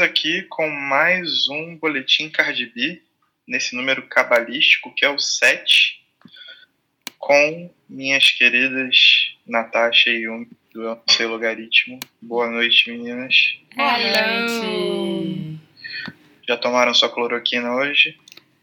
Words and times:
Estamos 0.00 0.18
aqui 0.18 0.42
com 0.48 0.66
mais 0.66 1.46
um 1.50 1.76
Boletim 1.76 2.30
Cardi 2.30 2.64
B, 2.74 3.02
nesse 3.46 3.76
número 3.76 4.00
cabalístico 4.08 4.94
que 4.94 5.04
é 5.04 5.10
o 5.10 5.18
7, 5.18 6.00
com 7.18 7.70
minhas 7.86 8.30
queridas 8.30 8.96
Natasha 9.46 10.08
e 10.08 10.22
Yumi 10.22 10.48
do 10.72 10.98
seu 11.06 11.28
logaritmo. 11.28 12.00
Boa 12.18 12.48
noite, 12.48 12.90
meninas. 12.90 13.58
Boa 13.76 13.98
noite. 13.98 15.58
Já 16.48 16.56
tomaram 16.56 16.94
sua 16.94 17.12
cloroquina 17.12 17.74
hoje? 17.74 18.16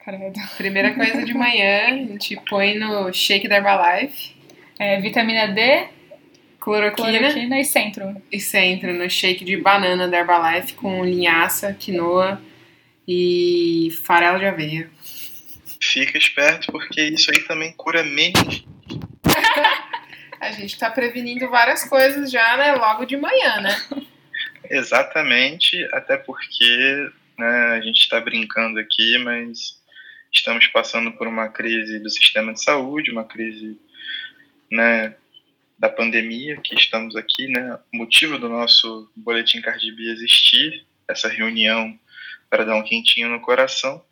Credo. 0.04 0.40
Primeira 0.58 0.96
coisa 0.96 1.24
de 1.24 1.36
manhã, 1.36 1.86
a 1.86 1.98
gente 1.98 2.36
põe 2.50 2.80
no 2.80 3.14
shake 3.14 3.48
da 3.48 3.58
Herbalife. 3.58 4.36
É, 4.80 5.00
vitamina 5.00 5.50
D, 5.50 5.88
Cloroquina, 6.68 7.18
cloroquina 7.18 7.62
e 7.62 7.64
centro. 7.64 8.22
e 8.30 8.42
centro 8.42 8.94
no 8.94 9.10
shake 9.10 9.46
de 9.46 9.56
banana 9.56 10.06
da 10.06 10.18
Herbalife 10.18 10.74
com 10.74 11.02
linhaça, 11.02 11.74
quinoa 11.74 12.42
e 13.08 13.90
farelo 14.04 14.38
de 14.38 14.48
aveia. 14.48 14.92
Fica 15.82 16.18
esperto 16.18 16.70
porque 16.70 17.02
isso 17.02 17.32
aí 17.32 17.40
também 17.46 17.72
cura 17.72 18.04
meningite. 18.04 18.68
A 20.42 20.52
gente 20.52 20.78
tá 20.78 20.92
prevenindo 20.92 21.50
várias 21.50 21.86
coisas 21.86 22.30
já, 22.30 22.58
né? 22.58 22.74
Logo 22.74 23.06
de 23.06 23.16
manhã, 23.16 23.62
né? 23.62 23.82
Exatamente, 24.70 25.82
até 25.94 26.18
porque 26.18 27.10
né, 27.40 27.78
a 27.78 27.80
gente 27.80 28.02
está 28.02 28.20
brincando 28.20 28.78
aqui, 28.78 29.18
mas 29.20 29.82
estamos 30.34 30.68
passando 30.68 31.14
por 31.14 31.28
uma 31.28 31.48
crise 31.48 31.98
do 32.00 32.10
sistema 32.10 32.54
de 32.54 32.62
saúde, 32.62 33.10
uma 33.10 33.24
crise 33.24 33.80
né, 34.70 35.16
da 35.78 35.90
pandemia 35.90 36.60
que 36.62 36.76
estamos 36.76 37.16
aqui, 37.16 37.48
né? 37.48 37.80
O 37.94 37.98
motivo 37.98 38.38
do 38.38 38.50
nosso 38.50 39.12
boletim 39.16 39.62
Cardibi 39.62 40.10
existir, 40.10 40.86
essa 41.08 41.30
reunião 41.30 41.98
para 42.50 42.66
dar 42.66 42.76
um 42.76 42.84
quentinho 42.84 43.30
no 43.30 43.42
coração, 43.42 44.04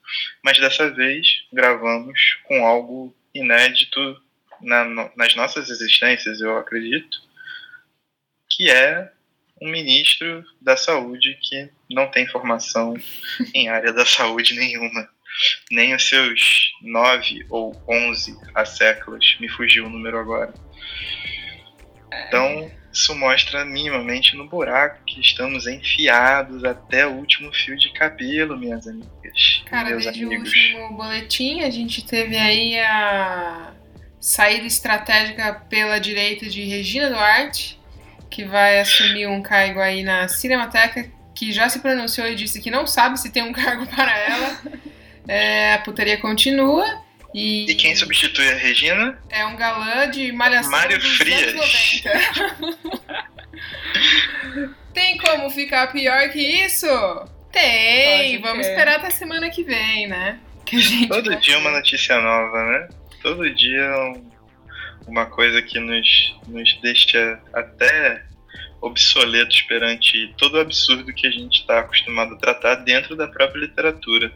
mas 0.43 0.59
dessa 0.59 0.89
vez 0.89 1.27
gravamos 1.51 2.19
com 2.43 2.65
algo 2.65 3.15
inédito 3.33 4.21
na, 4.61 4.85
nas 5.15 5.35
nossas 5.35 5.69
existências, 5.69 6.41
eu 6.41 6.57
acredito, 6.57 7.17
que 8.49 8.69
é 8.69 9.11
um 9.61 9.69
ministro 9.69 10.43
da 10.61 10.75
saúde 10.75 11.37
que 11.41 11.69
não 11.89 12.09
tem 12.11 12.27
formação 12.27 12.93
em 13.53 13.69
área 13.69 13.93
da 13.93 14.05
saúde 14.05 14.53
nenhuma. 14.53 15.09
Nem 15.69 15.93
os 15.93 16.07
seus 16.07 16.71
nove 16.81 17.45
ou 17.49 17.75
onze 17.89 18.33
séculos, 18.65 19.37
me 19.39 19.49
fugiu 19.49 19.85
o 19.85 19.89
número 19.89 20.17
agora. 20.17 20.53
Então, 22.27 22.71
isso 22.91 23.13
mostra 23.13 23.65
minimamente 23.65 24.35
no 24.37 24.47
buraco 24.47 24.99
que 25.05 25.19
estamos 25.19 25.67
enfiados 25.67 26.63
até 26.63 27.05
o 27.05 27.11
último 27.11 27.51
fio 27.53 27.77
de 27.77 27.91
cabelo, 27.91 28.57
minhas 28.57 28.87
amigas. 28.87 29.63
Cara, 29.65 29.89
meus 29.89 30.03
desde 30.05 30.23
o 30.23 30.27
amigos. 30.27 30.47
último 30.47 30.93
boletim, 30.93 31.61
a 31.61 31.69
gente 31.69 32.05
teve 32.05 32.37
aí 32.37 32.79
a 32.79 33.73
saída 34.19 34.65
estratégica 34.65 35.53
pela 35.69 35.99
direita 35.99 36.49
de 36.49 36.63
Regina 36.63 37.09
Duarte, 37.09 37.79
que 38.29 38.43
vai 38.43 38.79
assumir 38.79 39.27
um 39.27 39.41
cargo 39.41 39.79
aí 39.79 40.01
na 40.01 40.27
Cinemateca, 40.27 41.11
que 41.35 41.51
já 41.51 41.67
se 41.67 41.79
pronunciou 41.79 42.27
e 42.27 42.35
disse 42.35 42.61
que 42.61 42.71
não 42.71 42.87
sabe 42.87 43.19
se 43.19 43.29
tem 43.29 43.43
um 43.43 43.51
cargo 43.53 43.85
para 43.87 44.17
ela. 44.17 44.61
É, 45.27 45.73
a 45.73 45.79
putaria 45.79 46.17
continua. 46.17 47.04
E, 47.37 47.69
E 47.69 47.75
quem 47.75 47.93
substitui 47.95 48.47
a 48.47 48.55
Regina? 48.55 49.19
é 49.29 49.45
um 49.45 49.57
galã 49.57 50.09
de 50.09 50.31
malhação 50.31 50.71
Mário 50.71 50.97
dos 50.97 51.17
Frias. 51.17 51.53
anos 51.53 52.01
90. 52.03 52.95
Tem 54.93 55.17
como 55.17 55.49
ficar 55.49 55.87
pior 55.91 56.29
que 56.29 56.39
isso? 56.39 56.87
Tem! 57.51 58.31
Pode 58.31 58.37
Vamos 58.41 58.65
crer. 58.65 58.71
esperar 58.71 58.95
até 58.99 59.09
semana 59.09 59.49
que 59.49 59.63
vem, 59.63 60.07
né? 60.07 60.39
Que 60.65 60.77
a 60.77 60.79
gente 60.79 61.07
Todo 61.09 61.35
dia 61.35 61.57
uma 61.59 61.71
notícia 61.71 62.19
nova, 62.21 62.63
né? 62.63 62.87
Todo 63.21 63.53
dia 63.53 63.91
um- 64.13 64.31
uma 65.07 65.25
coisa 65.25 65.61
que 65.61 65.79
nos, 65.79 66.35
nos 66.47 66.73
deixa 66.81 67.39
até 67.53 68.23
obsoletos 68.81 69.61
perante 69.63 70.33
todo 70.37 70.55
o 70.55 70.59
absurdo 70.61 71.13
que 71.13 71.27
a 71.27 71.31
gente 71.31 71.59
está 71.61 71.79
acostumado 71.79 72.35
a 72.35 72.37
tratar 72.37 72.75
dentro 72.75 73.15
da 73.15 73.27
própria 73.27 73.59
literatura. 73.61 74.31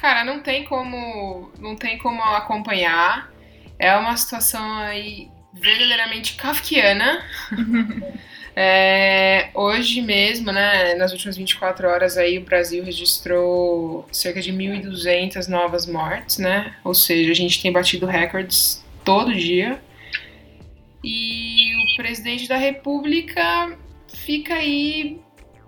Cara, 0.00 0.24
não 0.24 0.40
tem 0.40 0.64
como, 0.64 1.50
não 1.58 1.74
tem 1.74 1.98
como 1.98 2.22
acompanhar. 2.22 3.32
É 3.78 3.96
uma 3.96 4.16
situação 4.16 4.78
aí 4.78 5.28
verdadeiramente 5.52 6.34
kafkiana. 6.34 7.24
É, 8.60 9.50
hoje 9.54 10.02
mesmo, 10.02 10.50
né, 10.50 10.96
nas 10.96 11.12
últimas 11.12 11.36
24 11.36 11.86
horas 11.86 12.18
aí, 12.18 12.38
o 12.38 12.44
Brasil 12.44 12.82
registrou 12.82 14.04
cerca 14.10 14.40
de 14.40 14.52
1.200 14.52 15.46
novas 15.46 15.86
mortes, 15.86 16.38
né? 16.38 16.74
Ou 16.82 16.92
seja, 16.92 17.30
a 17.30 17.34
gente 17.36 17.62
tem 17.62 17.70
batido 17.70 18.04
recordes 18.04 18.84
todo 19.04 19.32
dia. 19.32 19.80
E 21.04 21.72
o 21.76 21.96
presidente 21.98 22.48
da 22.48 22.56
República 22.56 23.78
fica 24.12 24.54
aí 24.54 25.20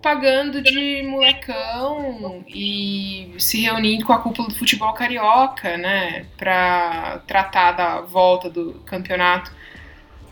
pagando 0.02 0.62
de 0.62 1.02
molecão 1.02 2.44
e 2.48 3.34
se 3.38 3.60
reunindo 3.60 4.04
com 4.04 4.12
a 4.12 4.18
cúpula 4.18 4.48
do 4.48 4.54
futebol 4.54 4.92
carioca, 4.92 5.76
né, 5.76 6.26
para 6.36 7.20
tratar 7.26 7.72
da 7.72 8.00
volta 8.00 8.48
do 8.48 8.74
campeonato 8.86 9.52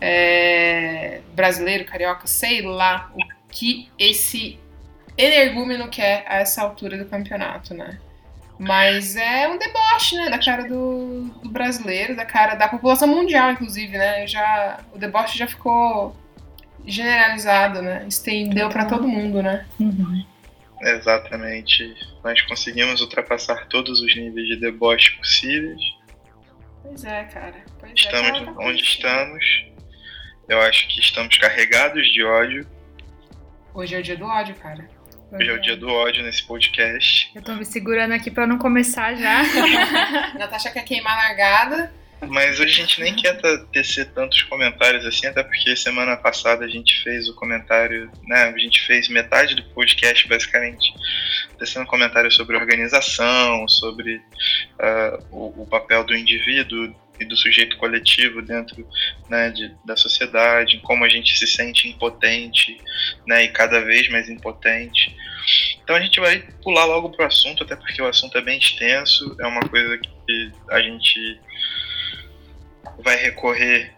é, 0.00 1.20
brasileiro, 1.34 1.84
carioca, 1.84 2.26
sei 2.26 2.62
lá 2.62 3.10
o 3.14 3.18
que 3.50 3.90
esse 3.98 4.58
energúmeno 5.16 5.88
quer 5.88 6.24
a 6.28 6.36
essa 6.36 6.62
altura 6.62 6.96
do 6.96 7.06
campeonato, 7.06 7.74
né? 7.74 7.98
Mas 8.58 9.14
é 9.16 9.48
um 9.48 9.56
deboche, 9.56 10.16
né, 10.16 10.30
da 10.30 10.38
cara 10.38 10.64
do, 10.64 11.24
do 11.42 11.48
brasileiro, 11.48 12.16
da 12.16 12.24
cara 12.24 12.54
da 12.54 12.68
população 12.68 13.06
mundial, 13.06 13.52
inclusive, 13.52 13.96
né? 13.96 14.26
Já, 14.26 14.80
o 14.92 14.98
deboche 14.98 15.38
já 15.38 15.46
ficou 15.46 16.16
generalizado, 16.88 17.82
né? 17.82 18.04
Estendeu 18.08 18.68
para 18.68 18.86
todo 18.86 19.06
mundo, 19.06 19.42
né? 19.42 19.66
Uhum. 19.78 20.24
Exatamente. 20.80 21.94
Nós 22.24 22.40
conseguimos 22.42 23.00
ultrapassar 23.00 23.66
todos 23.66 24.00
os 24.00 24.16
níveis 24.16 24.46
de 24.48 24.56
deboche 24.56 25.12
possíveis. 25.18 25.80
Pois 26.82 27.04
é, 27.04 27.24
cara. 27.24 27.54
Pois 27.78 27.92
é, 27.92 27.94
Estamos 27.94 28.40
tá- 28.40 28.52
tá 28.52 28.60
onde 28.60 28.82
estamos. 28.82 29.64
Eu 30.48 30.60
acho 30.62 30.88
que 30.88 31.00
estamos 31.00 31.36
carregados 31.36 32.06
de 32.12 32.24
ódio. 32.24 32.66
Hoje 33.74 33.94
é 33.94 33.98
o 33.98 34.02
dia 34.02 34.16
do 34.16 34.24
ódio, 34.24 34.54
cara. 34.54 34.88
Hoje 35.30 35.50
é 35.50 35.52
o 35.52 35.60
dia 35.60 35.76
do 35.76 35.88
ódio 35.88 36.22
nesse 36.22 36.42
podcast. 36.46 37.30
Eu 37.34 37.42
tô 37.42 37.54
me 37.54 37.64
segurando 37.64 38.12
aqui 38.14 38.30
pra 38.30 38.46
não 38.46 38.56
começar 38.56 39.14
já. 39.14 39.42
Natasha 40.38 40.70
quer 40.70 40.84
queimar 40.84 41.12
a 41.12 41.28
largada. 41.28 41.92
Mas 42.26 42.58
hoje 42.58 42.72
a 42.72 42.84
gente 42.84 43.00
nem 43.00 43.14
quer 43.14 43.40
tecer 43.72 44.06
tantos 44.12 44.42
comentários 44.42 45.06
assim, 45.06 45.26
até 45.26 45.42
porque 45.42 45.76
semana 45.76 46.16
passada 46.16 46.64
a 46.64 46.68
gente 46.68 47.02
fez 47.02 47.28
o 47.28 47.34
comentário, 47.34 48.10
né? 48.26 48.44
A 48.54 48.58
gente 48.58 48.84
fez 48.86 49.08
metade 49.08 49.54
do 49.54 49.62
podcast 49.70 50.26
basicamente 50.28 50.92
tecendo 51.58 51.86
comentários 51.86 52.34
sobre 52.34 52.56
organização, 52.56 53.66
sobre 53.68 54.20
ah, 54.78 55.18
o, 55.30 55.62
o 55.62 55.66
papel 55.66 56.04
do 56.04 56.14
indivíduo 56.14 56.94
e 57.20 57.24
do 57.24 57.36
sujeito 57.36 57.76
coletivo 57.76 58.40
dentro 58.40 58.86
né, 59.28 59.50
de, 59.50 59.74
da 59.84 59.96
sociedade, 59.96 60.78
como 60.80 61.04
a 61.04 61.08
gente 61.08 61.36
se 61.36 61.46
sente 61.46 61.88
impotente, 61.88 62.78
né? 63.26 63.44
E 63.44 63.48
cada 63.48 63.80
vez 63.80 64.08
mais 64.08 64.28
impotente. 64.28 65.16
Então 65.82 65.96
a 65.96 66.00
gente 66.00 66.20
vai 66.20 66.40
pular 66.62 66.84
logo 66.84 67.10
pro 67.10 67.24
assunto, 67.24 67.64
até 67.64 67.74
porque 67.74 68.00
o 68.02 68.06
assunto 68.06 68.36
é 68.38 68.42
bem 68.42 68.58
extenso, 68.58 69.36
é 69.40 69.46
uma 69.46 69.62
coisa 69.62 69.98
que 69.98 70.52
a 70.70 70.80
gente 70.80 71.40
vai 72.98 73.16
recorrer 73.16 73.92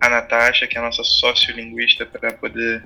a 0.00 0.08
Natasha, 0.08 0.66
que 0.66 0.76
é 0.76 0.80
a 0.80 0.84
nossa 0.84 1.02
sociolinguista, 1.02 2.04
para 2.04 2.32
poder 2.32 2.84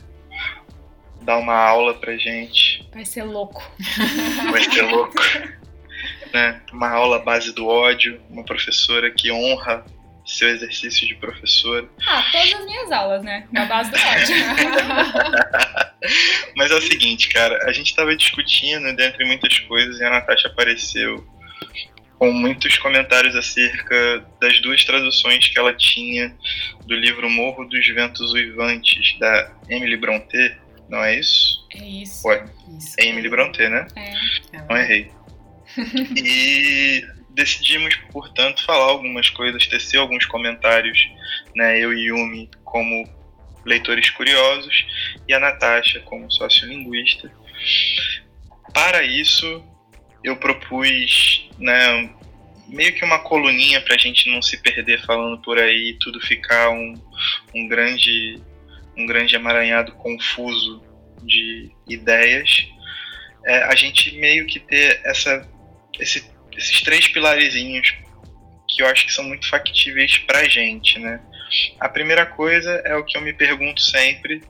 dar 1.23 1.39
uma 1.39 1.55
aula 1.55 1.95
pra 1.95 2.17
gente. 2.17 2.89
Vai 2.93 3.05
ser 3.05 3.25
louco. 3.25 3.63
Vai 4.51 4.63
ser 4.65 4.83
louco. 4.83 5.15
né? 6.33 6.61
Uma 6.73 6.91
aula 6.91 7.19
base 7.19 7.53
do 7.53 7.67
ódio, 7.67 8.21
uma 8.31 8.45
professora 8.45 9.11
que 9.11 9.31
honra 9.31 9.85
seu 10.25 10.49
exercício 10.51 11.09
de 11.09 11.15
professora. 11.15 11.89
Ah, 12.07 12.23
todas 12.31 12.53
as 12.53 12.65
minhas 12.67 12.93
aulas, 12.93 13.23
né? 13.23 13.49
Na 13.51 13.65
base 13.65 13.91
do 13.91 13.97
ódio. 13.97 14.37
Mas 16.55 16.71
é 16.71 16.75
o 16.75 16.83
seguinte, 16.83 17.31
cara, 17.31 17.67
a 17.67 17.73
gente 17.73 17.97
tava 17.97 18.15
discutindo, 18.15 18.95
dentre 18.95 19.25
muitas 19.25 19.59
coisas, 19.61 19.99
e 19.99 20.05
a 20.05 20.11
Natasha 20.11 20.49
apareceu 20.49 21.27
com 22.19 22.33
muitos 22.33 22.77
comentários 22.79 23.37
acerca 23.37 24.27
das 24.41 24.61
duas 24.61 24.85
traduções 24.85 25.49
que 25.49 25.59
ela 25.59 25.73
tinha 25.73 26.35
do 26.85 26.95
livro 26.95 27.31
Morro 27.31 27.65
dos 27.65 27.87
Ventos 27.87 28.33
Uivantes, 28.33 29.17
da 29.19 29.53
Emily 29.69 29.97
Brontë, 29.97 30.57
não 30.89 31.05
é 31.05 31.17
isso? 31.17 31.67
É 31.75 31.85
isso. 31.85 32.27
Ué, 32.27 32.45
isso. 32.77 32.97
é 32.99 33.07
Emily 33.07 33.29
Brontë, 33.29 33.69
né? 33.69 33.87
É. 33.95 34.63
Não 34.69 34.77
errei. 34.77 35.11
e 36.17 37.07
decidimos, 37.31 37.95
portanto, 38.11 38.65
falar 38.65 38.87
algumas 38.87 39.31
coisas, 39.31 39.67
tecer 39.67 40.01
alguns 40.01 40.27
comentários, 40.27 40.99
né, 41.55 41.79
eu 41.79 41.93
e 41.93 42.07
Yumi 42.07 42.51
como 42.65 43.09
leitores 43.65 44.11
curiosos 44.11 44.87
e 45.29 45.33
a 45.33 45.39
Natasha 45.39 46.01
como 46.01 46.31
sociolinguista, 46.33 47.31
Para 48.73 49.03
isso, 49.03 49.63
eu 50.23 50.37
propus 50.37 51.49
né, 51.59 52.11
meio 52.69 52.95
que 52.95 53.05
uma 53.05 53.19
coluninha 53.19 53.81
para 53.81 53.95
a 53.95 53.99
gente 53.99 54.31
não 54.31 54.43
se 54.43 54.61
perder 54.61 55.05
falando 55.05 55.41
por 55.43 55.59
aí 55.59 55.91
e 55.91 55.99
tudo 55.99 56.21
ficar 56.21 56.71
um, 56.71 56.95
um, 57.55 57.67
grande, 57.67 58.41
um 58.97 59.07
grande 59.07 59.35
emaranhado 59.35 59.93
confuso 59.93 60.83
de 61.23 61.71
ideias. 61.89 62.67
É, 63.45 63.63
a 63.65 63.75
gente 63.75 64.15
meio 64.17 64.47
que 64.47 64.61
ter 64.61 65.01
essa, 65.05 65.49
esse, 65.99 66.31
esses 66.57 66.83
três 66.83 67.09
pilarezinhos 67.09 67.95
que 68.69 68.83
eu 68.83 68.87
acho 68.87 69.07
que 69.07 69.13
são 69.13 69.25
muito 69.25 69.49
factíveis 69.49 70.19
para 70.19 70.41
a 70.41 70.49
gente, 70.49 70.99
né? 70.99 71.21
A 71.81 71.89
primeira 71.89 72.27
coisa 72.27 72.71
é 72.85 72.95
o 72.95 73.05
que 73.05 73.17
eu 73.17 73.23
me 73.23 73.33
pergunto 73.33 73.81
sempre, 73.81 74.43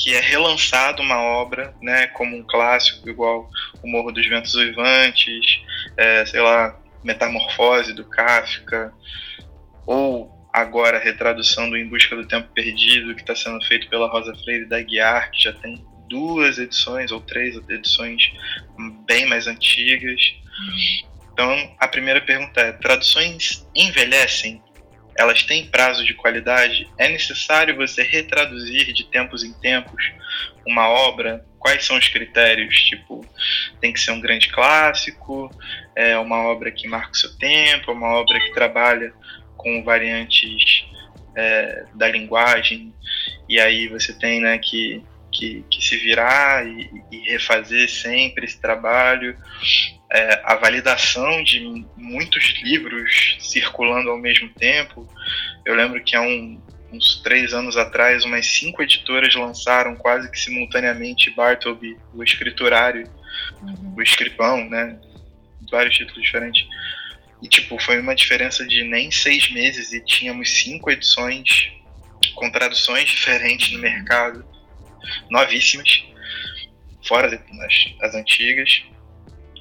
que 0.00 0.14
é 0.14 0.20
relançado 0.20 1.02
uma 1.02 1.20
obra, 1.20 1.74
né, 1.82 2.06
como 2.08 2.34
um 2.34 2.42
clássico, 2.42 3.08
igual 3.08 3.50
O 3.82 3.86
Morro 3.86 4.10
dos 4.10 4.26
Ventos 4.26 4.54
Uivantes, 4.54 5.60
é, 5.94 6.24
sei 6.24 6.40
lá, 6.40 6.80
Metamorfose 7.04 7.92
do 7.92 8.04
Kafka, 8.04 8.94
ou 9.86 10.30
agora 10.50 10.96
a 10.96 11.00
retradução 11.00 11.68
do 11.68 11.76
Em 11.76 11.86
Busca 11.86 12.16
do 12.16 12.26
Tempo 12.26 12.48
Perdido, 12.54 13.14
que 13.14 13.20
está 13.20 13.34
sendo 13.34 13.62
feito 13.66 13.88
pela 13.90 14.08
Rosa 14.08 14.34
Freire 14.42 14.64
da 14.64 14.80
Guiar, 14.80 15.30
que 15.30 15.42
já 15.42 15.52
tem 15.52 15.84
duas 16.08 16.58
edições 16.58 17.12
ou 17.12 17.20
três 17.20 17.56
edições 17.68 18.32
bem 19.06 19.26
mais 19.26 19.46
antigas. 19.46 20.20
Então, 21.32 21.76
a 21.78 21.86
primeira 21.86 22.20
pergunta 22.20 22.60
é: 22.60 22.72
traduções 22.72 23.66
envelhecem? 23.74 24.62
Elas 25.20 25.42
têm 25.42 25.66
prazo 25.66 26.02
de 26.02 26.14
qualidade? 26.14 26.88
É 26.96 27.06
necessário 27.06 27.76
você 27.76 28.02
retraduzir 28.02 28.90
de 28.94 29.04
tempos 29.04 29.44
em 29.44 29.52
tempos 29.52 30.02
uma 30.66 30.88
obra? 30.88 31.44
Quais 31.58 31.84
são 31.84 31.98
os 31.98 32.08
critérios? 32.08 32.74
Tipo, 32.74 33.20
tem 33.82 33.92
que 33.92 34.00
ser 34.00 34.12
um 34.12 34.20
grande 34.20 34.48
clássico, 34.48 35.50
é 35.94 36.16
uma 36.16 36.38
obra 36.38 36.70
que 36.70 36.88
marca 36.88 37.12
o 37.12 37.16
seu 37.16 37.36
tempo, 37.36 37.92
uma 37.92 38.08
obra 38.14 38.40
que 38.40 38.54
trabalha 38.54 39.12
com 39.58 39.84
variantes 39.84 40.86
é, 41.36 41.84
da 41.94 42.08
linguagem, 42.08 42.90
e 43.46 43.60
aí 43.60 43.88
você 43.88 44.18
tem 44.18 44.40
né, 44.40 44.56
que, 44.56 45.04
que, 45.30 45.64
que 45.70 45.82
se 45.82 45.96
virar 45.96 46.66
e, 46.66 46.90
e, 47.10 47.18
refazer 47.30 47.88
sempre 47.88 48.44
esse 48.44 48.60
trabalho. 48.60 49.36
É, 50.12 50.42
a 50.44 50.56
validação 50.56 51.42
de 51.44 51.60
muitos 51.96 52.60
livros 52.62 53.36
circulando 53.40 54.10
ao 54.10 54.18
mesmo 54.18 54.48
tempo. 54.50 55.06
Eu 55.64 55.74
lembro 55.74 56.02
que 56.02 56.16
há 56.16 56.20
um, 56.20 56.60
uns 56.92 57.20
três 57.22 57.54
anos 57.54 57.76
atrás, 57.76 58.24
umas 58.24 58.46
cinco 58.46 58.82
editoras 58.82 59.34
lançaram 59.34 59.94
quase 59.94 60.30
que 60.30 60.38
simultaneamente 60.38 61.30
Bartleby, 61.30 61.96
o 62.12 62.22
escriturário, 62.24 63.08
uhum. 63.62 63.94
o 63.96 64.02
escripão, 64.02 64.68
né? 64.68 64.98
Vários 65.70 65.94
títulos 65.94 66.22
diferentes. 66.22 66.66
E, 67.42 67.48
tipo, 67.48 67.80
foi 67.80 68.00
uma 68.00 68.14
diferença 68.14 68.66
de 68.66 68.82
nem 68.84 69.10
seis 69.10 69.50
meses 69.50 69.92
e 69.92 70.04
tínhamos 70.04 70.50
cinco 70.50 70.90
edições 70.90 71.70
com 72.34 72.50
traduções 72.50 73.08
diferentes 73.08 73.72
no 73.72 73.78
mercado, 73.78 74.44
novíssimas, 75.30 76.04
fora 77.06 77.26
as, 77.26 77.94
as 78.02 78.14
antigas. 78.14 78.82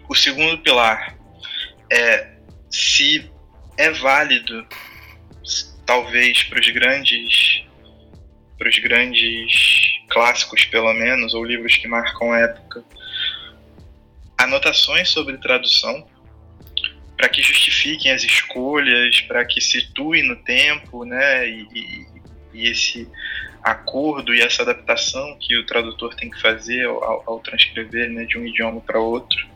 O 0.08 0.16
segundo 0.16 0.58
pilar 0.60 1.18
é 1.92 2.36
se 2.70 3.30
é 3.78 3.92
válido, 3.92 4.68
talvez 5.86 6.44
para 6.44 6.60
os 6.60 6.68
grandes, 6.70 7.64
para 8.58 8.70
os 8.70 8.78
grandes 8.80 10.00
clássicos, 10.10 10.66
pelo 10.66 10.94
menos, 10.94 11.34
ou 11.34 11.44
livros 11.44 11.78
que 11.78 11.88
marcam 11.88 12.34
época, 12.34 12.84
anotações 14.38 15.10
sobre 15.10 15.38
tradução 15.38 16.08
para 17.20 17.28
que 17.28 17.42
justifiquem 17.42 18.14
as 18.14 18.24
escolhas, 18.24 19.20
para 19.22 19.44
que 19.44 19.60
situem 19.60 20.24
no 20.24 20.38
tempo, 20.38 21.04
né? 21.04 21.50
E, 21.50 21.68
e, 21.74 22.08
e, 22.54 22.70
esse 22.70 23.10
acordo 23.64 24.34
e 24.34 24.42
essa 24.42 24.64
adaptação 24.64 25.38
que 25.40 25.58
o 25.58 25.66
tradutor 25.66 26.16
tem 26.16 26.30
que 26.30 26.42
fazer 26.42 26.86
ao, 26.86 27.24
ao 27.26 27.40
transcrever 27.40 28.10
né, 28.10 28.26
de 28.26 28.38
um 28.38 28.46
idioma 28.46 28.82
para 28.82 29.00
outro. 29.00 29.48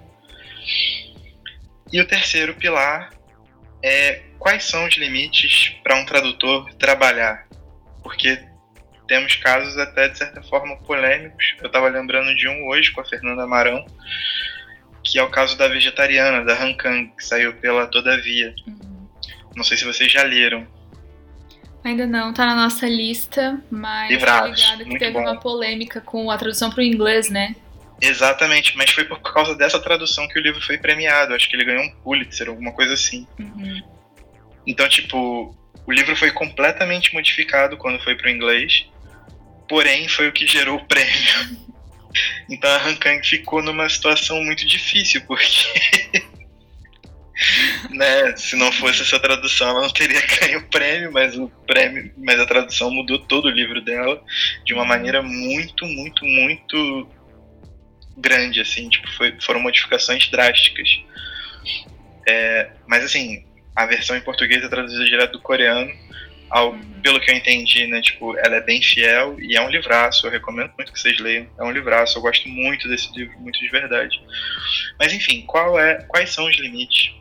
E 1.92 2.00
o 2.00 2.08
terceiro 2.08 2.56
pilar 2.56 3.12
é 3.82 4.24
quais 4.40 4.64
são 4.64 4.86
os 4.86 4.96
limites 4.96 5.76
para 5.84 5.96
um 5.96 6.06
tradutor 6.06 6.74
trabalhar, 6.76 7.48
porque 8.02 8.44
temos 9.08 9.36
casos 9.36 9.78
até 9.78 10.08
de 10.08 10.18
certa 10.18 10.42
forma 10.44 10.78
polêmicos. 10.78 11.56
Eu 11.62 11.68
estava 11.68 11.90
lembrando 11.90 12.36
de 12.36 12.48
um 12.48 12.68
hoje 12.68 12.92
com 12.92 13.02
a 13.02 13.06
Fernanda 13.06 13.46
Marão, 13.46 13.86
que 15.04 15.20
é 15.20 15.24
o 15.24 15.30
caso 15.30 15.58
da 15.58 15.68
vegetariana, 15.68 16.46
da 16.46 16.54
Han 16.62 16.74
Kang, 16.74 17.12
que 17.16 17.24
saiu 17.24 17.54
pela 17.58 17.86
Todavia. 17.88 18.56
Uhum. 18.66 19.10
Não 19.56 19.64
sei 19.64 19.78
se 19.78 19.86
vocês 19.86 20.12
já 20.12 20.24
leram. 20.24 20.66
Ainda 21.84 22.08
não, 22.08 22.34
tá 22.34 22.46
na 22.46 22.56
nossa 22.56 22.88
lista, 22.88 23.62
mas 23.70 24.10
Livrados, 24.10 24.62
tá 24.62 24.76
ligado 24.76 24.90
que 24.90 25.00
teve 25.00 25.12
bom. 25.12 25.22
uma 25.22 25.40
polêmica 25.40 26.00
com 26.00 26.32
a 26.32 26.38
tradução 26.38 26.70
para 26.70 26.80
o 26.80 26.84
inglês, 26.84 27.30
né? 27.30 27.56
Exatamente, 28.02 28.78
mas 28.78 28.92
foi 28.92 29.04
por 29.06 29.20
causa 29.22 29.56
dessa 29.56 29.80
tradução 29.80 30.28
que 30.28 30.40
o 30.40 30.42
livro 30.42 30.62
foi 30.62 30.78
premiado. 30.78 31.34
Acho 31.34 31.50
que 31.50 31.56
ele 31.56 31.66
ganhou 31.66 31.84
um 31.84 31.96
Pulitzer, 32.04 32.50
alguma 32.50 32.72
coisa 32.72 32.94
assim. 32.94 33.28
Uhum. 33.40 33.82
Então, 34.66 34.88
tipo, 34.88 35.56
o 35.86 35.92
livro 35.92 36.16
foi 36.16 36.32
completamente 36.32 37.14
modificado 37.14 37.78
quando 37.78 38.02
foi 38.02 38.16
para 38.16 38.28
o 38.28 38.30
inglês, 38.30 38.86
porém 39.68 40.08
foi 40.08 40.28
o 40.30 40.34
que 40.34 40.48
gerou 40.48 40.78
o 40.78 40.86
prêmio. 40.86 41.64
Então 42.48 42.70
a 42.70 42.78
Han 42.78 42.96
Kang 42.98 43.28
ficou 43.28 43.64
numa 43.64 43.90
situação 43.90 44.40
muito 44.44 44.68
difícil, 44.68 45.22
porque. 45.26 46.24
Né, 47.90 48.36
se 48.38 48.56
não 48.56 48.72
fosse 48.72 49.02
essa 49.02 49.20
tradução, 49.20 49.70
ela 49.70 49.82
não 49.82 49.90
teria 49.90 50.22
ganho 50.40 50.60
o 50.60 50.70
prêmio, 50.70 51.12
mas 51.12 51.36
o 51.38 51.50
prêmio, 51.66 52.12
mas 52.18 52.40
a 52.40 52.46
tradução 52.46 52.92
mudou 52.92 53.20
todo 53.20 53.46
o 53.46 53.52
livro 53.52 53.82
dela 53.82 54.22
de 54.66 54.74
uma 54.74 54.86
maneira 54.86 55.22
muito, 55.22 55.86
muito, 55.86 56.26
muito 56.26 57.10
grande, 58.18 58.62
assim, 58.62 58.88
tipo, 58.90 59.12
foi, 59.14 59.36
foram 59.42 59.60
modificações 59.60 60.30
drásticas. 60.30 60.88
É, 62.28 62.72
mas 62.88 63.04
assim, 63.04 63.46
a 63.76 63.86
versão 63.86 64.16
em 64.16 64.22
português 64.22 64.64
é 64.64 64.70
traduzida 64.70 65.04
direto 65.06 65.34
do 65.34 65.42
coreano 65.42 65.92
ao, 66.50 66.78
pelo 67.02 67.20
que 67.20 67.32
eu 67.32 67.36
entendi, 67.36 67.88
né, 67.88 68.00
tipo, 68.00 68.38
ela 68.38 68.58
é 68.58 68.62
bem 68.62 68.80
fiel 68.80 69.38
e 69.40 69.56
é 69.56 69.62
um 69.62 69.70
livraço, 69.70 70.28
eu 70.28 70.32
recomendo 70.32 70.72
muito 70.78 70.94
que 70.94 71.00
vocês 71.00 71.20
leiam, 71.20 71.48
é 71.58 71.64
um 71.64 71.72
livraço, 71.72 72.18
eu 72.18 72.22
gosto 72.22 72.48
muito 72.48 72.88
desse 72.88 73.12
livro, 73.18 73.40
muito 73.40 73.60
de 73.60 73.70
verdade. 73.70 74.22
Mas 75.00 75.12
enfim, 75.12 75.42
qual 75.48 75.80
é, 75.80 76.04
quais 76.04 76.30
são 76.30 76.46
os 76.46 76.56
limites 76.60 77.12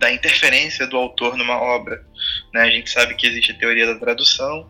da 0.00 0.10
interferência 0.10 0.86
do 0.86 0.96
autor 0.96 1.36
numa 1.36 1.60
obra? 1.60 2.02
Né, 2.54 2.62
a 2.62 2.70
gente 2.70 2.90
sabe 2.90 3.14
que 3.14 3.26
existe 3.26 3.52
a 3.52 3.58
teoria 3.58 3.86
da 3.86 4.00
tradução, 4.00 4.66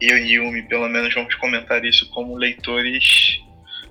eu 0.00 0.18
e 0.18 0.32
Yumi, 0.32 0.62
pelo 0.64 0.88
menos, 0.88 1.14
vamos 1.14 1.34
comentar 1.36 1.84
isso 1.84 2.10
como 2.10 2.36
leitores 2.36 3.38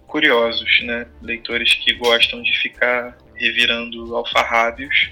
curiosos, 0.05 0.81
né, 0.83 1.07
leitores 1.21 1.73
que 1.75 1.93
gostam 1.93 2.43
de 2.43 2.55
ficar 2.59 3.17
revirando 3.35 4.15
alfarrábios. 4.15 5.09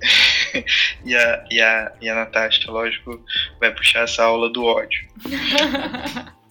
e, 1.04 1.16
a, 1.16 1.44
e, 1.50 1.60
a, 1.60 1.92
e 2.00 2.08
a 2.08 2.14
Natasha, 2.14 2.70
lógico, 2.70 3.22
vai 3.60 3.74
puxar 3.74 4.04
essa 4.04 4.22
aula 4.22 4.48
do 4.48 4.64
ódio. 4.64 5.08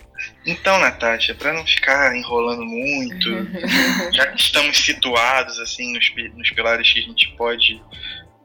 Então, 0.46 0.80
Natasha, 0.80 1.36
para 1.36 1.54
não 1.54 1.66
ficar 1.66 2.16
enrolando 2.16 2.66
muito, 2.66 3.48
já 4.12 4.28
que 4.28 4.42
estamos 4.42 4.78
situados 4.78 5.60
assim 5.60 5.94
nos, 5.94 6.12
nos 6.36 6.50
pilares 6.52 6.92
que 6.92 7.00
a 7.00 7.04
gente 7.04 7.30
pode. 7.38 7.82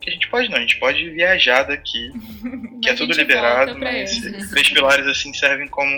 Que 0.00 0.11
a 0.11 0.12
gente 0.12 0.29
pode 0.29 0.49
não, 0.50 0.59
a 0.59 0.61
gente 0.61 0.79
pode 0.79 1.11
viajar 1.11 1.62
daqui, 1.62 2.12
que 2.83 2.91
é 2.91 2.95
tudo 2.95 3.15
liberado, 3.15 3.79
mas 3.79 4.21
três 4.50 4.69
pilares 4.69 5.07
assim 5.07 5.33
servem 5.33 5.69
como 5.69 5.91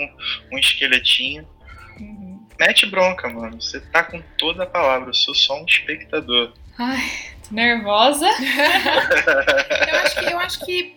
um 0.52 0.58
esqueletinho. 0.58 1.46
Uhum. 2.00 2.46
Mete 2.58 2.86
bronca, 2.86 3.28
mano. 3.28 3.60
Você 3.60 3.80
tá 3.80 4.04
com 4.04 4.22
toda 4.38 4.62
a 4.62 4.66
palavra, 4.66 5.10
eu 5.10 5.14
sou 5.14 5.34
só 5.34 5.60
um 5.60 5.64
espectador. 5.64 6.52
Ai, 6.78 7.10
nervosa. 7.50 8.28
eu 9.88 9.98
acho 9.98 10.20
que, 10.20 10.24
eu 10.26 10.38
acho 10.38 10.64
que 10.64 10.96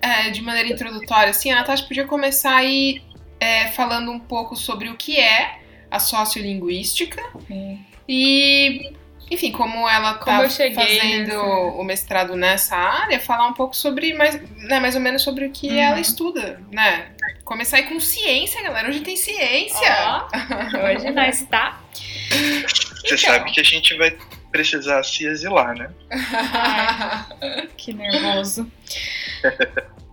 é, 0.00 0.30
de 0.30 0.40
maneira 0.40 0.68
introdutória, 0.68 1.30
assim, 1.30 1.50
a 1.50 1.56
Natasha 1.56 1.84
podia 1.84 2.04
começar 2.04 2.54
aí 2.54 3.02
é, 3.46 3.68
falando 3.68 4.10
um 4.10 4.18
pouco 4.18 4.56
sobre 4.56 4.88
o 4.88 4.96
que 4.96 5.20
é 5.20 5.60
a 5.88 6.00
sociolinguística. 6.00 7.22
Sim. 7.46 7.84
E, 8.08 8.92
enfim, 9.30 9.52
como 9.52 9.88
ela 9.88 10.12
está 10.12 10.48
fazendo 10.48 11.28
nessa... 11.28 11.42
o 11.42 11.84
mestrado 11.84 12.36
nessa 12.36 12.76
área, 12.76 13.20
falar 13.20 13.46
um 13.46 13.52
pouco 13.52 13.76
sobre, 13.76 14.14
mais, 14.14 14.40
né, 14.56 14.80
mais 14.80 14.96
ou 14.96 15.00
menos 15.00 15.22
sobre 15.22 15.46
o 15.46 15.50
que 15.50 15.68
uhum. 15.68 15.78
ela 15.78 16.00
estuda, 16.00 16.60
né? 16.72 17.12
Começar 17.44 17.76
aí 17.76 17.84
com 17.84 18.00
ciência, 18.00 18.60
galera. 18.62 18.88
Hoje 18.88 19.00
tem 19.00 19.16
ciência. 19.16 20.26
Oh, 20.34 20.86
hoje 20.86 21.10
nós 21.10 21.42
tá. 21.44 21.80
Você 22.28 23.14
então. 23.14 23.18
sabe 23.18 23.52
que 23.52 23.60
a 23.60 23.64
gente 23.64 23.96
vai 23.96 24.16
precisar 24.50 25.02
se 25.04 25.26
exilar, 25.26 25.76
né? 25.76 25.90
Ai, 26.10 27.68
que 27.76 27.92
nervoso. 27.92 28.70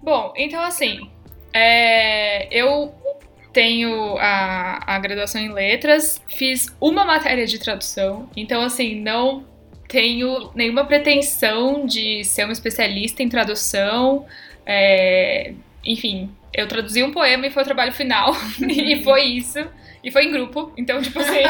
Bom, 0.04 0.34
então 0.36 0.62
assim, 0.62 1.10
é, 1.54 2.48
eu 2.52 2.94
tenho 3.54 4.18
a, 4.18 4.96
a 4.96 5.00
graduação 5.00 5.40
em 5.40 5.54
letras, 5.54 6.22
fiz 6.28 6.76
uma 6.82 7.06
matéria 7.06 7.46
de 7.46 7.60
tradução, 7.60 8.30
então 8.36 8.62
assim, 8.62 9.00
não 9.00 9.46
tenho 9.88 10.50
nenhuma 10.56 10.86
pretensão 10.86 11.86
de 11.86 12.24
ser 12.26 12.46
uma 12.46 12.54
especialista 12.54 13.22
em 13.22 13.30
tradução. 13.30 14.26
É, 14.66 15.54
enfim, 15.86 16.32
eu 16.52 16.68
traduzi 16.68 17.04
um 17.04 17.12
poema 17.12 17.46
e 17.46 17.52
foi 17.52 17.62
o 17.62 17.66
trabalho 17.66 17.94
final, 17.94 18.36
e 18.60 19.04
foi 19.04 19.24
isso. 19.24 19.60
E 20.04 20.12
foi 20.12 20.26
em 20.26 20.32
grupo, 20.32 20.74
então, 20.76 21.00
tipo 21.02 21.20
assim. 21.20 21.44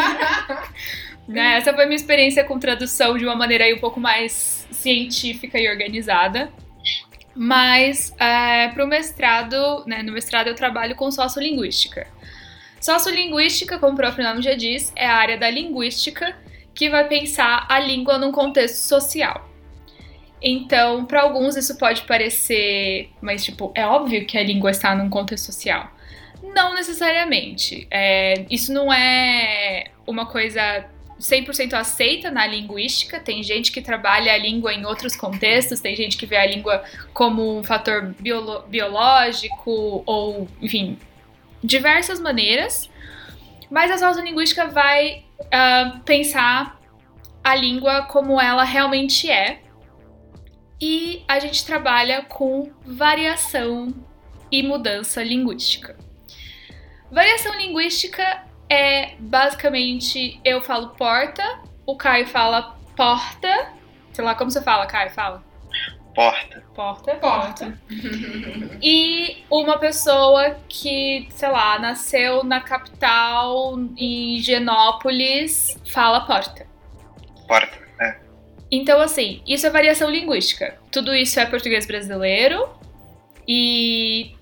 né, 1.26 1.58
essa 1.58 1.74
foi 1.74 1.86
a 1.86 1.88
minha 1.88 1.96
experiência 1.96 2.44
com 2.44 2.60
tradução 2.60 3.18
de 3.18 3.26
uma 3.26 3.36
maneira 3.36 3.64
aí 3.64 3.74
um 3.74 3.80
pouco 3.80 4.00
mais 4.00 4.68
científica 4.72 5.58
e 5.58 5.70
organizada. 5.70 6.52
Mas 7.36 8.13
é, 8.20 8.68
para 8.70 8.84
o 8.84 8.88
mestrado, 8.88 9.84
né, 9.88 10.04
no 10.04 10.12
mestrado 10.12 10.48
eu 10.48 10.56
trabalho 10.56 10.96
com 10.96 11.10
sociolinguística. 11.12 12.08
Sociolinguística, 12.80 13.80
como 13.80 13.94
o 13.94 13.96
próprio 13.96 14.25
nome 14.25 14.42
já 14.42 14.56
diz, 14.56 14.92
é 14.96 15.08
a 15.08 15.16
área 15.16 15.38
da 15.38 15.50
linguística 15.50 16.36
que 16.75 16.90
vai 16.90 17.08
pensar 17.08 17.66
a 17.70 17.80
língua 17.80 18.18
num 18.18 18.32
contexto 18.32 18.75
social. 18.75 19.50
Então, 20.42 21.06
para 21.06 21.22
alguns 21.22 21.56
isso 21.56 21.78
pode 21.78 22.02
parecer, 22.02 23.10
mas 23.22 23.46
tipo, 23.46 23.72
é 23.74 23.86
óbvio 23.86 24.25
que 24.25 24.38
a 24.38 24.44
língua 24.44 24.72
está 24.72 24.94
num 24.94 25.10
contexto 25.10 25.46
social. 25.46 25.90
Não 26.54 26.75
necessariamente. 26.75 27.88
É, 27.90 28.46
isso 28.50 28.74
não 28.74 28.92
é 28.92 29.86
uma 30.06 30.25
coisa 30.25 30.86
100% 31.24 31.74
aceita 31.74 32.30
na 32.30 32.46
linguística. 32.46 33.20
Tem 33.20 33.42
gente 33.42 33.72
que 33.72 33.82
trabalha 33.82 34.34
a 34.34 34.38
língua 34.38 34.74
em 34.74 34.86
outros 34.86 35.15
contextos, 35.15 35.80
tem 35.80 35.96
gente 35.96 36.18
que 36.18 36.25
vê 36.25 36.36
a 36.36 36.46
língua 36.46 36.84
como 37.13 37.58
um 37.58 37.63
fator 37.63 38.13
biológico 38.68 40.03
ou, 40.06 40.48
enfim, 40.62 41.00
diversas 41.63 42.20
maneiras. 42.20 42.89
Mas 43.72 43.89
a 43.89 43.98
sociolinguística 43.98 44.68
vai 44.68 45.24
uh, 45.39 46.00
pensar 46.01 46.80
a 47.44 47.56
língua 47.56 48.03
como 48.03 48.39
ela 48.39 48.63
realmente 48.63 49.32
é. 49.32 49.62
E 50.82 51.24
a 51.27 51.39
gente 51.39 51.65
trabalha 51.65 52.24
com 52.24 52.70
variação 52.86 53.94
e 54.51 54.62
mudança 54.62 55.24
linguística. 55.24 55.96
Variação 57.10 57.56
linguística 57.56 58.44
é 58.74 59.15
basicamente 59.20 60.39
eu 60.44 60.62
falo 60.62 60.89
porta, 60.89 61.44
o 61.86 61.96
Caio 61.96 62.27
fala 62.27 62.75
porta. 62.96 63.74
Sei 64.12 64.24
lá, 64.24 64.36
como 64.36 64.51
você 64.51 64.62
fala, 64.62 64.86
Caio? 64.86 65.12
Fala. 65.12 65.44
Porta. 66.13 66.63
Porta. 66.75 67.15
Porta. 67.15 67.77
e 68.82 69.44
uma 69.50 69.77
pessoa 69.80 70.58
que, 70.70 71.27
sei 71.32 71.50
lá, 71.50 71.80
nasceu 71.80 72.44
na 72.44 72.62
capital, 72.62 73.80
em 73.98 74.38
Genópolis, 74.39 75.77
fala 75.92 76.22
porta. 76.22 76.68
Porta, 77.48 77.80
é. 78.00 78.20
Então, 78.72 79.01
assim, 79.01 79.42
isso 79.48 79.65
é 79.65 79.70
variação 79.72 80.10
linguística. 80.10 80.77
Tudo 80.92 81.15
isso 81.15 81.39
é 81.39 81.46
português 81.46 81.88
brasileiro 81.88 82.70
e 83.48 84.36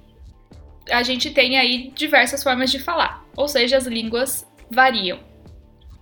a 0.92 1.04
gente 1.04 1.32
tem 1.32 1.58
aí 1.58 1.92
diversas 1.96 2.44
formas 2.44 2.72
de 2.72 2.80
falar. 2.80 3.26
Ou 3.36 3.48
seja, 3.48 3.78
as 3.78 3.86
línguas 3.86 4.48
variam. 4.70 5.20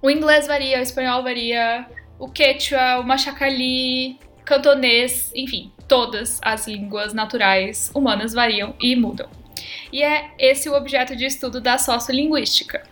O 0.01 0.09
inglês 0.09 0.47
varia, 0.47 0.79
o 0.79 0.81
espanhol 0.81 1.23
varia, 1.23 1.85
o 2.17 2.29
quechua, 2.29 2.99
o 2.99 3.03
machacali, 3.03 4.17
cantonês, 4.45 5.31
enfim, 5.35 5.71
todas 5.87 6.39
as 6.41 6.67
línguas 6.67 7.13
naturais 7.13 7.91
humanas 7.93 8.33
variam 8.33 8.75
e 8.79 8.95
mudam. 8.95 9.29
E 9.91 10.01
é 10.03 10.31
esse 10.39 10.69
o 10.69 10.73
objeto 10.73 11.15
de 11.15 11.25
estudo 11.25 11.59
da 11.59 11.77
sociolinguística. 11.77 12.83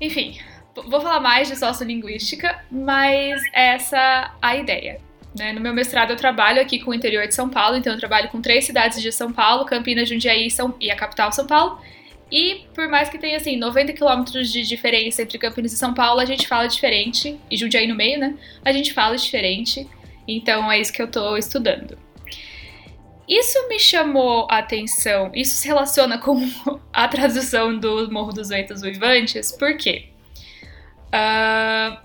Enfim, 0.00 0.38
vou 0.74 1.00
falar 1.00 1.20
mais 1.20 1.48
de 1.48 1.56
sociolinguística, 1.56 2.64
mas 2.70 3.40
essa 3.52 4.34
a 4.40 4.56
ideia. 4.56 5.00
Né? 5.36 5.52
No 5.52 5.60
meu 5.60 5.72
mestrado 5.72 6.10
eu 6.10 6.16
trabalho 6.16 6.60
aqui 6.60 6.80
com 6.80 6.90
o 6.90 6.94
interior 6.94 7.26
de 7.26 7.34
São 7.34 7.48
Paulo, 7.48 7.76
então 7.76 7.92
eu 7.92 7.98
trabalho 7.98 8.28
com 8.28 8.40
três 8.40 8.64
cidades 8.64 9.00
de 9.00 9.12
São 9.12 9.32
Paulo, 9.32 9.64
Campinas, 9.64 10.08
Jundiaí 10.08 10.50
São... 10.50 10.74
e 10.80 10.90
a 10.90 10.96
capital 10.96 11.32
São 11.32 11.46
Paulo. 11.46 11.80
E 12.30 12.66
por 12.74 12.88
mais 12.88 13.08
que 13.08 13.18
tenha 13.18 13.36
assim 13.36 13.56
90 13.56 13.92
quilômetros 13.92 14.52
de 14.52 14.62
diferença 14.62 15.22
entre 15.22 15.38
Campinas 15.38 15.72
e 15.72 15.76
São 15.76 15.92
Paulo, 15.92 16.20
a 16.20 16.24
gente 16.24 16.46
fala 16.46 16.66
diferente, 16.66 17.38
e 17.50 17.56
Jundiaí 17.56 17.86
no 17.86 17.94
meio, 17.94 18.18
né? 18.18 18.36
A 18.64 18.72
gente 18.72 18.92
fala 18.92 19.16
diferente. 19.16 19.86
Então 20.26 20.70
é 20.70 20.78
isso 20.78 20.92
que 20.92 21.02
eu 21.02 21.10
tô 21.10 21.36
estudando. 21.36 21.98
Isso 23.28 23.68
me 23.68 23.78
chamou 23.78 24.48
a 24.50 24.58
atenção, 24.58 25.30
isso 25.32 25.54
se 25.54 25.68
relaciona 25.68 26.18
com 26.18 26.36
a 26.92 27.06
tradução 27.06 27.78
do 27.78 28.10
Morro 28.10 28.32
dos 28.32 28.48
Ventos 28.48 28.82
Uivantes, 28.82 29.52
por 29.52 29.76
quê? 29.76 30.08
Uh, 31.14 31.96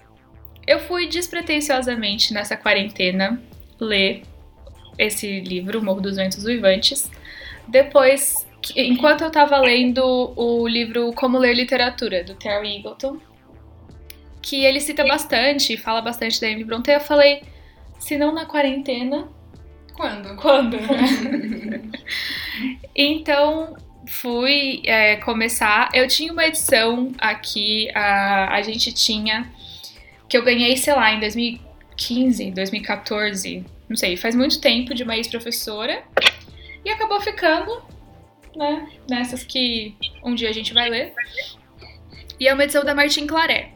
eu 0.67 0.79
fui 0.79 1.07
despretensiosamente 1.07 2.33
nessa 2.33 2.55
quarentena 2.55 3.41
ler 3.79 4.23
esse 4.97 5.41
livro, 5.41 5.83
Morro 5.83 6.01
dos 6.01 6.15
Ventos 6.15 6.45
Uivantes, 6.45 7.09
depois, 7.67 8.45
enquanto 8.75 9.23
eu 9.23 9.31
tava 9.31 9.57
lendo 9.57 10.33
o 10.35 10.67
livro 10.67 11.11
Como 11.13 11.37
Ler 11.37 11.53
Literatura, 11.53 12.23
do 12.23 12.35
Terry 12.35 12.77
Eagleton, 12.77 13.19
que 14.41 14.63
ele 14.63 14.79
cita 14.79 15.03
bastante, 15.03 15.75
fala 15.75 16.01
bastante 16.01 16.39
da 16.39 16.47
Emily 16.47 16.63
Bronte, 16.63 16.91
eu 16.91 16.99
falei, 16.99 17.41
se 17.99 18.17
não 18.17 18.31
na 18.31 18.45
quarentena. 18.45 19.27
Quando? 19.95 20.35
Quando? 20.35 20.77
então 22.95 23.75
fui 24.07 24.83
é, 24.85 25.15
começar. 25.17 25.89
Eu 25.93 26.07
tinha 26.07 26.31
uma 26.31 26.45
edição 26.45 27.11
aqui, 27.17 27.89
a, 27.95 28.53
a 28.53 28.61
gente 28.61 28.93
tinha. 28.93 29.51
Que 30.27 30.37
eu 30.37 30.43
ganhei, 30.43 30.75
sei 30.77 30.93
lá, 30.93 31.13
em 31.13 31.19
2015, 31.19 32.51
2014, 32.51 33.65
não 33.87 33.95
sei, 33.95 34.17
faz 34.17 34.35
muito 34.35 34.59
tempo, 34.59 34.93
de 34.93 35.03
uma 35.03 35.15
ex-professora. 35.15 36.03
E 36.83 36.89
acabou 36.89 37.19
ficando, 37.21 37.83
né? 38.55 38.87
Nessas 39.09 39.43
que 39.43 39.95
um 40.23 40.35
dia 40.35 40.49
a 40.49 40.53
gente 40.53 40.73
vai 40.73 40.89
ler. 40.89 41.13
E 42.39 42.47
é 42.47 42.53
uma 42.53 42.63
edição 42.63 42.83
da 42.83 42.93
Martin 42.93 43.27
Claret. 43.27 43.71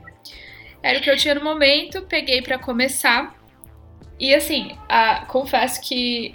Era 0.82 1.00
o 1.00 1.02
que 1.02 1.10
eu 1.10 1.18
tinha 1.18 1.36
no 1.36 1.44
momento, 1.44 2.02
peguei 2.04 2.42
para 2.42 2.58
começar. 2.58 3.36
E 4.20 4.34
assim, 4.34 4.78
a, 4.88 5.26
confesso 5.26 5.82
que 5.82 6.34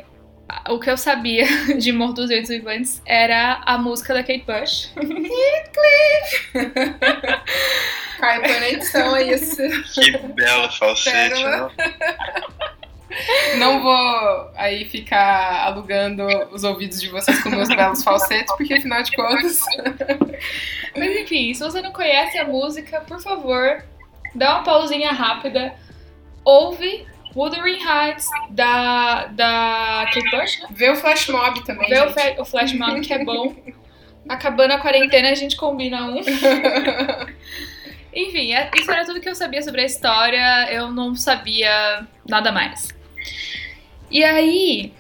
o 0.69 0.79
que 0.79 0.91
eu 0.91 0.97
sabia 0.97 1.47
de 1.79 1.93
Morro 1.93 2.13
dos 2.13 2.29
Ventos 2.29 2.49
Vivantes 2.49 3.03
era 3.05 3.63
a 3.65 3.77
música 3.79 4.15
da 4.15 4.23
Kate 4.23 4.45
Bush. 4.47 4.93
Heathcliff! 4.97 6.53
Cai 8.19 8.73
edição, 8.73 9.17
é 9.17 9.35
isso. 9.35 9.57
Que 9.93 10.17
belo 10.19 10.71
falsete, 10.73 11.43
não? 11.43 11.71
Não 13.59 13.83
vou 13.83 14.51
aí 14.57 14.85
ficar 14.87 15.67
alugando 15.67 16.27
os 16.51 16.65
ouvidos 16.65 17.01
de 17.01 17.09
vocês 17.09 17.43
com 17.43 17.51
meus 17.51 17.69
belos 17.69 18.03
falsetes, 18.03 18.53
porque 18.57 18.75
afinal 18.75 19.03
de 19.03 19.15
contas. 19.15 19.61
Mas 20.97 21.17
enfim, 21.17 21.55
se 21.55 21.61
você 21.63 21.81
não 21.81 21.93
conhece 21.93 22.39
a 22.39 22.45
música, 22.45 23.01
por 23.03 23.21
favor, 23.21 23.85
dá 24.35 24.57
uma 24.57 24.65
pausinha 24.65 25.13
rápida, 25.13 25.75
ouve 26.45 27.07
Wuthering 27.35 27.83
Heights 27.83 28.29
da, 28.51 29.27
da 29.27 30.07
Kate 30.13 30.31
Bush, 30.31 30.61
né? 30.61 30.69
Vê 30.71 30.91
o 30.91 30.97
Flash 30.97 31.29
Mob 31.29 31.65
também. 31.65 31.89
Vê 31.89 32.01
o, 32.01 32.43
o 32.43 32.45
Flash 32.45 32.73
Mob, 32.73 33.01
que 33.01 33.13
é 33.13 33.25
bom. 33.25 33.55
Acabando 34.29 34.73
a 34.73 34.79
quarentena, 34.79 35.31
a 35.31 35.35
gente 35.35 35.57
combina 35.57 36.07
um. 36.07 36.21
Enfim, 38.15 38.55
é, 38.55 38.71
isso 38.77 38.91
era 38.91 39.05
tudo 39.05 39.21
que 39.21 39.29
eu 39.29 39.35
sabia 39.35 39.63
sobre 39.63 39.81
a 39.81 39.85
história, 39.85 40.73
eu 40.73 40.93
não 40.93 41.15
sabia 41.17 42.07
nada 42.29 42.53
mais. 42.53 42.89
E 44.09 44.23
aí, 44.23 44.93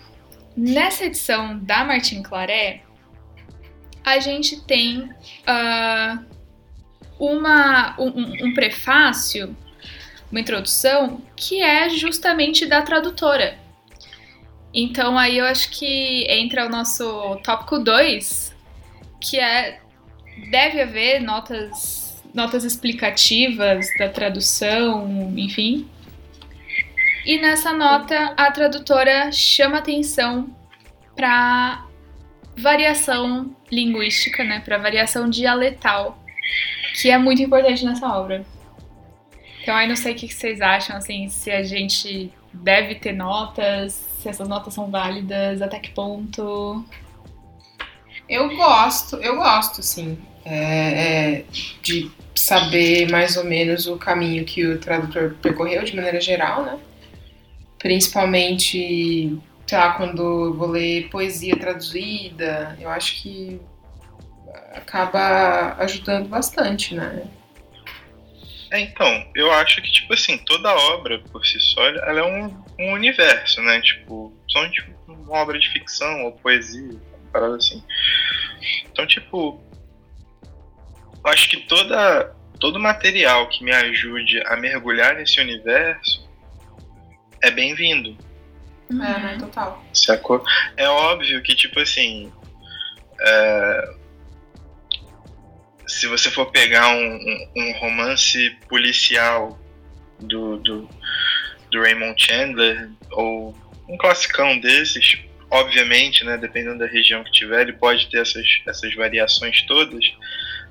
nessa 0.56 1.04
edição 1.04 1.58
da 1.60 1.84
Martin 1.84 2.22
Claret, 2.22 2.82
a 4.04 4.18
gente 4.18 4.60
tem 4.62 4.98
uh, 5.02 6.24
uma, 7.18 7.94
um, 7.98 8.46
um 8.46 8.54
prefácio 8.54 9.56
uma 10.34 10.40
introdução 10.40 11.22
que 11.36 11.62
é 11.62 11.88
justamente 11.88 12.66
da 12.66 12.82
tradutora. 12.82 13.56
Então 14.74 15.16
aí 15.16 15.38
eu 15.38 15.44
acho 15.44 15.70
que 15.70 16.26
entra 16.28 16.66
o 16.66 16.68
nosso 16.68 17.36
tópico 17.44 17.78
2, 17.78 18.52
que 19.20 19.38
é 19.38 19.80
deve 20.50 20.82
haver 20.82 21.20
notas 21.20 22.20
notas 22.34 22.64
explicativas 22.64 23.86
da 23.96 24.08
tradução, 24.08 25.32
enfim. 25.36 25.88
E 27.24 27.38
nessa 27.38 27.72
nota 27.72 28.34
a 28.36 28.50
tradutora 28.50 29.30
chama 29.30 29.78
atenção 29.78 30.52
para 31.14 31.86
variação 32.56 33.54
linguística, 33.70 34.42
né, 34.42 34.58
para 34.64 34.78
variação 34.78 35.30
dialetal, 35.30 36.18
que 37.00 37.08
é 37.08 37.16
muito 37.16 37.40
importante 37.40 37.84
nessa 37.84 38.08
obra. 38.08 38.44
Então 39.64 39.74
aí 39.74 39.88
não 39.88 39.96
sei 39.96 40.12
o 40.12 40.14
que 40.14 40.28
vocês 40.28 40.60
acham, 40.60 40.94
assim, 40.94 41.26
se 41.30 41.50
a 41.50 41.62
gente 41.62 42.30
deve 42.52 42.96
ter 42.96 43.14
notas, 43.14 43.94
se 44.20 44.28
essas 44.28 44.46
notas 44.46 44.74
são 44.74 44.90
válidas, 44.90 45.62
até 45.62 45.78
que 45.78 45.90
ponto. 45.90 46.84
Eu 48.28 48.54
gosto, 48.54 49.16
eu 49.16 49.36
gosto, 49.36 49.82
sim, 49.82 50.18
é, 50.44 51.38
é, 51.38 51.44
de 51.80 52.10
saber 52.34 53.10
mais 53.10 53.38
ou 53.38 53.44
menos 53.44 53.86
o 53.86 53.96
caminho 53.96 54.44
que 54.44 54.66
o 54.66 54.78
tradutor 54.78 55.34
percorreu 55.40 55.82
de 55.82 55.96
maneira 55.96 56.20
geral, 56.20 56.62
né? 56.62 56.78
Principalmente, 57.78 59.38
sei 59.66 59.78
lá, 59.78 59.94
quando 59.94 60.22
eu 60.22 60.54
vou 60.54 60.68
ler 60.68 61.08
poesia 61.08 61.56
traduzida, 61.56 62.76
eu 62.78 62.90
acho 62.90 63.22
que 63.22 63.58
acaba 64.74 65.74
ajudando 65.78 66.28
bastante, 66.28 66.94
né? 66.94 67.22
É, 68.74 68.80
então, 68.80 69.30
eu 69.36 69.52
acho 69.52 69.80
que, 69.80 69.92
tipo 69.92 70.12
assim, 70.12 70.36
toda 70.36 70.74
obra 70.74 71.20
por 71.30 71.46
si 71.46 71.60
só, 71.60 71.80
ela 71.86 72.18
é 72.18 72.24
um, 72.24 72.64
um 72.80 72.92
universo, 72.92 73.62
né? 73.62 73.80
Tipo, 73.80 74.36
só 74.48 74.68
tipo, 74.68 74.90
uma 75.06 75.38
obra 75.38 75.56
de 75.60 75.70
ficção 75.70 76.24
ou 76.24 76.32
poesia, 76.32 76.90
uma 76.90 77.30
parada 77.32 77.54
assim. 77.54 77.80
Então, 78.90 79.06
tipo, 79.06 79.62
eu 81.24 81.30
acho 81.30 81.48
que 81.48 81.58
toda, 81.58 82.34
todo 82.58 82.80
material 82.80 83.48
que 83.48 83.62
me 83.62 83.70
ajude 83.70 84.42
a 84.44 84.56
mergulhar 84.56 85.14
nesse 85.14 85.40
universo 85.40 86.28
é 87.42 87.52
bem-vindo. 87.52 88.18
É, 88.90 88.94
né? 88.94 89.36
Total. 89.38 89.84
Sacou? 89.92 90.44
É 90.76 90.88
óbvio 90.88 91.40
que, 91.44 91.54
tipo 91.54 91.78
assim. 91.78 92.32
É, 93.20 93.94
se 95.86 96.06
você 96.06 96.30
for 96.30 96.50
pegar 96.50 96.88
um, 96.90 97.16
um, 97.16 97.48
um 97.56 97.72
romance 97.78 98.50
policial 98.68 99.58
do, 100.20 100.56
do, 100.58 100.88
do, 101.70 101.80
Raymond 101.80 102.20
Chandler, 102.20 102.90
ou 103.10 103.56
um 103.88 103.96
classicão 103.96 104.58
desses, 104.58 105.18
obviamente, 105.50 106.24
né, 106.24 106.36
dependendo 106.36 106.78
da 106.78 106.86
região 106.86 107.22
que 107.22 107.32
tiver, 107.32 107.62
ele 107.62 107.72
pode 107.72 108.08
ter 108.08 108.20
essas, 108.20 108.46
essas 108.66 108.94
variações 108.94 109.62
todas, 109.62 110.04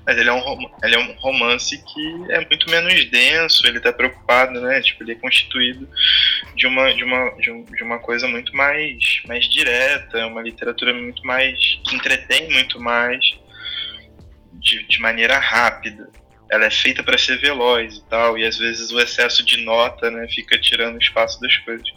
mas 0.05 0.17
ele 0.17 0.29
é, 0.29 0.33
um, 0.33 0.69
ele 0.83 0.95
é 0.95 0.99
um 0.99 1.13
romance 1.13 1.77
que 1.77 2.31
é 2.31 2.39
muito 2.45 2.69
menos 2.69 3.05
denso, 3.05 3.65
ele 3.65 3.77
está 3.77 3.93
preocupado, 3.93 4.59
né, 4.59 4.81
tipo, 4.81 5.03
ele 5.03 5.13
é 5.13 5.15
constituído 5.15 5.87
de 6.55 6.67
uma, 6.67 6.93
de 6.93 7.03
uma, 7.03 7.29
de, 7.37 7.51
um, 7.51 7.63
de 7.63 7.83
uma 7.83 7.99
coisa 7.99 8.27
muito 8.27 8.55
mais, 8.55 9.21
mais 9.27 9.47
direta, 9.47 10.25
uma 10.27 10.41
literatura 10.41 10.93
muito 10.93 11.25
mais, 11.25 11.79
que 11.85 11.95
entretém 11.95 12.49
muito 12.51 12.79
mais, 12.79 13.23
de, 14.63 14.87
de 14.87 14.99
maneira 14.99 15.37
rápida. 15.37 16.09
Ela 16.49 16.65
é 16.65 16.71
feita 16.71 17.03
para 17.03 17.17
ser 17.17 17.39
veloz 17.39 17.97
e 17.97 18.05
tal, 18.05 18.37
e 18.37 18.45
às 18.45 18.57
vezes 18.57 18.91
o 18.91 18.99
excesso 18.99 19.43
de 19.43 19.63
nota 19.63 20.09
né, 20.09 20.27
fica 20.29 20.57
tirando 20.59 21.01
espaço 21.01 21.39
das 21.41 21.55
coisas. 21.57 21.87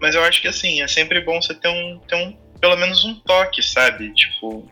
Mas 0.00 0.14
eu 0.14 0.24
acho 0.24 0.40
que 0.40 0.48
assim, 0.48 0.82
é 0.82 0.88
sempre 0.88 1.20
bom 1.20 1.40
você 1.40 1.54
ter 1.54 1.68
um, 1.68 1.98
ter 2.00 2.16
um 2.16 2.32
pelo 2.60 2.76
menos 2.76 3.04
um 3.04 3.14
toque, 3.20 3.62
sabe? 3.62 4.12
Tipo, 4.12 4.70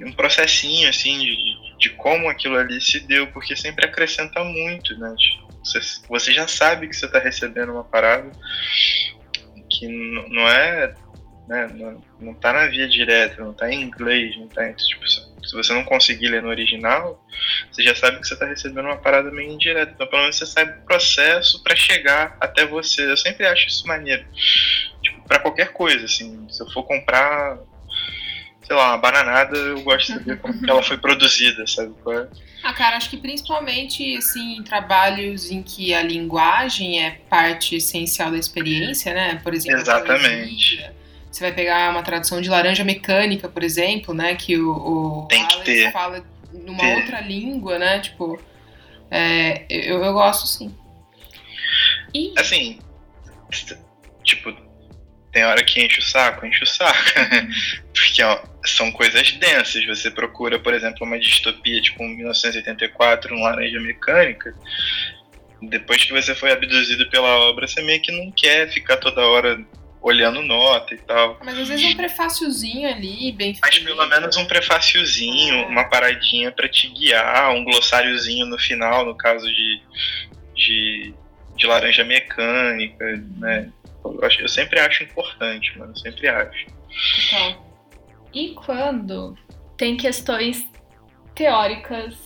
um 0.00 0.12
processinho 0.12 0.88
assim 0.88 1.18
de, 1.18 1.78
de 1.78 1.90
como 1.90 2.28
aquilo 2.28 2.56
ali 2.56 2.80
se 2.80 3.00
deu, 3.00 3.26
porque 3.28 3.56
sempre 3.56 3.86
acrescenta 3.86 4.42
muito, 4.42 4.96
né? 4.98 5.14
Você, 5.64 5.80
você 6.08 6.32
já 6.32 6.46
sabe 6.46 6.88
que 6.88 6.96
você 6.96 7.06
está 7.06 7.18
recebendo 7.18 7.72
uma 7.72 7.84
parada 7.84 8.30
que 9.70 9.86
não 9.86 10.48
é, 10.48 10.94
né, 11.48 11.68
não, 11.74 12.02
não 12.20 12.34
tá 12.34 12.52
na 12.52 12.66
via 12.66 12.88
direta, 12.88 13.42
não 13.42 13.52
tá 13.52 13.70
em 13.70 13.82
inglês, 13.82 14.36
não 14.36 14.48
tá 14.48 14.68
em, 14.68 14.72
tipo, 14.72 15.04
se 15.48 15.56
você 15.56 15.72
não 15.72 15.82
conseguir 15.82 16.28
ler 16.28 16.42
no 16.42 16.50
original, 16.50 17.24
você 17.72 17.82
já 17.82 17.94
sabe 17.94 18.20
que 18.20 18.28
você 18.28 18.34
está 18.34 18.44
recebendo 18.44 18.84
uma 18.84 18.98
parada 18.98 19.30
meio 19.30 19.50
indireta. 19.50 19.92
Então, 19.94 20.06
pelo 20.06 20.20
menos 20.20 20.36
você 20.36 20.44
sabe 20.44 20.78
o 20.78 20.82
processo 20.82 21.62
para 21.62 21.74
chegar 21.74 22.36
até 22.38 22.66
você. 22.66 23.10
Eu 23.10 23.16
sempre 23.16 23.46
acho 23.46 23.66
isso 23.66 23.86
maneiro. 23.86 24.26
Tipo, 25.02 25.26
para 25.26 25.38
qualquer 25.38 25.72
coisa, 25.72 26.04
assim. 26.04 26.46
Se 26.50 26.62
eu 26.62 26.70
for 26.70 26.82
comprar, 26.82 27.56
sei 28.62 28.76
lá, 28.76 28.88
uma 28.88 28.98
bananada, 28.98 29.56
eu 29.56 29.80
gosto 29.80 30.12
de 30.12 30.18
saber 30.18 30.38
como 30.38 30.60
que 30.60 30.70
ela 30.70 30.82
foi 30.82 30.98
produzida, 30.98 31.66
sabe? 31.66 31.94
É? 32.08 32.28
Ah, 32.62 32.74
cara, 32.74 32.98
acho 32.98 33.08
que 33.08 33.16
principalmente, 33.16 34.18
assim, 34.18 34.58
em 34.58 34.62
trabalhos 34.62 35.50
em 35.50 35.62
que 35.62 35.94
a 35.94 36.02
linguagem 36.02 37.02
é 37.02 37.22
parte 37.30 37.76
essencial 37.76 38.30
da 38.30 38.36
experiência, 38.36 39.14
né? 39.14 39.40
Por 39.42 39.54
exemplo, 39.54 39.80
Exatamente. 39.80 40.97
Você 41.38 41.44
vai 41.44 41.52
pegar 41.52 41.92
uma 41.92 42.02
tradução 42.02 42.40
de 42.40 42.48
Laranja 42.48 42.82
Mecânica, 42.82 43.48
por 43.48 43.62
exemplo, 43.62 44.12
né? 44.12 44.34
Que 44.34 44.58
o, 44.58 44.72
o 44.72 45.26
Tem 45.28 45.46
que 45.46 45.62
ter. 45.62 45.92
fala 45.92 46.26
numa 46.52 46.80
ter. 46.80 46.96
outra 46.96 47.20
língua, 47.20 47.78
né? 47.78 48.00
Tipo, 48.00 48.42
é, 49.08 49.64
eu, 49.70 50.02
eu 50.02 50.12
gosto 50.14 50.48
sim. 50.48 50.74
E... 52.12 52.32
Assim, 52.36 52.80
tipo, 54.24 54.52
tem 55.30 55.44
hora 55.44 55.62
que 55.62 55.80
enche 55.80 56.00
o 56.00 56.02
saco, 56.02 56.44
enche 56.44 56.64
o 56.64 56.66
saco. 56.66 56.98
Porque 57.94 58.20
ó, 58.20 58.42
são 58.64 58.90
coisas 58.90 59.30
densas. 59.30 59.86
Você 59.86 60.10
procura, 60.10 60.58
por 60.58 60.74
exemplo, 60.74 61.06
uma 61.06 61.20
distopia 61.20 61.80
tipo 61.80 62.02
1984, 62.02 63.32
um 63.32 63.44
Laranja 63.44 63.78
Mecânica. 63.78 64.52
Depois 65.62 66.04
que 66.04 66.12
você 66.12 66.34
foi 66.34 66.50
abduzido 66.50 67.08
pela 67.08 67.28
obra, 67.48 67.68
você 67.68 67.80
meio 67.80 68.02
que 68.02 68.10
não 68.10 68.32
quer 68.32 68.68
ficar 68.72 68.96
toda 68.96 69.20
hora 69.20 69.64
olhando 70.00 70.42
nota 70.42 70.94
e 70.94 70.98
tal. 70.98 71.38
Mas 71.44 71.58
às 71.58 71.68
vezes 71.68 71.92
um 71.92 71.96
prefáciozinho 71.96 72.88
ali, 72.88 73.32
bem 73.32 73.54
feito. 73.54 73.60
Mas 73.62 73.78
pelo 73.78 74.06
menos 74.06 74.36
um 74.36 74.46
prefáciozinho, 74.46 75.54
é. 75.54 75.66
uma 75.66 75.84
paradinha 75.84 76.52
para 76.52 76.68
te 76.68 76.88
guiar, 76.88 77.50
um 77.52 77.64
glossáriozinho 77.64 78.46
no 78.46 78.58
final, 78.58 79.04
no 79.04 79.16
caso 79.16 79.46
de, 79.46 79.82
de, 80.54 81.14
de 81.56 81.66
laranja 81.66 82.04
mecânica, 82.04 83.04
né? 83.36 83.70
Eu, 84.04 84.24
acho, 84.24 84.40
eu 84.40 84.48
sempre 84.48 84.78
acho 84.80 85.02
importante, 85.02 85.76
mano, 85.78 85.92
eu 85.92 85.96
sempre 85.96 86.28
acho. 86.28 86.66
Então, 87.26 87.66
e 88.32 88.50
quando 88.54 89.36
tem 89.76 89.96
questões 89.96 90.66
teóricas 91.34 92.16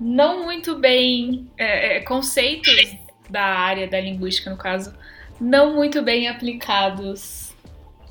não 0.00 0.44
muito 0.44 0.78
bem, 0.78 1.48
é, 1.56 1.96
é, 1.96 2.00
conceitos 2.00 2.96
da 3.30 3.42
área 3.42 3.86
da 3.86 4.00
linguística, 4.00 4.50
no 4.50 4.56
caso, 4.56 4.94
não 5.40 5.74
muito 5.74 6.02
bem 6.02 6.28
aplicados 6.28 7.54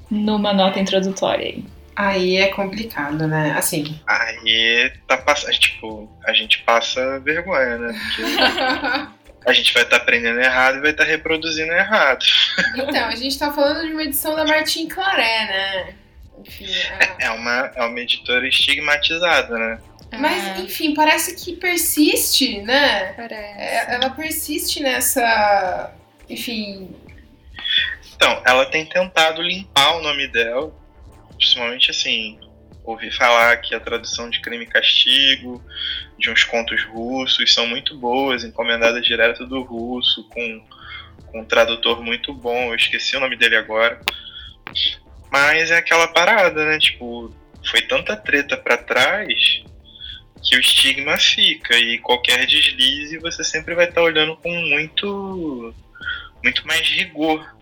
numa 0.10 0.54
nota 0.54 0.80
introdutória 0.80 1.46
aí. 1.46 1.66
Aí 1.96 2.38
é 2.38 2.48
complicado, 2.48 3.28
né? 3.28 3.54
Assim. 3.58 4.00
Aí 4.08 4.92
tá 5.08 5.18
passando. 5.18 5.54
Tipo, 5.54 6.10
a 6.26 6.34
gente 6.34 6.64
passa 6.64 7.20
vergonha, 7.20 7.78
né? 7.78 8.02
Porque 8.16 8.24
a 9.46 9.54
gente 9.54 9.74
vai 9.74 9.84
estar 9.84 9.98
tá 9.98 10.02
aprendendo 10.02 10.40
errado 10.40 10.78
e 10.78 10.82
vai 10.82 10.92
estar 10.92 11.04
tá 11.04 11.10
reproduzindo 11.10 11.72
errado. 11.72 12.26
Então, 12.76 13.06
a 13.08 13.16
gente 13.16 13.38
tá 13.38 13.52
falando 13.52 13.86
de 13.86 13.94
uma 13.94 14.04
edição 14.04 14.36
da 14.36 14.46
Martin 14.46 14.88
Claret, 14.88 15.48
né? 15.48 15.96
Enfim, 16.40 16.66
é... 17.00 17.26
é, 17.26 17.32
uma, 17.32 17.72
é 17.76 17.84
uma 17.84 18.00
editora 18.00 18.48
estigmatizada, 18.48 19.58
né? 19.58 19.80
Mas, 20.20 20.46
é. 20.46 20.62
enfim, 20.62 20.94
parece 20.94 21.36
que 21.36 21.56
persiste, 21.56 22.62
né? 22.62 23.14
Parece. 23.14 23.60
É, 23.60 23.96
ela 23.96 24.10
persiste 24.10 24.82
nessa. 24.82 25.92
Enfim, 26.30 26.96
então, 28.16 28.42
ela 28.46 28.66
tem 28.66 28.86
tentado 28.86 29.42
limpar 29.42 29.98
o 29.98 30.02
nome 30.02 30.28
dela, 30.28 30.72
principalmente 31.36 31.92
assim, 31.92 32.40
ouvi 32.84 33.12
falar 33.12 33.56
que 33.58 33.74
a 33.74 33.80
tradução 33.80 34.30
de 34.30 34.42
Crime 34.42 34.66
e 34.66 34.68
Castigo, 34.68 35.64
de 36.18 36.30
uns 36.30 36.44
contos 36.44 36.84
russos, 36.86 37.54
são 37.54 37.66
muito 37.66 37.98
boas, 37.98 38.44
encomendadas 38.44 39.06
direto 39.06 39.46
do 39.46 39.62
russo, 39.62 40.28
com, 40.30 40.66
com 41.28 41.42
um 41.42 41.46
tradutor 41.46 42.02
muito 42.04 42.34
bom, 42.34 42.70
eu 42.70 42.76
esqueci 42.76 43.16
o 43.16 43.20
nome 43.20 43.36
dele 43.36 43.56
agora. 43.56 44.00
Mas 45.32 45.72
é 45.72 45.78
aquela 45.78 46.08
parada, 46.08 46.66
né? 46.66 46.78
Tipo, 46.78 47.34
foi 47.66 47.82
tanta 47.82 48.16
treta 48.16 48.56
para 48.56 48.78
trás 48.78 49.64
que 50.44 50.58
o 50.58 50.60
estigma 50.60 51.18
fica 51.18 51.76
e 51.78 51.98
qualquer 52.00 52.46
deslize 52.46 53.18
você 53.18 53.44
sempre 53.44 53.74
vai 53.74 53.86
estar 53.86 54.02
tá 54.02 54.04
olhando 54.04 54.36
com 54.36 54.52
muito 54.52 55.74
muito 56.44 56.68
mais 56.68 56.82
rigor 56.82 57.56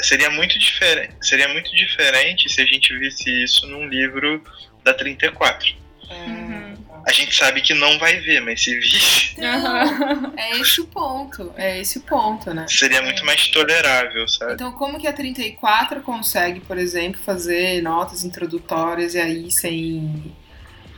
seria 0.00 0.30
muito 0.30 0.58
diferente 0.58 1.14
seria 1.20 1.48
muito 1.48 1.74
diferente 1.74 2.48
se 2.48 2.60
a 2.60 2.64
gente 2.64 2.96
visse 2.98 3.30
isso 3.42 3.66
num 3.66 3.88
livro 3.88 4.42
da 4.84 4.94
34 4.94 5.74
uhum. 6.10 6.74
a 7.06 7.12
gente 7.12 7.34
sabe 7.34 7.60
que 7.60 7.74
não 7.74 7.98
vai 7.98 8.20
ver 8.20 8.40
mas 8.40 8.62
se 8.62 8.78
visse 8.78 9.36
é 10.36 10.58
esse 10.58 10.80
o 10.80 10.86
ponto 10.86 11.52
é 11.56 11.80
esse 11.80 11.98
o 11.98 12.02
ponto 12.02 12.52
né? 12.52 12.66
seria 12.68 13.02
muito 13.02 13.24
mais 13.24 13.48
tolerável 13.48 14.26
sabe? 14.28 14.54
Então 14.54 14.72
como 14.72 14.98
que 14.98 15.06
a 15.06 15.12
34 15.12 16.00
consegue 16.02 16.60
por 16.60 16.78
exemplo 16.78 17.20
fazer 17.20 17.82
notas 17.82 18.24
introdutórias 18.24 19.14
e 19.14 19.18
aí 19.18 19.50
sem 19.50 20.34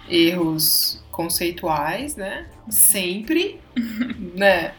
erros 0.08 1.02
conceituais 1.10 2.16
né? 2.16 2.46
Sempre 2.68 3.60
né 4.34 4.74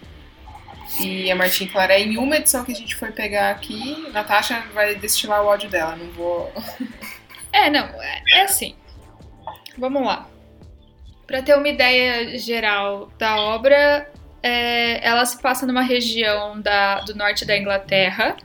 e 1.00 1.32
a 1.32 1.36
Martin 1.36 1.68
Claré, 1.68 2.00
em 2.02 2.18
uma 2.18 2.36
edição 2.38 2.64
que 2.64 2.72
a 2.72 2.76
gente 2.76 2.96
foi 2.96 3.12
pegar 3.12 3.52
aqui, 3.52 4.10
Natasha 4.12 4.64
vai 4.74 4.96
destilar 4.96 5.44
o 5.44 5.48
ódio 5.48 5.70
dela, 5.70 5.96
não 5.96 6.08
vou. 6.12 6.52
É, 7.54 7.70
não, 7.70 7.84
é, 8.02 8.24
é 8.32 8.42
assim. 8.44 8.76
Vamos 9.78 10.06
lá. 10.06 10.26
Para 11.28 11.42
ter 11.42 11.54
uma 11.54 11.68
ideia 11.68 12.38
geral 12.40 13.12
da 13.18 13.42
obra, 13.42 14.10
é, 14.42 15.06
ela 15.06 15.26
se 15.26 15.38
passa 15.42 15.66
numa 15.66 15.82
região 15.82 16.62
da, 16.62 17.02
do 17.02 17.14
norte 17.14 17.44
da 17.44 17.58
Inglaterra, 17.58 18.38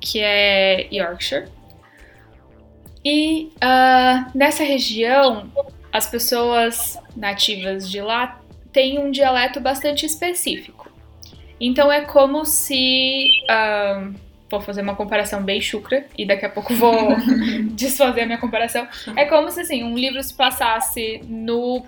que 0.00 0.20
é 0.22 0.86
Yorkshire. 0.92 1.48
E 3.04 3.52
uh, 3.56 4.30
nessa 4.34 4.64
região, 4.64 5.50
as 5.92 6.08
pessoas 6.08 6.98
nativas 7.14 7.88
de 7.88 8.00
lá 8.00 8.40
têm 8.72 8.98
um 8.98 9.10
dialeto 9.10 9.60
bastante 9.60 10.04
específico. 10.04 10.75
Então 11.60 11.90
é 11.90 12.02
como 12.02 12.44
se. 12.44 13.28
Uh, 13.50 14.14
vou 14.48 14.60
fazer 14.60 14.82
uma 14.82 14.94
comparação 14.94 15.42
bem 15.42 15.60
chucra 15.60 16.06
e 16.16 16.24
daqui 16.24 16.46
a 16.46 16.48
pouco 16.48 16.74
vou 16.74 17.16
desfazer 17.72 18.22
a 18.22 18.26
minha 18.26 18.38
comparação. 18.38 18.86
É 19.16 19.24
como 19.24 19.50
se 19.50 19.60
assim, 19.60 19.82
um 19.82 19.96
livro 19.96 20.22
se 20.22 20.34
passasse 20.34 21.20
no 21.26 21.84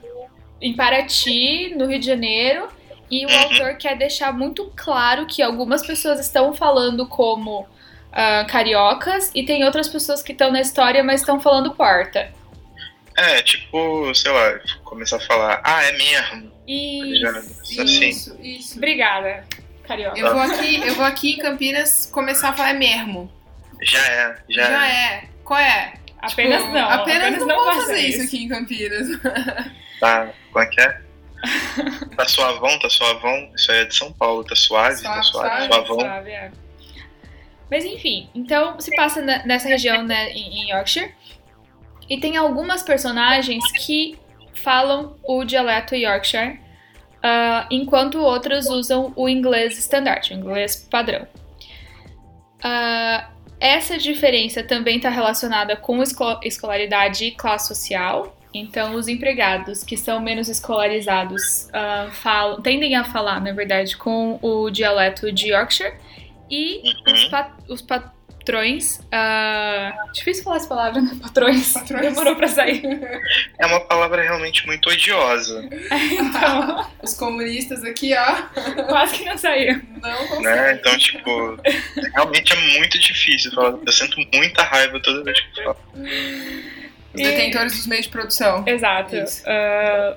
em 0.60 0.74
Paraty, 0.74 1.74
no 1.76 1.86
Rio 1.86 2.00
de 2.00 2.06
Janeiro, 2.06 2.66
e 3.10 3.24
o 3.24 3.30
autor 3.30 3.76
quer 3.76 3.96
deixar 3.96 4.32
muito 4.32 4.72
claro 4.74 5.24
que 5.26 5.40
algumas 5.40 5.86
pessoas 5.86 6.18
estão 6.18 6.52
falando 6.52 7.06
como 7.06 7.60
uh, 7.60 8.46
cariocas 8.48 9.30
e 9.34 9.44
tem 9.44 9.64
outras 9.64 9.88
pessoas 9.88 10.22
que 10.22 10.32
estão 10.32 10.50
na 10.50 10.60
história, 10.60 11.02
mas 11.02 11.20
estão 11.20 11.40
falando 11.40 11.74
porta. 11.74 12.30
É, 13.18 13.42
tipo, 13.42 14.14
sei 14.14 14.30
lá, 14.30 14.60
começar 14.84 15.16
a 15.16 15.20
falar, 15.20 15.60
ah, 15.64 15.82
é 15.84 15.92
mesmo. 15.92 16.52
Isso, 16.66 17.26
assim. 17.80 18.08
isso, 18.08 18.38
isso. 18.40 18.76
Obrigada, 18.76 19.44
carioca. 19.82 20.18
Eu 20.18 20.32
vou 20.32 20.42
aqui, 20.42 20.86
eu 20.86 20.94
vou 20.94 21.04
aqui 21.04 21.32
em 21.32 21.38
Campinas 21.38 22.06
começar 22.12 22.50
a 22.50 22.52
falar 22.52 22.70
é 22.70 22.74
mesmo. 22.74 23.32
Já 23.82 24.06
é, 24.06 24.36
já, 24.48 24.62
Já 24.70 24.86
é. 24.86 24.90
é. 25.14 25.28
Qual 25.44 25.58
é? 25.58 25.94
Apenas 26.20 26.60
Tipo, 26.62 26.74
não. 26.74 26.90
Apenas, 26.90 27.38
não, 27.38 27.56
vou 27.56 27.64
faça 27.66 27.80
fazer 27.80 28.00
isso 28.00 28.22
aqui 28.22 28.44
em 28.44 28.48
Campinas. 28.48 29.08
Tá, 29.98 30.28
como 30.52 30.64
é 30.64 30.68
que 30.68 30.80
é? 30.80 31.00
Tá 32.16 32.24
suavão, 32.28 32.78
tá 32.78 32.88
suavão. 32.88 33.50
Isso 33.56 33.72
aí 33.72 33.78
é 33.80 33.84
de 33.84 33.96
São 33.96 34.12
Paulo, 34.12 34.44
tá 34.44 34.54
suave, 34.54 35.02
tá 35.02 35.20
Suave, 35.22 35.24
suave, 35.24 35.66
suave, 35.66 35.86
suavão. 35.86 36.00
Sabe, 36.06 36.30
é. 36.30 36.50
Mas 37.68 37.84
enfim, 37.84 38.30
então 38.32 38.78
se 38.80 38.94
passa 38.94 39.20
na- 39.20 39.44
nessa 39.44 39.66
região 39.66 40.04
né, 40.04 40.30
em, 40.30 40.60
em 40.66 40.70
Yorkshire. 40.70 41.12
E 42.08 42.18
tem 42.18 42.36
algumas 42.36 42.82
personagens 42.82 43.62
que 43.72 44.18
falam 44.54 45.16
o 45.26 45.44
dialeto 45.44 45.94
Yorkshire, 45.94 46.60
ah, 47.22 47.66
enquanto 47.70 48.18
outras 48.20 48.66
usam 48.68 49.12
o 49.16 49.28
inglês 49.28 49.78
standard, 49.78 50.32
o 50.32 50.36
inglês 50.36 50.76
padrão. 50.90 51.26
Ah, 52.62 53.28
essa 53.60 53.98
diferença 53.98 54.62
também 54.62 54.96
está 54.96 55.08
relacionada 55.10 55.76
com 55.76 56.02
esco- 56.02 56.40
escolaridade 56.42 57.24
e 57.26 57.30
classe 57.32 57.68
social. 57.68 58.34
Então, 58.54 58.94
os 58.94 59.08
empregados 59.08 59.84
que 59.84 59.96
são 59.96 60.20
menos 60.20 60.48
escolarizados 60.48 61.68
ah, 61.72 62.08
falam, 62.12 62.62
tendem 62.62 62.96
a 62.96 63.04
falar, 63.04 63.40
na 63.40 63.52
verdade, 63.52 63.96
com 63.96 64.38
o 64.42 64.70
dialeto 64.70 65.30
de 65.30 65.48
Yorkshire. 65.52 65.94
E 66.50 66.80
os, 67.06 67.24
Uhum. 67.24 67.30
pa- 67.30 67.56
os 67.68 67.82
patrões. 68.48 69.00
ah, 69.12 69.92
difícil 70.14 70.42
falar 70.42 70.56
essa 70.56 70.68
palavra, 70.68 71.00
né? 71.02 71.10
Patrões. 71.22 71.72
Patrões. 71.74 72.02
Demorou 72.02 72.34
pra 72.36 72.48
sair. 72.48 72.82
É 73.58 73.66
uma 73.66 73.80
palavra 73.80 74.22
realmente 74.22 74.66
muito 74.66 74.88
odiosa, 74.88 75.68
Então, 75.92 76.90
Os 77.02 77.14
comunistas 77.14 77.84
aqui, 77.84 78.14
ó, 78.14 78.42
quase 78.86 79.18
que 79.18 79.24
não 79.24 79.36
saiu. 79.36 79.80
não 80.02 80.16
conseguem. 80.28 80.42
né? 80.42 80.72
Então, 80.74 80.96
tipo, 80.98 81.58
realmente 82.14 82.52
é 82.52 82.56
muito 82.78 82.98
difícil 82.98 83.52
falar. 83.52 83.78
Eu 83.84 83.92
sinto 83.92 84.16
muita 84.32 84.62
raiva 84.62 84.98
toda 85.00 85.22
vez 85.24 85.38
que 85.40 85.60
eu 85.60 85.64
falo. 85.64 85.78
Os 87.14 87.22
detentores 87.22 87.76
dos 87.76 87.86
meios 87.86 88.06
de 88.06 88.12
produção. 88.12 88.64
Exato. 88.66 89.16
Isso. 89.16 89.42
Ah, 89.46 90.14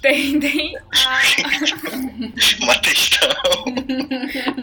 tendem 0.00 0.76
a. 0.76 1.20
Uma 2.62 2.78
questão. 2.80 3.64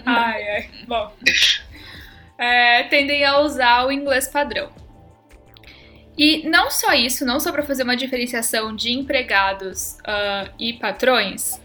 Ai, 0.06 0.50
ai. 0.50 0.70
Bom. 0.88 1.12
É, 2.40 2.84
tendem 2.84 3.26
a 3.26 3.40
usar 3.42 3.86
o 3.86 3.92
inglês 3.92 4.28
padrão. 4.28 4.72
E 6.18 6.48
não 6.50 6.70
só 6.70 6.94
isso, 6.94 7.24
não 7.26 7.40
só 7.40 7.52
para 7.52 7.64
fazer 7.64 7.84
uma 7.84 7.96
diferenciação 7.96 8.76
de 8.76 8.92
empregados 8.92 9.98
ah, 10.04 10.50
e 10.60 10.74
patrões, 10.74 11.62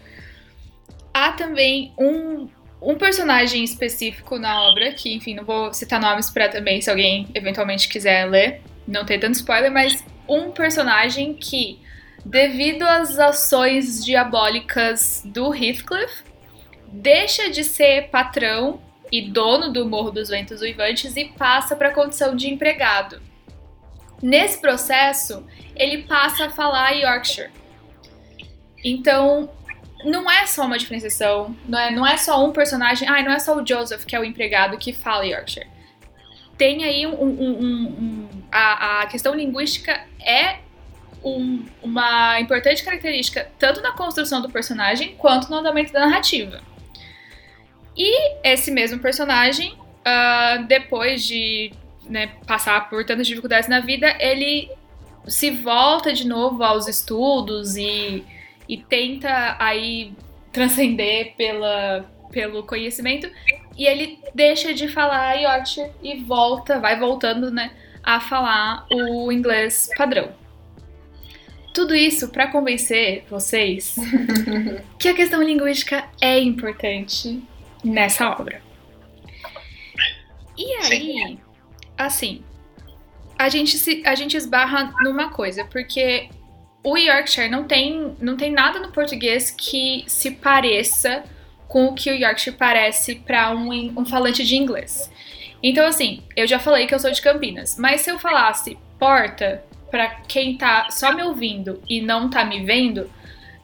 há 1.13 1.33
também 1.33 1.93
um, 1.99 2.47
um 2.81 2.95
personagem 2.95 3.65
específico 3.65 4.37
na 4.37 4.61
obra, 4.61 4.93
que, 4.93 5.13
enfim, 5.13 5.35
não 5.35 5.43
vou 5.43 5.73
citar 5.73 5.99
nomes 5.99 6.29
para 6.29 6.47
também, 6.47 6.81
se 6.81 6.89
alguém 6.89 7.27
eventualmente 7.33 7.89
quiser 7.89 8.29
ler, 8.29 8.61
não 8.87 9.05
ter 9.05 9.17
tanto 9.17 9.35
spoiler, 9.35 9.71
mas 9.71 10.05
um 10.27 10.51
personagem 10.51 11.33
que, 11.33 11.79
devido 12.23 12.83
às 12.83 13.19
ações 13.19 14.05
diabólicas 14.05 15.21
do 15.25 15.53
Heathcliff, 15.53 16.23
deixa 16.87 17.49
de 17.49 17.63
ser 17.63 18.09
patrão 18.09 18.79
e 19.17 19.29
dono 19.29 19.71
do 19.71 19.87
Morro 19.87 20.11
dos 20.11 20.29
Ventos 20.29 20.61
Uivantes 20.61 21.15
e 21.15 21.25
passa 21.25 21.75
para 21.75 21.89
a 21.89 21.93
condição 21.93 22.35
de 22.35 22.49
empregado. 22.49 23.21
Nesse 24.21 24.59
processo, 24.59 25.45
ele 25.75 26.03
passa 26.03 26.45
a 26.45 26.49
falar 26.49 26.91
Yorkshire. 26.91 27.51
Então, 28.83 29.49
não 30.03 30.29
é 30.29 30.45
só 30.45 30.65
uma 30.65 30.77
diferenciação, 30.77 31.55
não 31.67 31.79
é, 31.79 31.91
não 31.91 32.05
é 32.07 32.17
só 32.17 32.43
um 32.45 32.51
personagem, 32.51 33.07
ah, 33.07 33.21
não 33.23 33.31
é 33.31 33.39
só 33.39 33.55
o 33.57 33.65
Joseph 33.65 34.05
que 34.05 34.15
é 34.15 34.19
o 34.19 34.23
empregado 34.23 34.77
que 34.77 34.93
fala 34.93 35.25
Yorkshire. 35.25 35.67
Tem 36.57 36.83
aí 36.83 37.05
um, 37.05 37.13
um- 37.21 37.41
um- 37.41 37.87
um- 37.99 38.29
a, 38.51 39.01
a 39.01 39.05
questão 39.07 39.33
linguística 39.35 39.99
é 40.23 40.59
um- 41.23 41.65
uma 41.81 42.39
importante 42.39 42.83
característica 42.83 43.49
tanto 43.59 43.81
na 43.81 43.91
construção 43.91 44.41
do 44.41 44.49
personagem 44.49 45.15
quanto 45.17 45.49
no 45.49 45.57
andamento 45.57 45.91
da 45.91 46.01
narrativa. 46.01 46.61
E 47.95 48.37
esse 48.43 48.71
mesmo 48.71 48.99
personagem, 48.99 49.77
ah, 50.03 50.63
depois 50.67 51.23
de 51.23 51.71
né, 52.03 52.31
passar 52.45 52.89
por 52.89 53.05
tantas 53.05 53.27
dificuldades 53.27 53.69
na 53.69 53.79
vida, 53.79 54.15
ele 54.19 54.69
se 55.27 55.49
volta 55.49 56.13
de 56.13 56.27
novo 56.27 56.63
aos 56.63 56.87
estudos 56.87 57.75
e, 57.75 58.23
e 58.69 58.77
tenta 58.77 59.55
aí 59.59 60.13
transcender 60.51 61.33
pela, 61.35 62.05
pelo 62.31 62.63
conhecimento. 62.63 63.29
E 63.77 63.85
ele 63.85 64.19
deixa 64.33 64.73
de 64.73 64.87
falar 64.87 65.33
Yorkshire 65.35 65.91
e 66.01 66.21
volta, 66.21 66.79
vai 66.79 66.97
voltando, 66.99 67.51
né, 67.51 67.71
a 68.03 68.19
falar 68.19 68.85
o 68.91 69.31
inglês 69.31 69.89
padrão. 69.97 70.29
Tudo 71.73 71.93
isso 71.93 72.29
para 72.29 72.47
convencer 72.47 73.25
vocês 73.29 73.95
que 74.97 75.09
a 75.09 75.13
questão 75.13 75.43
linguística 75.43 76.05
é 76.21 76.39
importante 76.39 77.43
nessa 77.85 78.29
obra. 78.29 78.61
E 80.57 80.73
aí, 80.75 81.39
assim, 81.97 82.43
a 83.37 83.49
gente, 83.49 83.77
se, 83.77 84.01
a 84.05 84.15
gente 84.15 84.37
esbarra 84.37 84.93
numa 85.01 85.29
coisa, 85.29 85.65
porque 85.65 86.29
o 86.83 86.97
Yorkshire 86.97 87.49
não 87.49 87.65
tem, 87.65 88.15
não 88.19 88.37
tem 88.37 88.51
nada 88.51 88.79
no 88.79 88.91
português 88.91 89.51
que 89.51 90.03
se 90.07 90.31
pareça 90.31 91.23
com 91.67 91.87
o 91.87 91.93
que 91.93 92.09
o 92.09 92.15
Yorkshire 92.15 92.55
parece 92.55 93.15
para 93.15 93.51
um, 93.51 93.99
um 93.99 94.05
falante 94.05 94.45
de 94.45 94.55
inglês. 94.55 95.11
Então, 95.61 95.85
assim, 95.85 96.21
eu 96.35 96.47
já 96.47 96.59
falei 96.59 96.85
que 96.85 96.93
eu 96.93 96.99
sou 96.99 97.11
de 97.11 97.21
Campinas, 97.21 97.75
mas 97.77 98.01
se 98.01 98.11
eu 98.11 98.19
falasse 98.19 98.77
porta, 98.99 99.63
para 99.89 100.07
quem 100.27 100.57
tá 100.57 100.89
só 100.91 101.13
me 101.13 101.23
ouvindo 101.23 101.81
e 101.89 102.01
não 102.01 102.29
tá 102.29 102.45
me 102.45 102.63
vendo, 102.63 103.09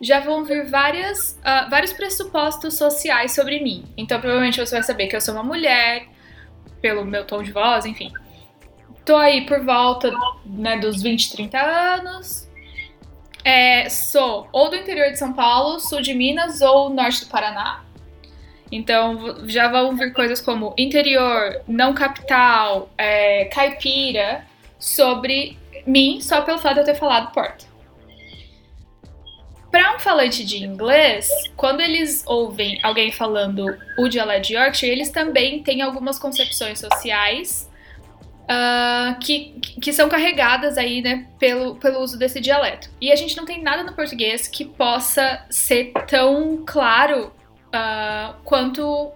já 0.01 0.19
vão 0.19 0.43
vir 0.43 0.65
várias, 0.65 1.39
ah, 1.43 1.67
vários 1.69 1.93
pressupostos 1.93 2.75
sociais 2.75 3.33
sobre 3.33 3.59
mim. 3.59 3.85
Então, 3.95 4.19
provavelmente 4.19 4.59
você 4.59 4.75
vai 4.75 4.83
saber 4.83 5.07
que 5.07 5.15
eu 5.15 5.21
sou 5.21 5.33
uma 5.35 5.43
mulher, 5.43 6.07
pelo 6.81 7.05
meu 7.05 7.25
tom 7.25 7.43
de 7.43 7.51
voz, 7.51 7.85
enfim. 7.85 8.11
Tô 9.05 9.15
aí 9.15 9.45
por 9.45 9.63
volta 9.63 10.11
né, 10.45 10.77
dos 10.77 11.01
20, 11.01 11.31
30 11.31 11.59
anos. 11.59 12.49
É, 13.43 13.89
sou 13.89 14.47
ou 14.51 14.69
do 14.69 14.75
interior 14.75 15.11
de 15.11 15.17
São 15.17 15.33
Paulo, 15.33 15.79
sul 15.79 16.01
de 16.01 16.13
Minas 16.13 16.61
ou 16.61 16.89
norte 16.89 17.25
do 17.25 17.31
Paraná. 17.31 17.83
Então 18.71 19.47
já 19.47 19.67
vão 19.67 19.95
vir 19.95 20.13
coisas 20.13 20.39
como 20.39 20.73
interior, 20.77 21.61
não 21.67 21.93
capital, 21.93 22.89
é, 22.97 23.45
caipira, 23.45 24.45
sobre 24.79 25.57
mim 25.85 26.21
só 26.21 26.41
pelo 26.41 26.59
fato 26.59 26.75
de 26.75 26.79
eu 26.81 26.85
ter 26.85 26.95
falado 26.95 27.31
porta. 27.33 27.70
Para 29.71 29.95
um 29.95 29.99
falante 29.99 30.43
de 30.43 30.63
inglês, 30.63 31.29
quando 31.55 31.79
eles 31.79 32.23
ouvem 32.27 32.77
alguém 32.83 33.11
falando 33.11 33.65
o 33.97 34.09
dialeto 34.09 34.47
de 34.47 34.55
Yorkshire, 34.55 34.91
eles 34.91 35.09
também 35.09 35.63
têm 35.63 35.81
algumas 35.81 36.19
concepções 36.19 36.77
sociais 36.77 37.71
ah, 38.49 39.17
que, 39.21 39.55
que 39.81 39.93
são 39.93 40.09
carregadas 40.09 40.77
aí, 40.77 41.01
né, 41.01 41.25
pelo, 41.39 41.75
pelo 41.75 41.99
uso 41.99 42.19
desse 42.19 42.41
dialeto. 42.41 42.89
E 42.99 43.09
a 43.13 43.15
gente 43.15 43.37
não 43.37 43.45
tem 43.45 43.61
nada 43.61 43.81
no 43.81 43.93
português 43.93 44.45
que 44.45 44.65
possa 44.65 45.45
ser 45.49 45.93
tão 46.05 46.61
claro 46.65 47.31
ah, 47.71 48.35
quanto 48.43 49.09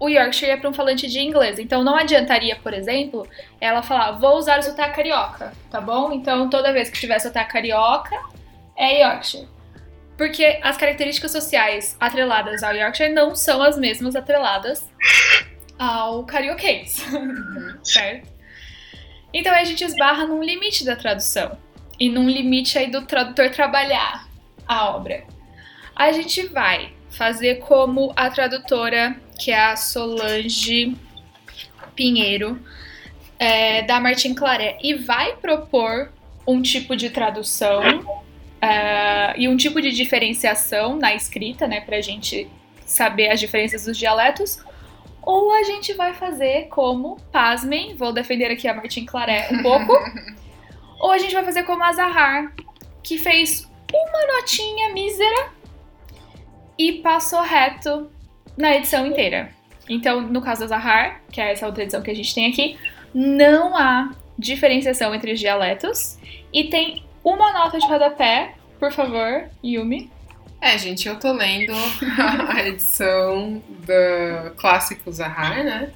o 0.00 0.08
Yorkshire 0.08 0.52
é 0.52 0.56
para 0.56 0.70
um 0.70 0.72
falante 0.72 1.06
de 1.06 1.20
inglês. 1.20 1.58
Então 1.58 1.84
não 1.84 1.96
adiantaria, 1.96 2.56
por 2.56 2.72
exemplo, 2.72 3.28
ela 3.60 3.82
falar, 3.82 4.12
vou 4.12 4.38
usar 4.38 4.58
o 4.58 4.62
sotaque 4.62 4.96
carioca, 4.96 5.52
tá 5.70 5.82
bom? 5.82 6.12
Então 6.12 6.48
toda 6.48 6.72
vez 6.72 6.88
que 6.88 6.98
tiver 6.98 7.18
sotaque 7.18 7.52
carioca, 7.52 8.16
é 8.74 9.02
Yorkshire. 9.02 9.57
Porque 10.18 10.58
as 10.62 10.76
características 10.76 11.30
sociais 11.30 11.96
atreladas 12.00 12.64
ao 12.64 12.74
Yorkshire 12.74 13.14
não 13.14 13.36
são 13.36 13.62
as 13.62 13.78
mesmas 13.78 14.16
atreladas 14.16 14.84
ao 15.78 16.24
carioquês, 16.24 17.06
certo? 17.84 18.28
Então 19.32 19.54
a 19.54 19.62
gente 19.62 19.84
esbarra 19.84 20.26
num 20.26 20.42
limite 20.42 20.84
da 20.84 20.96
tradução 20.96 21.56
e 22.00 22.10
num 22.10 22.28
limite 22.28 22.76
aí 22.76 22.90
do 22.90 23.06
tradutor 23.06 23.50
trabalhar 23.50 24.28
a 24.66 24.90
obra. 24.90 25.22
A 25.94 26.10
gente 26.10 26.46
vai 26.48 26.92
fazer 27.10 27.60
como 27.60 28.12
a 28.16 28.28
tradutora, 28.28 29.16
que 29.38 29.52
é 29.52 29.66
a 29.66 29.76
Solange 29.76 30.96
Pinheiro, 31.94 32.60
é, 33.38 33.82
da 33.82 34.00
Martin 34.00 34.34
Claret, 34.34 34.78
e 34.82 34.94
vai 34.94 35.36
propor 35.36 36.12
um 36.44 36.60
tipo 36.60 36.96
de 36.96 37.10
tradução 37.10 38.24
uh, 38.62 39.34
e 39.36 39.48
um 39.48 39.56
tipo 39.56 39.80
de 39.80 39.90
diferenciação 39.90 40.96
na 40.96 41.14
escrita, 41.14 41.66
né, 41.66 41.80
pra 41.80 42.00
gente 42.00 42.48
saber 42.84 43.30
as 43.30 43.40
diferenças 43.40 43.84
dos 43.84 43.96
dialetos, 43.96 44.62
ou 45.22 45.52
a 45.52 45.62
gente 45.62 45.92
vai 45.94 46.14
fazer 46.14 46.68
como, 46.68 47.16
pasmem, 47.30 47.94
vou 47.94 48.12
defender 48.12 48.50
aqui 48.50 48.66
a 48.66 48.74
Martin 48.74 49.04
Claret 49.04 49.52
um 49.52 49.62
pouco, 49.62 49.92
ou 51.00 51.10
a 51.10 51.18
gente 51.18 51.34
vai 51.34 51.44
fazer 51.44 51.64
como 51.64 51.82
a 51.82 51.92
Zahar, 51.92 52.52
que 53.02 53.18
fez 53.18 53.70
uma 53.92 54.36
notinha 54.36 54.92
mísera 54.92 55.50
e 56.78 56.94
passou 56.94 57.42
reto 57.42 58.10
na 58.56 58.74
edição 58.74 59.06
inteira. 59.06 59.50
Então, 59.88 60.20
no 60.20 60.42
caso 60.42 60.60
da 60.60 60.66
Zahar, 60.66 61.22
que 61.30 61.40
é 61.40 61.52
essa 61.52 61.66
outra 61.66 61.82
edição 61.82 62.02
que 62.02 62.10
a 62.10 62.14
gente 62.14 62.34
tem 62.34 62.50
aqui, 62.50 62.78
não 63.14 63.76
há 63.76 64.10
diferenciação 64.38 65.14
entre 65.14 65.32
os 65.32 65.40
dialetos 65.40 66.18
e 66.52 66.64
tem 66.64 67.04
uma 67.34 67.52
nota 67.52 67.78
de 67.78 67.86
rodapé, 67.86 68.54
por 68.78 68.92
favor, 68.92 69.48
Yumi. 69.64 70.10
É, 70.60 70.76
gente, 70.76 71.06
eu 71.08 71.18
tô 71.18 71.32
lendo 71.32 71.72
a 72.48 72.66
edição 72.66 73.62
do 73.68 74.50
clássico 74.56 75.10
Zahar, 75.12 75.62
né? 75.64 75.90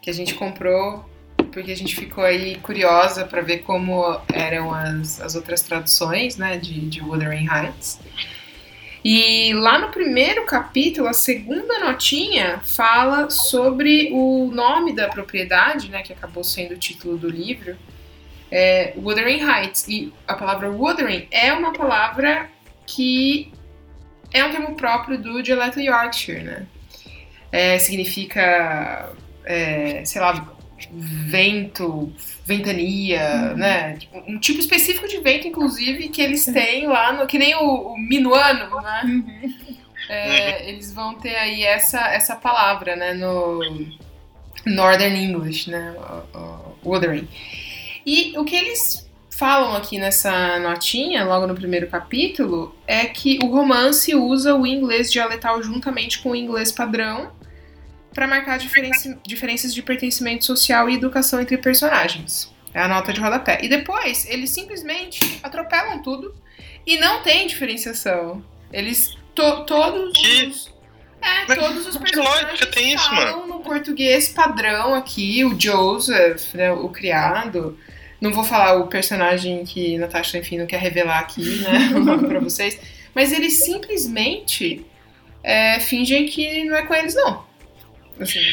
Que 0.00 0.10
a 0.10 0.14
gente 0.14 0.34
comprou 0.34 1.04
porque 1.52 1.72
a 1.72 1.76
gente 1.76 1.96
ficou 1.96 2.24
aí 2.24 2.56
curiosa 2.56 3.24
para 3.24 3.40
ver 3.40 3.58
como 3.58 4.20
eram 4.32 4.72
as, 4.72 5.20
as 5.20 5.34
outras 5.34 5.62
traduções, 5.62 6.36
né, 6.36 6.56
de, 6.56 6.88
de 6.88 7.00
Wuthering 7.00 7.48
Heights. 7.50 8.00
E 9.04 9.52
lá 9.54 9.78
no 9.78 9.88
primeiro 9.88 10.44
capítulo, 10.44 11.08
a 11.08 11.12
segunda 11.12 11.78
notinha 11.80 12.60
fala 12.60 13.30
sobre 13.30 14.10
o 14.12 14.50
nome 14.52 14.94
da 14.94 15.08
propriedade, 15.08 15.88
né, 15.88 16.02
que 16.02 16.12
acabou 16.12 16.44
sendo 16.44 16.74
o 16.74 16.78
título 16.78 17.16
do 17.16 17.28
livro, 17.28 17.76
é 18.50 18.94
Wuthering 18.96 19.42
Heights. 19.42 19.86
E 19.88 20.12
a 20.26 20.34
palavra 20.34 20.70
Wuthering 20.70 21.26
é 21.30 21.52
uma 21.52 21.72
palavra 21.72 22.48
que 22.86 23.52
é 24.32 24.44
um 24.44 24.50
termo 24.50 24.74
próprio 24.74 25.18
do 25.18 25.42
dialeto 25.42 25.80
Yorkshire, 25.80 26.42
né? 26.42 26.66
É, 27.52 27.78
significa, 27.78 29.12
é, 29.44 30.04
sei 30.04 30.20
lá, 30.20 30.54
vento, 30.92 32.12
ventania, 32.44 33.50
uhum. 33.50 33.56
né? 33.56 33.98
Um 34.26 34.38
tipo 34.38 34.60
específico 34.60 35.08
de 35.08 35.18
vento, 35.18 35.48
inclusive, 35.48 36.08
que 36.08 36.22
eles 36.22 36.44
têm 36.44 36.86
lá 36.86 37.12
no. 37.12 37.26
Que 37.26 37.38
nem 37.38 37.54
o, 37.56 37.92
o 37.92 37.98
minuano, 37.98 38.80
né? 38.80 39.02
Uhum. 39.04 39.54
É, 40.08 40.68
eles 40.68 40.92
vão 40.92 41.14
ter 41.14 41.36
aí 41.36 41.62
essa, 41.62 42.00
essa 42.08 42.34
palavra, 42.34 42.96
né? 42.96 43.14
No 43.14 43.60
Northern 44.66 45.16
English, 45.16 45.70
né? 45.70 45.94
O, 46.34 46.38
o, 46.38 46.76
Wuthering. 46.84 47.28
E 48.04 48.34
o 48.38 48.44
que 48.44 48.56
eles 48.56 49.08
falam 49.30 49.74
aqui 49.74 49.98
nessa 49.98 50.58
notinha, 50.58 51.24
logo 51.24 51.46
no 51.46 51.54
primeiro 51.54 51.86
capítulo, 51.86 52.74
é 52.86 53.06
que 53.06 53.38
o 53.42 53.46
romance 53.46 54.14
usa 54.14 54.54
o 54.54 54.66
inglês 54.66 55.10
dialetal 55.10 55.62
juntamente 55.62 56.20
com 56.20 56.30
o 56.30 56.36
inglês 56.36 56.70
padrão 56.70 57.32
para 58.12 58.26
marcar 58.26 58.58
diferença, 58.58 59.18
diferenças 59.26 59.72
de 59.72 59.82
pertencimento 59.82 60.44
social 60.44 60.90
e 60.90 60.94
educação 60.94 61.40
entre 61.40 61.56
personagens. 61.56 62.52
É 62.74 62.80
a 62.80 62.88
nota 62.88 63.12
de 63.12 63.20
rodapé. 63.20 63.60
E 63.62 63.68
depois, 63.68 64.26
eles 64.26 64.50
simplesmente 64.50 65.40
atropelam 65.42 66.02
tudo 66.02 66.34
e 66.86 66.98
não 66.98 67.22
tem 67.22 67.46
diferenciação. 67.46 68.44
Eles. 68.72 69.18
To, 69.34 69.64
todos 69.64 70.12
os. 70.18 70.79
É, 71.20 71.46
Mas 71.46 71.58
todos 71.58 71.86
os 71.86 71.96
personagens 71.96 72.60
tem 72.66 72.94
isso, 72.94 73.08
falam 73.08 73.40
mano? 73.40 73.54
no 73.54 73.60
português 73.60 74.28
padrão 74.28 74.94
aqui. 74.94 75.44
O 75.44 75.58
Joseph, 75.58 76.54
né, 76.54 76.72
o 76.72 76.88
criado. 76.88 77.78
Não 78.20 78.32
vou 78.32 78.44
falar 78.44 78.74
o 78.74 78.86
personagem 78.86 79.64
que 79.64 79.96
Natasha, 79.98 80.38
enfim, 80.38 80.58
não 80.58 80.66
quer 80.66 80.80
revelar 80.80 81.20
aqui, 81.20 81.58
né, 81.58 81.90
pra 82.28 82.40
vocês. 82.40 82.78
Mas 83.14 83.32
eles 83.32 83.64
simplesmente 83.64 84.84
é, 85.42 85.80
fingem 85.80 86.26
que 86.26 86.64
não 86.64 86.76
é 86.76 86.86
com 86.86 86.94
eles, 86.94 87.14
não. 87.14 87.44
Assim. 88.18 88.44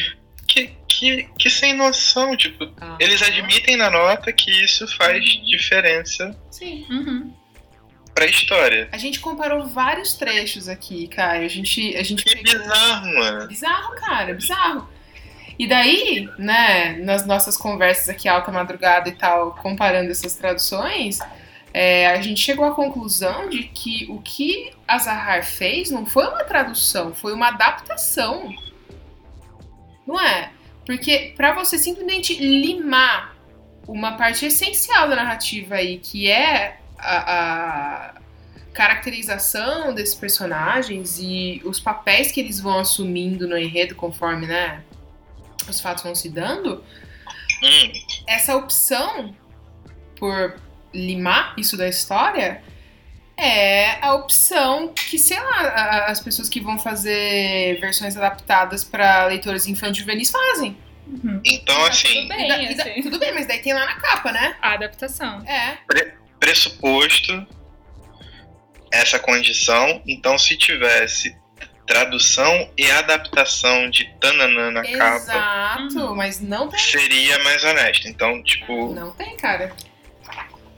Que, 0.46 0.70
que, 0.88 1.28
que 1.38 1.50
sem 1.50 1.74
noção, 1.74 2.34
tipo, 2.36 2.72
ah, 2.80 2.96
eles 2.98 3.20
admitem 3.22 3.76
na 3.76 3.90
nota 3.90 4.32
que 4.32 4.50
isso 4.50 4.88
faz 4.96 5.22
uhum. 5.22 5.44
diferença 5.44 6.34
Sim. 6.50 6.86
Uhum. 6.90 7.32
Pra 8.18 8.26
história. 8.26 8.88
A 8.90 8.98
gente 8.98 9.20
comparou 9.20 9.66
vários 9.66 10.14
trechos 10.14 10.68
aqui, 10.68 11.06
Caio. 11.08 11.44
A 11.44 11.48
gente. 11.48 11.96
A 11.96 12.02
gente 12.02 12.24
que 12.24 12.36
pegou... 12.36 12.60
bizarro, 12.60 13.14
mano. 13.14 13.46
Bizarro, 13.46 13.94
cara, 13.96 14.34
bizarro. 14.34 14.88
E 15.58 15.66
daí, 15.66 16.28
né, 16.38 16.96
nas 16.98 17.26
nossas 17.26 17.56
conversas 17.56 18.08
aqui 18.08 18.28
alta 18.28 18.50
madrugada 18.50 19.08
e 19.08 19.12
tal, 19.12 19.54
comparando 19.56 20.10
essas 20.10 20.34
traduções, 20.34 21.18
é, 21.72 22.08
a 22.08 22.20
gente 22.20 22.40
chegou 22.40 22.64
à 22.64 22.74
conclusão 22.74 23.48
de 23.48 23.64
que 23.64 24.06
o 24.08 24.20
que 24.20 24.72
a 24.86 24.98
Zahar 24.98 25.44
fez 25.44 25.90
não 25.90 26.06
foi 26.06 26.26
uma 26.26 26.44
tradução, 26.44 27.12
foi 27.12 27.32
uma 27.32 27.48
adaptação 27.48 28.54
não 30.08 30.18
é? 30.18 30.50
Porque 30.86 31.34
para 31.36 31.52
você 31.52 31.78
simplesmente 31.78 32.34
limar 32.34 33.36
uma 33.86 34.12
parte 34.16 34.46
essencial 34.46 35.06
da 35.06 35.16
narrativa 35.16 35.74
aí, 35.74 35.98
que 35.98 36.30
é 36.30 36.80
a, 36.98 38.14
a 38.14 38.14
caracterização 38.72 39.94
desses 39.94 40.14
personagens 40.14 41.18
e 41.18 41.60
os 41.64 41.80
papéis 41.80 42.30
que 42.30 42.40
eles 42.40 42.60
vão 42.60 42.78
assumindo 42.78 43.48
no 43.48 43.56
enredo 43.56 43.94
conforme, 43.94 44.46
né, 44.46 44.82
os 45.68 45.80
fatos 45.80 46.02
vão 46.04 46.14
se 46.14 46.28
dando, 46.28 46.84
hum. 47.62 47.92
essa 48.26 48.56
opção 48.56 49.34
por 50.16 50.60
limar 50.92 51.54
isso 51.56 51.76
da 51.76 51.88
história 51.88 52.62
é 53.36 54.04
a 54.04 54.14
opção 54.14 54.88
que, 54.88 55.16
sei 55.16 55.38
lá, 55.38 56.06
as 56.06 56.20
pessoas 56.20 56.48
que 56.48 56.60
vão 56.60 56.76
fazer 56.76 57.78
versões 57.80 58.16
adaptadas 58.16 58.82
para 58.82 59.26
leitores 59.26 59.68
infantis 59.68 59.98
juvenis 59.98 60.30
fazem. 60.30 60.76
Uhum. 61.06 61.40
Então, 61.44 61.86
assim. 61.86 62.22
Tudo 62.22 62.28
bem, 62.28 62.48
da, 62.48 62.54
assim. 62.56 62.94
Da, 62.96 63.02
tudo 63.02 63.18
bem, 63.20 63.32
mas 63.32 63.46
daí 63.46 63.60
tem 63.60 63.72
lá 63.72 63.86
na 63.86 63.94
capa, 63.94 64.32
né? 64.32 64.56
A 64.60 64.72
adaptação. 64.72 65.40
É. 65.46 65.78
Pre 65.86 66.14
pressuposto 66.38 67.46
essa 68.90 69.18
condição, 69.18 70.02
então 70.06 70.38
se 70.38 70.56
tivesse 70.56 71.36
tradução 71.86 72.70
e 72.76 72.90
adaptação 72.90 73.88
de 73.90 74.04
Tananã 74.20 74.70
na 74.70 74.80
Exato, 74.80 75.26
capa. 75.26 75.86
Exato, 75.86 76.14
mas 76.14 76.40
não 76.40 76.68
tem. 76.68 76.78
Seria 76.78 77.42
mais 77.42 77.64
honesto. 77.64 78.06
Então, 78.06 78.42
tipo. 78.42 78.94
Não 78.94 79.10
tem, 79.12 79.36
cara. 79.36 79.74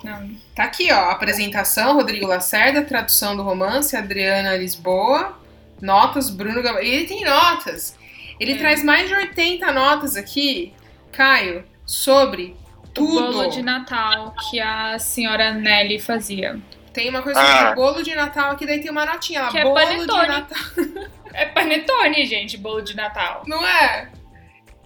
Não. 0.05 0.31
Tá 0.55 0.65
aqui, 0.65 0.91
ó. 0.93 1.11
Apresentação, 1.11 1.95
Rodrigo 1.95 2.27
Lacerda, 2.27 2.83
tradução 2.83 3.37
do 3.37 3.43
romance, 3.43 3.97
Adriana 3.97 4.57
Lisboa, 4.57 5.39
notas, 5.81 6.31
Bruno 6.31 6.63
Gam... 6.63 6.79
Ele 6.79 7.07
tem 7.07 7.25
notas. 7.25 7.99
Ele 8.39 8.53
é. 8.53 8.57
traz 8.57 8.83
mais 8.83 9.09
de 9.09 9.15
80 9.15 9.71
notas 9.73 10.17
aqui, 10.17 10.73
Caio, 11.13 11.65
sobre 11.85 12.57
tudo. 12.95 13.29
O 13.29 13.33
bolo 13.33 13.49
de 13.49 13.63
Natal 13.63 14.35
que 14.51 14.61
a 14.61 14.99
senhora 14.99 15.53
Nelly 15.53 15.99
fazia. 15.99 16.61
Tem 16.93 17.09
uma 17.09 17.23
coisa 17.23 17.41
ah. 17.41 17.59
sobre 17.59 17.75
bolo 17.75 18.03
de 18.03 18.15
Natal 18.15 18.53
aqui, 18.53 18.67
daí 18.67 18.81
tem 18.81 18.91
uma 18.91 19.07
notinha 19.07 19.43
lá. 19.43 19.51
Que 19.51 19.59
é 19.59 19.65
bolo 19.65 19.79
é 19.79 19.99
de 19.99 20.07
Natal. 20.07 20.59
é 21.33 21.47
panetone, 21.47 22.27
gente, 22.27 22.57
bolo 22.57 22.81
de 22.81 22.97
Natal. 22.97 23.45
Não 23.47 23.65
é? 23.67 24.11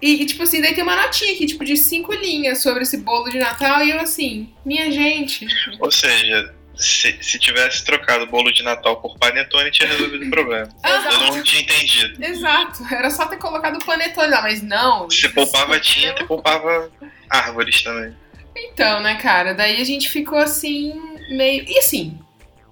E, 0.03 0.23
e, 0.23 0.27
tipo 0.27 0.43
assim, 0.43 0.61
daí 0.61 0.75
tem 0.75 0.85
uma 0.85 0.97
notinha 0.97 1.33
aqui, 1.33 1.47
tipo, 1.47 1.65
de 1.65 1.77
cinco 1.79 2.13
linhas 2.13 2.63
sobre 2.63 2.83
esse 2.83 2.99
bolo 2.99 3.31
de 3.31 3.39
Natal, 3.39 3.83
e 3.83 3.91
eu 3.91 4.01
assim, 4.01 4.53
minha 4.65 4.91
gente. 4.91 5.47
Ou 5.81 5.91
seja, 5.91 6.55
se, 6.77 7.19
se 7.21 7.39
tivesse 7.39 7.85
trocado 7.85 8.25
o 8.25 8.27
bolo 8.27 8.53
de 8.53 8.63
Natal 8.63 8.97
por 9.01 9.19
panetone, 9.19 9.71
tinha 9.71 9.89
resolvido 9.89 10.27
o 10.27 10.31
problema. 10.31 10.69
Eu 10.85 11.33
não 11.33 11.43
tinha 11.43 11.63
entendido. 11.63 12.25
Exato, 12.25 12.83
era 12.91 13.11
só 13.11 13.27
ter 13.27 13.37
colocado 13.37 13.77
o 13.77 13.85
panetone 13.85 14.29
lá, 14.29 14.43
mas 14.43 14.63
não. 14.63 15.09
Se 15.11 15.29
poupava 15.29 15.79
tinta 15.81 16.23
e 16.23 16.27
poupava 16.27 16.91
árvores 17.29 17.83
também. 17.83 18.15
Então, 18.57 19.01
né, 19.01 19.17
cara, 19.17 19.53
daí 19.53 19.81
a 19.81 19.85
gente 19.85 20.09
ficou 20.09 20.39
assim, 20.39 20.95
meio. 21.31 21.65
E 21.67 21.79
assim, 21.79 22.19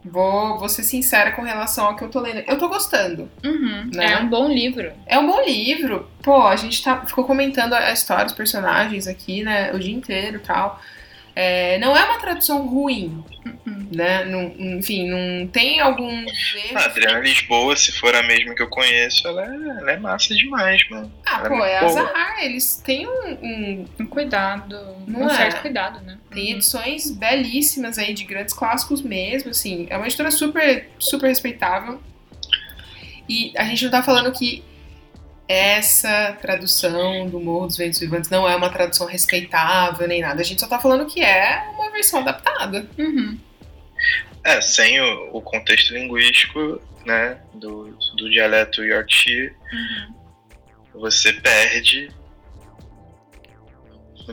Vou, 0.05 0.59
vou 0.59 0.69
ser 0.69 0.83
sincera 0.83 1.31
com 1.31 1.43
relação 1.43 1.87
ao 1.87 1.97
que 1.97 2.03
eu 2.03 2.11
tô 2.11 2.19
lendo. 2.19 2.43
Eu 2.49 2.59
tô 2.59 2.69
gostando. 2.69 3.31
Uhum, 3.45 3.89
né? 3.95 4.15
É 4.15 4.19
um 4.19 4.29
bom 4.29 4.49
livro. 4.49 4.93
É 5.07 5.17
um 5.19 5.27
bom 5.27 5.41
livro. 5.45 6.11
Pô, 6.23 6.43
a 6.43 6.57
gente 6.57 6.83
tá, 6.83 7.07
ficou 7.07 7.25
comentando 7.25 7.75
a 7.75 7.93
história, 7.93 8.27
os 8.27 8.33
personagens 8.33 9.07
aqui, 9.07 9.45
né? 9.45 9.73
O 9.73 9.79
dia 9.79 9.95
inteiro 9.95 10.39
e 10.39 10.41
tal. 10.41 10.81
É, 11.35 11.79
não 11.79 11.97
é 11.97 12.05
uma 12.05 12.19
tradução 12.19 12.67
ruim, 12.67 13.25
né? 13.91 14.25
Não, 14.27 14.43
enfim, 14.79 15.09
não 15.09 15.47
tem 15.47 15.81
alguns 15.81 16.31
erros. 16.55 16.77
A 16.77 16.85
Adriana 16.85 17.21
Lisboa, 17.21 17.75
se 17.75 17.91
for 17.93 18.15
a 18.15 18.23
mesma 18.23 18.55
que 18.55 18.63
eu 18.63 18.69
conheço, 18.69 19.27
ela 19.27 19.43
é, 19.43 19.79
ela 19.79 19.93
é 19.93 19.97
massa 19.97 20.35
demais, 20.35 20.83
mano. 20.91 21.11
Ah, 21.25 21.39
ela 21.39 21.49
pô, 21.49 21.65
é 21.65 21.77
a 21.79 21.81
boa. 21.81 21.93
Zahar, 21.93 22.45
eles 22.45 22.77
têm 22.85 23.07
um, 23.07 23.29
um- 23.43 23.85
Um 24.01 24.07
cuidado, 24.07 24.79
Não 25.07 25.21
um 25.23 25.31
é? 25.31 25.35
certo 25.35 25.63
cuidado, 25.63 26.01
né? 26.05 26.19
Tem 26.31 26.51
edições 26.53 27.11
belíssimas 27.11 27.99
aí 27.99 28.13
de 28.13 28.25
grandes 28.25 28.53
clássicos 28.53 29.01
mesmo, 29.01 29.51
assim. 29.51 29.87
É 29.89 29.97
uma 29.97 30.07
editora 30.07 30.31
super, 30.31 30.91
super 30.99 31.29
respeitável. 31.29 31.99
E 33.29 33.53
a 33.57 33.65
gente 33.65 33.85
não 33.85 33.91
tá 33.91 34.03
falando 34.03 34.31
que 34.33 34.63
essa 35.53 36.37
tradução 36.41 37.29
do 37.29 37.39
Morro 37.41 37.67
dos 37.67 37.77
Ventos 37.77 38.01
Vivantes 38.01 38.31
não 38.31 38.49
é 38.49 38.57
uma 38.57 38.71
tradução 38.71 39.07
respeitável 39.07 40.07
nem 40.09 40.21
nada. 40.21 40.41
A 40.41 40.45
gente 40.45 40.61
só 40.61 40.67
tá 40.67 40.79
falando 40.79 41.07
que 41.07 41.23
é 41.23 41.63
uma 41.75 41.91
versão 41.91 42.21
adaptada. 42.21 42.87
Uhum. 42.99 43.39
É, 44.45 44.61
sem 44.61 45.01
o, 45.01 45.37
o 45.37 45.43
contexto 45.43 45.93
linguístico, 45.95 46.81
né, 47.07 47.39
do, 47.55 47.97
do 48.17 48.31
dialeto 48.31 48.83
Yorkshire, 48.83 49.55
Uhum. 49.73 51.01
você 51.01 51.33
perde, 51.33 52.11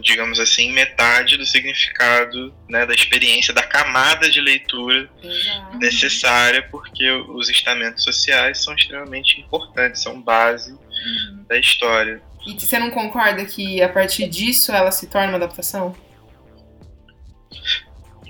digamos 0.01 0.39
assim, 0.39 0.71
metade 0.71 1.37
do 1.37 1.45
significado, 1.45 2.53
né, 2.67 2.85
da 2.85 2.93
experiência, 2.93 3.53
da 3.53 3.63
camada 3.63 4.29
de 4.29 4.41
leitura 4.41 5.09
Exato. 5.23 5.77
necessária, 5.77 6.61
porque 6.69 7.09
os 7.09 7.49
estamentos 7.49 8.03
sociais 8.03 8.61
são 8.63 8.75
extremamente 8.75 9.39
importantes, 9.39 10.01
são 10.01 10.21
base 10.21 10.77
Uhum. 11.05 11.45
da 11.47 11.57
história. 11.57 12.21
E 12.45 12.53
você 12.53 12.79
não 12.79 12.89
concorda 12.89 13.45
que 13.45 13.81
a 13.81 13.89
partir 13.89 14.27
disso 14.27 14.71
ela 14.71 14.91
se 14.91 15.07
torna 15.07 15.29
uma 15.29 15.37
adaptação? 15.37 15.95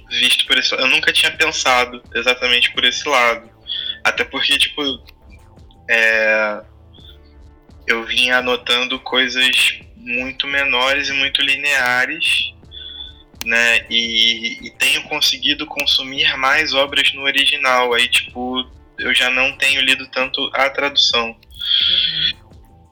Visto 0.09 0.45
por 0.47 0.57
esse 0.57 0.73
eu 0.73 0.87
nunca 0.87 1.13
tinha 1.13 1.31
pensado 1.31 2.01
exatamente 2.13 2.71
por 2.73 2.83
esse 2.83 3.07
lado. 3.07 3.49
Até 4.03 4.23
porque, 4.23 4.57
tipo, 4.57 4.81
é, 5.87 6.61
eu 7.85 8.03
vinha 8.05 8.37
anotando 8.37 8.99
coisas 8.99 9.79
muito 9.95 10.47
menores 10.47 11.09
e 11.09 11.13
muito 11.13 11.41
lineares, 11.41 12.53
né? 13.45 13.85
E, 13.89 14.67
e 14.67 14.71
tenho 14.71 15.03
conseguido 15.03 15.65
consumir 15.65 16.35
mais 16.37 16.73
obras 16.73 17.13
no 17.13 17.23
original. 17.23 17.93
Aí, 17.93 18.07
tipo, 18.07 18.67
eu 18.97 19.13
já 19.13 19.29
não 19.29 19.55
tenho 19.57 19.81
lido 19.81 20.07
tanto 20.07 20.49
a 20.53 20.69
tradução. 20.69 21.35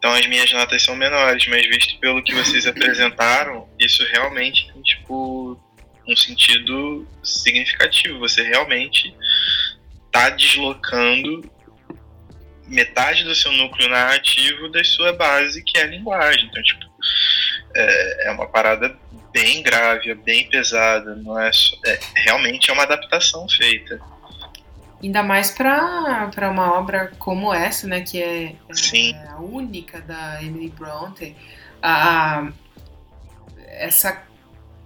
Então 0.08 0.17
as 0.17 0.26
minhas 0.28 0.50
notas 0.54 0.82
são 0.82 0.96
menores, 0.96 1.46
mas 1.48 1.67
visto 1.67 2.00
pelo 2.00 2.24
que 2.24 2.34
vocês 2.34 2.63
apresentaram, 2.65 3.67
isso 3.78 4.06
realmente 4.06 4.72
tem, 4.72 4.82
tipo, 4.82 5.60
um 6.08 6.15
sentido 6.15 7.06
significativo. 7.22 8.17
Você 8.20 8.41
realmente 8.41 9.13
tá 10.10 10.30
deslocando 10.30 11.52
metade 12.67 13.26
do 13.26 13.36
seu 13.36 13.52
núcleo 13.52 13.89
narrativo 13.89 14.70
da 14.72 14.82
sua 14.86 15.12
base, 15.12 15.62
que 15.62 15.78
é 15.78 15.82
a 15.84 15.88
linguagem. 15.88 16.46
Então, 16.50 16.63
tipo, 16.63 16.86
é, 17.76 18.28
é 18.28 18.32
uma 18.32 18.48
parada 18.48 18.98
bem 19.34 19.62
grave, 19.62 20.10
é 20.12 20.15
bem 20.15 20.50
pesada. 20.50 21.15
Não 21.17 21.38
é, 21.38 21.52
só- 21.52 21.76
é 21.86 22.00
realmente 22.15 22.70
é 22.70 22.74
uma 22.74 22.84
adaptação 22.84 23.46
feita. 23.50 24.00
Ainda 25.02 25.22
mais 25.22 25.52
pra 25.52 26.32
uma 26.52 26.74
obra 26.74 27.12
como 27.20 27.54
essa, 27.54 27.88
né? 27.88 28.02
Que 28.02 28.22
é, 28.22 28.56
é 29.04 29.28
a 29.30 29.40
única 29.40 30.02
da 30.02 30.42
Emily 30.42 30.70
Bronte. 30.70 31.36
A, 31.82 32.52
essa, 33.68 34.24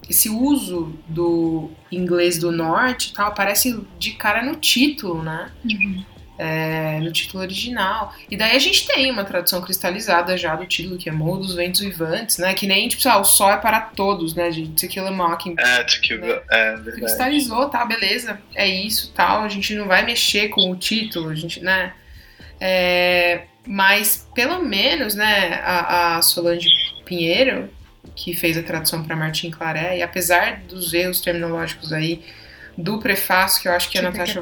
esse 0.10 0.30
uso 0.30 0.94
do 1.08 1.72
inglês 1.92 2.38
do 2.38 2.52
norte 2.52 3.14
tal 3.14 3.28
aparece 3.28 3.86
de 3.98 4.12
cara 4.12 4.44
no 4.44 4.56
título, 4.56 5.24
né? 5.24 5.52
Uhum. 5.64 6.06
É, 6.44 7.00
no 7.00 7.12
título 7.12 7.44
original. 7.44 8.16
E 8.28 8.36
daí 8.36 8.56
a 8.56 8.60
gente 8.60 8.88
tem 8.88 9.12
uma 9.12 9.24
tradução 9.24 9.62
cristalizada 9.62 10.36
já 10.36 10.56
do 10.56 10.66
título, 10.66 10.98
que 10.98 11.08
é 11.08 11.12
Morro 11.12 11.38
dos 11.42 11.54
Ventos 11.54 11.82
Vivantes, 11.82 12.40
né? 12.40 12.56
Que 12.56 12.66
nem, 12.66 12.88
tipo, 12.88 13.08
ah, 13.08 13.20
o 13.20 13.24
sol 13.24 13.52
é 13.52 13.58
para 13.58 13.80
todos, 13.80 14.34
né? 14.34 14.50
De 14.50 14.68
To 14.70 14.88
Kill 14.88 15.06
a 15.06 15.12
Mockingbird. 15.12 15.70
É, 15.70 15.84
to 15.84 16.02
kill 16.02 16.20
the- 16.20 16.42
é 16.50 16.72
verdade. 16.78 16.92
cristalizou, 17.00 17.70
tá, 17.70 17.86
beleza, 17.86 18.42
é 18.56 18.68
isso, 18.68 19.14
tal, 19.16 19.44
a 19.44 19.50
gente 19.50 19.76
não 19.76 19.86
vai 19.88 20.04
mexer 20.04 20.48
com 20.50 20.72
o 20.72 20.76
título, 20.76 21.30
a 21.30 21.36
gente, 21.36 21.60
né, 21.60 21.94
é, 22.60 23.44
mas 23.68 24.28
pelo 24.34 24.64
menos, 24.64 25.14
né, 25.14 25.62
a, 25.64 26.18
a 26.18 26.22
Solange 26.24 26.70
Pinheiro, 27.06 27.70
que 28.16 28.34
fez 28.36 28.58
a 28.58 28.64
tradução 28.64 29.04
para 29.04 29.16
Martin 29.16 29.52
Claret, 29.52 29.98
e 29.98 30.02
apesar 30.02 30.62
dos 30.68 30.92
erros 30.94 31.22
terminológicos 31.22 31.94
aí 31.94 32.24
do 32.78 33.00
prefácio, 33.00 33.62
que 33.62 33.68
eu 33.68 33.74
acho 33.74 33.90
que 33.90 33.98
a 33.98 34.02
Daqui 34.02 34.18
Natasha 34.18 34.42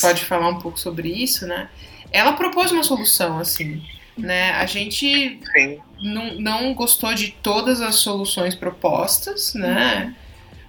pode 0.00 0.24
falar 0.24 0.48
um 0.48 0.58
pouco 0.58 0.78
sobre 0.78 1.08
isso, 1.08 1.46
né, 1.46 1.68
ela 2.10 2.32
propôs 2.34 2.70
uma 2.72 2.82
solução, 2.82 3.38
assim, 3.38 3.82
né, 4.16 4.50
a 4.52 4.66
gente 4.66 5.40
Sim. 5.56 5.80
não, 6.00 6.34
não 6.34 6.74
gostou 6.74 7.12
de 7.14 7.32
todas 7.42 7.80
as 7.80 7.96
soluções 7.96 8.54
propostas, 8.54 9.54
né? 9.54 10.14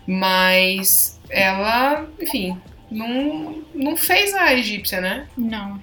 Mas 0.08 1.20
ela, 1.30 2.08
enfim, 2.22 2.60
não, 2.92 3.64
não 3.74 3.98
fez 3.98 4.34
a 4.34 4.54
egípcia, 4.54 5.02
né? 5.02 5.28
Não. 5.38 5.82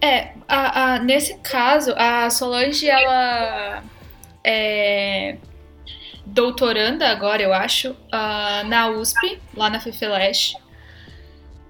É, 0.00 0.32
a, 0.48 0.94
a- 0.94 0.98
nesse 1.00 1.34
caso, 1.38 1.92
a 1.96 2.28
Solange, 2.30 2.88
ela 2.88 3.82
é 4.42 5.36
doutoranda 6.26 7.08
agora, 7.08 7.42
eu 7.42 7.52
acho, 7.52 7.96
ah, 8.10 8.62
na 8.66 8.88
USP, 8.88 9.40
lá 9.54 9.70
na 9.70 9.80
FEFELESH, 9.80 10.56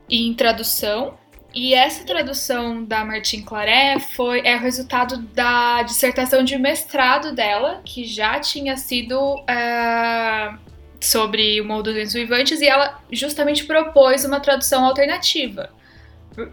em 0.08 0.34
tradução. 0.34 1.18
E 1.54 1.72
essa 1.72 2.04
tradução 2.04 2.84
da 2.84 3.04
Martine 3.04 3.44
Claret 3.44 4.00
foi, 4.00 4.40
é 4.44 4.56
o 4.56 4.60
resultado 4.60 5.18
da 5.18 5.82
dissertação 5.82 6.42
de 6.42 6.58
mestrado 6.58 7.32
dela, 7.32 7.80
que 7.84 8.04
já 8.04 8.40
tinha 8.40 8.76
sido 8.76 9.42
ah, 9.46 10.58
sobre 11.00 11.60
o 11.60 11.64
Morro 11.64 11.84
dos 11.84 12.12
Vivantes, 12.12 12.60
e 12.60 12.66
ela 12.66 13.00
justamente 13.10 13.64
propôs 13.64 14.24
uma 14.24 14.40
tradução 14.40 14.84
alternativa 14.84 15.70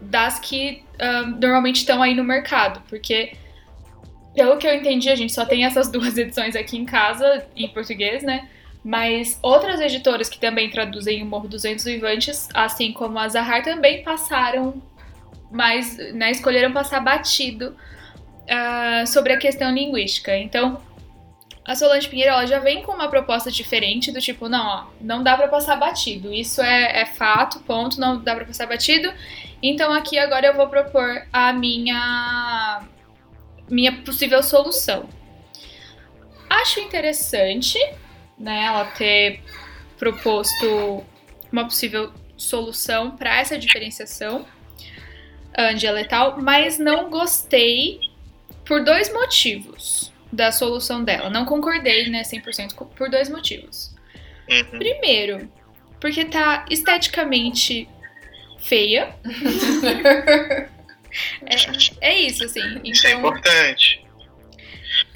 das 0.02 0.38
que 0.38 0.84
ah, 1.00 1.22
normalmente 1.22 1.76
estão 1.76 2.02
aí 2.02 2.14
no 2.14 2.22
mercado, 2.22 2.82
porque 2.88 3.32
pelo 4.34 4.56
que 4.56 4.66
eu 4.66 4.74
entendi, 4.74 5.08
a 5.10 5.14
gente 5.14 5.32
só 5.32 5.44
tem 5.44 5.64
essas 5.64 5.88
duas 5.92 6.16
edições 6.16 6.56
aqui 6.56 6.76
em 6.76 6.84
casa, 6.84 7.46
em 7.56 7.68
português, 7.68 8.22
né? 8.22 8.48
Mas 8.84 9.38
outras 9.42 9.80
editoras 9.80 10.28
que 10.28 10.40
também 10.40 10.68
traduzem 10.68 11.22
o 11.22 11.26
Morro 11.26 11.46
dos 11.46 11.62
Ventos 11.62 11.84
Vivantes, 11.84 12.48
assim 12.52 12.92
como 12.92 13.18
a 13.18 13.28
Zahar, 13.28 13.62
também 13.62 14.02
passaram, 14.02 14.82
mas 15.50 15.96
né, 16.12 16.32
escolheram 16.32 16.72
passar 16.72 16.98
batido 16.98 17.76
ah, 18.48 19.04
sobre 19.06 19.32
a 19.32 19.38
questão 19.38 19.72
linguística. 19.72 20.36
Então, 20.36 20.80
a 21.64 21.76
Solange 21.76 22.08
Pinheiro 22.08 22.32
ela 22.32 22.44
já 22.44 22.58
vem 22.58 22.82
com 22.82 22.90
uma 22.90 23.08
proposta 23.08 23.52
diferente, 23.52 24.10
do 24.10 24.20
tipo, 24.20 24.48
não, 24.48 24.66
ó, 24.66 24.84
não 25.00 25.22
dá 25.22 25.36
pra 25.36 25.46
passar 25.46 25.76
batido. 25.76 26.32
Isso 26.32 26.60
é, 26.60 27.02
é 27.02 27.06
fato, 27.06 27.60
ponto, 27.60 28.00
não 28.00 28.20
dá 28.20 28.34
pra 28.34 28.44
passar 28.44 28.66
batido. 28.66 29.12
Então 29.62 29.92
aqui 29.92 30.18
agora 30.18 30.48
eu 30.48 30.54
vou 30.54 30.66
propor 30.66 31.24
a 31.32 31.52
minha 31.52 32.82
minha 33.72 34.02
possível 34.02 34.42
solução. 34.42 35.08
Acho 36.48 36.80
interessante, 36.80 37.78
né, 38.38 38.64
ela 38.66 38.84
ter 38.84 39.40
proposto 39.98 41.02
uma 41.50 41.64
possível 41.64 42.12
solução 42.36 43.12
para 43.16 43.38
essa 43.40 43.58
diferenciação 43.58 44.46
andialetal, 45.56 46.38
mas 46.40 46.78
não 46.78 47.08
gostei 47.08 47.98
por 48.64 48.84
dois 48.84 49.10
motivos 49.12 50.12
da 50.30 50.52
solução 50.52 51.02
dela. 51.02 51.30
Não 51.30 51.46
concordei, 51.46 52.08
né, 52.10 52.22
100% 52.24 52.74
co- 52.74 52.84
por 52.86 53.08
dois 53.08 53.30
motivos. 53.30 53.94
Uhum. 54.50 54.78
Primeiro, 54.78 55.50
porque 55.98 56.26
tá 56.26 56.64
esteticamente 56.70 57.88
feia. 58.58 59.14
É, 62.00 62.08
é 62.08 62.18
isso, 62.20 62.44
assim. 62.44 62.80
Isso 62.84 63.06
é 63.06 63.10
Então, 63.10 63.20
importante. 63.20 64.04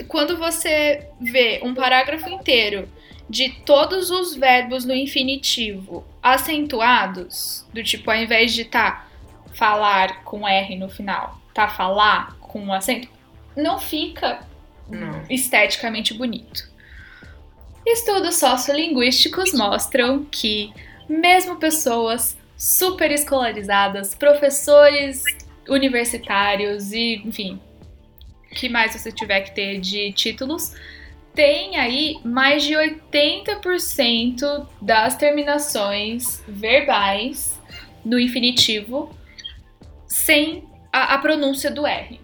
quando 0.09 0.37
você 0.37 1.09
vê 1.21 1.61
um 1.63 1.75
parágrafo 1.75 2.29
inteiro 2.29 2.89
de 3.29 3.51
todos 3.65 4.11
os 4.11 4.37
verbos 4.37 4.85
no 4.85 4.95
infinitivo 4.95 6.07
acentuados, 6.23 7.67
do 7.73 7.83
tipo, 7.83 8.11
ao 8.11 8.17
invés 8.17 8.55
de 8.55 8.65
tá 8.65 9.07
falar 9.55 10.23
com 10.23 10.47
R 10.47 10.77
no 10.77 10.89
final, 10.89 11.41
tá 11.55 11.67
falar 11.69 12.37
com 12.41 12.61
um 12.61 12.73
acento, 12.73 13.09
não 13.57 13.79
fica 13.79 14.41
Não. 14.89 15.25
esteticamente 15.31 16.15
bonito. 16.15 16.69
Estudos 17.85 18.37
sociolinguísticos 18.37 19.53
mostram 19.55 20.25
que, 20.31 20.73
mesmo 21.09 21.57
pessoas 21.57 22.37
super 22.57 23.11
escolarizadas, 23.11 24.15
professores 24.15 25.23
universitários 25.69 26.93
e, 26.93 27.23
enfim, 27.25 27.61
que 28.55 28.69
mais 28.69 28.93
você 28.93 29.13
tiver 29.13 29.41
que 29.43 29.55
ter 29.55 29.81
de 29.81 30.13
títulos, 30.13 30.75
tem 31.35 31.77
aí 31.77 32.19
mais 32.25 32.63
de 32.63 32.73
80% 32.73 34.67
das 34.81 35.17
terminações 35.17 36.43
verbais 36.49 37.61
no 38.05 38.19
infinitivo 38.19 39.15
sem 40.07 40.65
a, 40.93 41.15
a 41.15 41.19
pronúncia 41.19 41.71
do 41.71 41.87
R. 41.87 42.19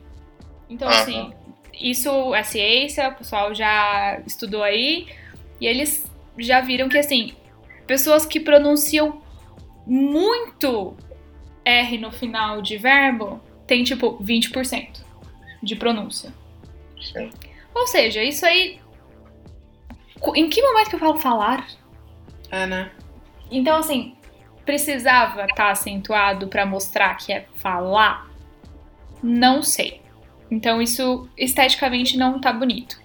Então, 0.71 0.89
Aham. 0.89 1.01
assim, 1.01 1.33
isso 1.79 2.35
é 2.35 2.43
ciência, 2.43 3.09
o 3.11 3.15
pessoal 3.17 3.55
já 3.55 4.23
estudou 4.27 4.63
aí, 4.63 5.09
e 5.61 5.67
eles 5.67 6.11
já 6.39 6.61
viram 6.61 6.89
que, 6.89 6.97
assim, 6.97 7.35
pessoas 7.87 8.25
que 8.25 8.41
pronunciam 8.41 9.21
muito 9.87 10.97
R 11.65 11.99
no 11.99 12.11
final 12.11 12.61
de 12.63 12.77
verbo 12.77 13.41
tem, 13.67 13.85
tipo, 13.85 14.17
20% 14.23 15.03
de 15.63 15.77
pronúncia. 15.77 16.33
Sim. 17.01 17.31
Ou 17.75 17.87
seja, 17.87 18.23
isso 18.23 18.45
aí. 18.45 18.81
Em 20.35 20.49
que 20.49 20.63
momento 20.63 20.89
que 20.91 20.95
eu 20.97 21.01
falo 21.01 21.17
falar? 21.17 21.67
Ana. 22.51 22.93
Então, 23.51 23.77
assim, 23.77 24.15
precisava 24.65 25.45
estar 25.45 25.71
acentuado 25.71 26.49
para 26.49 26.65
mostrar 26.67 27.17
que 27.17 27.33
é 27.33 27.47
falar? 27.57 28.31
Não 29.23 29.63
sei. 29.63 30.01
Então, 30.51 30.81
isso 30.83 31.29
esteticamente 31.37 32.17
não 32.17 32.41
tá 32.41 32.53
bonito. 32.53 33.01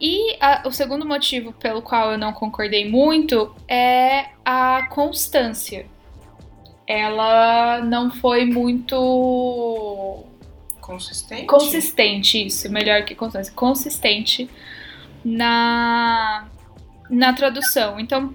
E 0.00 0.36
a- 0.40 0.62
o 0.66 0.70
segundo 0.70 1.04
motivo 1.06 1.52
pelo 1.52 1.82
qual 1.82 2.12
eu 2.12 2.18
não 2.18 2.32
concordei 2.32 2.88
muito 2.88 3.54
é 3.66 4.26
a 4.44 4.86
constância. 4.90 5.86
Ela 6.88 7.82
não 7.82 8.10
foi 8.10 8.46
muito 8.46 10.24
Consistente? 10.80 11.44
consistente, 11.44 12.46
isso, 12.46 12.72
melhor 12.72 13.04
que 13.04 13.14
constância, 13.14 13.52
consistente 13.52 14.48
na, 15.22 16.48
na 17.10 17.34
tradução. 17.34 18.00
Então, 18.00 18.34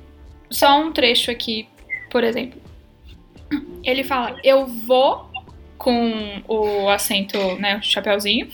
só 0.52 0.80
um 0.80 0.92
trecho 0.92 1.32
aqui, 1.32 1.68
por 2.12 2.24
exemplo. 2.24 2.62
Ele 3.84 4.04
fala, 4.04 4.40
eu 4.44 4.68
vou 4.68 5.32
com 5.76 6.44
o 6.48 6.88
acento, 6.90 7.38
né, 7.60 7.78
o 7.78 7.82
chapéuzinho, 7.84 8.48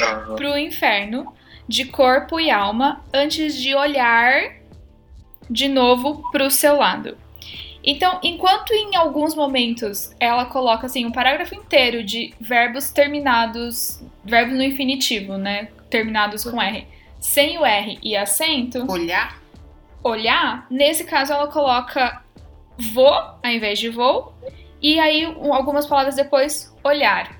Aham. 0.00 0.34
pro 0.34 0.58
inferno 0.58 1.32
de 1.68 1.84
corpo 1.84 2.40
e 2.40 2.50
alma 2.50 3.00
antes 3.14 3.56
de 3.56 3.76
olhar 3.76 4.56
de 5.48 5.68
novo 5.68 6.28
pro 6.32 6.50
seu 6.50 6.76
lado. 6.76 7.16
Então, 7.82 8.20
enquanto 8.22 8.72
em 8.72 8.94
alguns 8.94 9.34
momentos 9.34 10.14
ela 10.20 10.44
coloca 10.44 10.86
assim 10.86 11.06
um 11.06 11.12
parágrafo 11.12 11.54
inteiro 11.54 12.04
de 12.04 12.34
verbos 12.38 12.90
terminados, 12.90 14.02
verbos 14.24 14.54
no 14.54 14.62
infinitivo, 14.62 15.38
né, 15.38 15.68
terminados 15.88 16.44
com 16.44 16.60
R, 16.60 16.86
sem 17.18 17.58
o 17.58 17.64
R 17.64 17.98
e 18.02 18.14
acento, 18.16 18.84
Olhar? 18.90 19.40
olhar, 20.04 20.66
nesse 20.70 21.04
caso 21.04 21.32
ela 21.32 21.46
coloca 21.46 22.22
vou 22.92 23.06
ao 23.12 23.38
invés 23.50 23.78
de 23.78 23.88
vou 23.88 24.34
e 24.80 24.98
aí 24.98 25.26
um- 25.26 25.52
algumas 25.52 25.86
palavras 25.86 26.14
depois 26.16 26.74
olhar. 26.84 27.38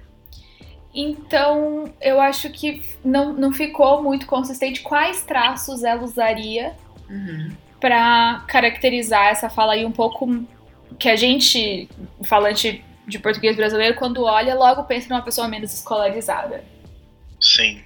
Então 0.95 1.93
eu 2.01 2.21
acho 2.21 2.51
que 2.51 2.83
não, 3.05 3.33
não 3.33 3.53
ficou 3.53 4.03
muito 4.03 4.27
consistente 4.27 4.81
quais 4.83 5.23
traços 5.23 5.85
ela 5.85 6.03
usaria 6.03 6.75
Uhum. 7.09 7.51
Para 7.81 8.45
caracterizar 8.47 9.29
essa 9.29 9.49
fala 9.49 9.73
aí 9.73 9.85
um 9.85 9.93
pouco 9.93 10.45
que 10.99 11.09
a 11.09 11.17
gente, 11.17 11.89
falante 12.23 12.85
de 13.07 13.19
português 13.19 13.57
brasileiro, 13.57 13.97
quando 13.97 14.23
olha, 14.23 14.55
logo 14.55 14.85
pensa 14.85 15.09
numa 15.09 15.23
pessoa 15.23 15.49
menos 15.49 15.73
escolarizada. 15.73 16.65
Sim. 17.41 17.81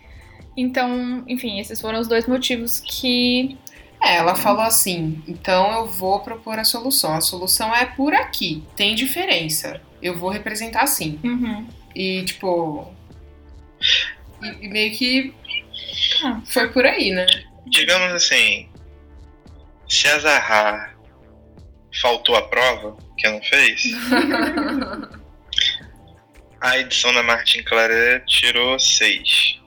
Então, 0.56 1.24
enfim, 1.26 1.58
esses 1.58 1.80
foram 1.80 2.00
os 2.00 2.08
dois 2.08 2.26
motivos 2.26 2.80
que. 2.80 3.56
É, 4.02 4.16
ela 4.16 4.34
falou 4.34 4.62
assim, 4.62 5.22
então 5.26 5.72
eu 5.72 5.86
vou 5.86 6.20
propor 6.20 6.58
a 6.58 6.64
solução. 6.64 7.14
A 7.14 7.20
solução 7.20 7.74
é 7.74 7.86
por 7.86 8.12
aqui, 8.14 8.62
tem 8.76 8.94
diferença. 8.94 9.80
Eu 10.02 10.18
vou 10.18 10.30
representar 10.30 10.82
assim. 10.82 11.18
Uhum. 11.24 11.66
E, 11.94 12.22
tipo. 12.24 12.92
E, 14.42 14.66
e 14.66 14.68
meio 14.68 14.92
que. 14.94 15.34
Ah. 16.22 16.40
Foi 16.44 16.68
por 16.70 16.84
aí, 16.84 17.10
né? 17.10 17.26
Digamos 17.66 18.12
assim, 18.12 18.68
se 19.94 20.08
a 20.08 20.18
Zahar 20.18 20.96
faltou 22.00 22.34
a 22.34 22.42
prova, 22.42 22.96
que 23.16 23.28
não 23.28 23.40
fez, 23.42 23.80
a 26.60 26.78
edição 26.78 27.14
da 27.14 27.22
Martin 27.22 27.62
Claret 27.62 28.24
tirou 28.26 28.76
seis. 28.78 29.60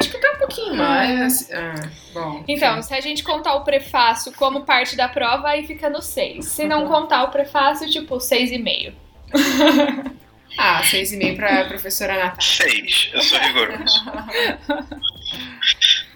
Acho 0.00 0.10
que 0.10 0.18
tá 0.18 0.32
um 0.32 0.38
pouquinho 0.38 0.74
mais. 0.74 1.50
Ah, 1.52 1.74
bom. 2.14 2.42
Então, 2.48 2.78
enfim. 2.78 2.82
se 2.82 2.94
a 2.94 3.00
gente 3.02 3.22
contar 3.22 3.54
o 3.56 3.62
prefácio 3.62 4.32
como 4.32 4.64
parte 4.64 4.96
da 4.96 5.06
prova, 5.06 5.50
aí 5.50 5.66
fica 5.66 5.90
no 5.90 6.00
6. 6.00 6.46
Se 6.46 6.66
não 6.66 6.86
contar 6.86 7.24
o 7.24 7.30
prefácio, 7.30 7.90
tipo, 7.90 8.16
6,5. 8.16 8.94
Ah, 10.58 10.82
seis 10.84 11.10
e 11.12 11.16
meio 11.16 11.34
pra 11.34 11.64
professora 11.64 12.14
Natália. 12.14 12.40
Seis, 12.40 13.10
eu 13.14 13.22
sou 13.22 13.38
rigoroso. 13.38 14.04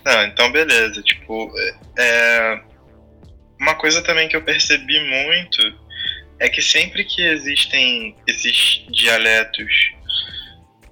Não, 0.04 0.24
então 0.26 0.52
beleza. 0.52 1.02
Tipo, 1.02 1.50
é, 1.98 2.60
uma 3.60 3.74
coisa 3.74 4.02
também 4.02 4.28
que 4.28 4.36
eu 4.36 4.42
percebi 4.42 5.00
muito 5.00 5.86
é 6.38 6.48
que 6.48 6.60
sempre 6.60 7.04
que 7.04 7.22
existem 7.22 8.14
esses 8.26 8.84
dialetos, 8.90 9.90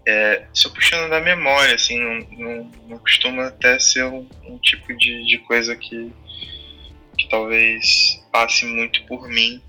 é, 0.07 0.47
isso 0.53 0.73
puxando 0.73 1.11
da 1.11 1.21
memória, 1.21 1.75
assim, 1.75 1.99
não, 1.99 2.19
não, 2.39 2.71
não 2.89 2.99
costuma 2.99 3.47
até 3.49 3.79
ser 3.79 4.05
um, 4.05 4.29
um 4.45 4.59
tipo 4.59 4.97
de, 4.97 5.27
de 5.27 5.39
coisa 5.39 5.77
que, 5.77 6.12
que 7.19 7.29
talvez 7.29 8.23
passe 8.33 8.65
muito 8.65 9.05
por 9.05 9.29
mim. 9.29 9.62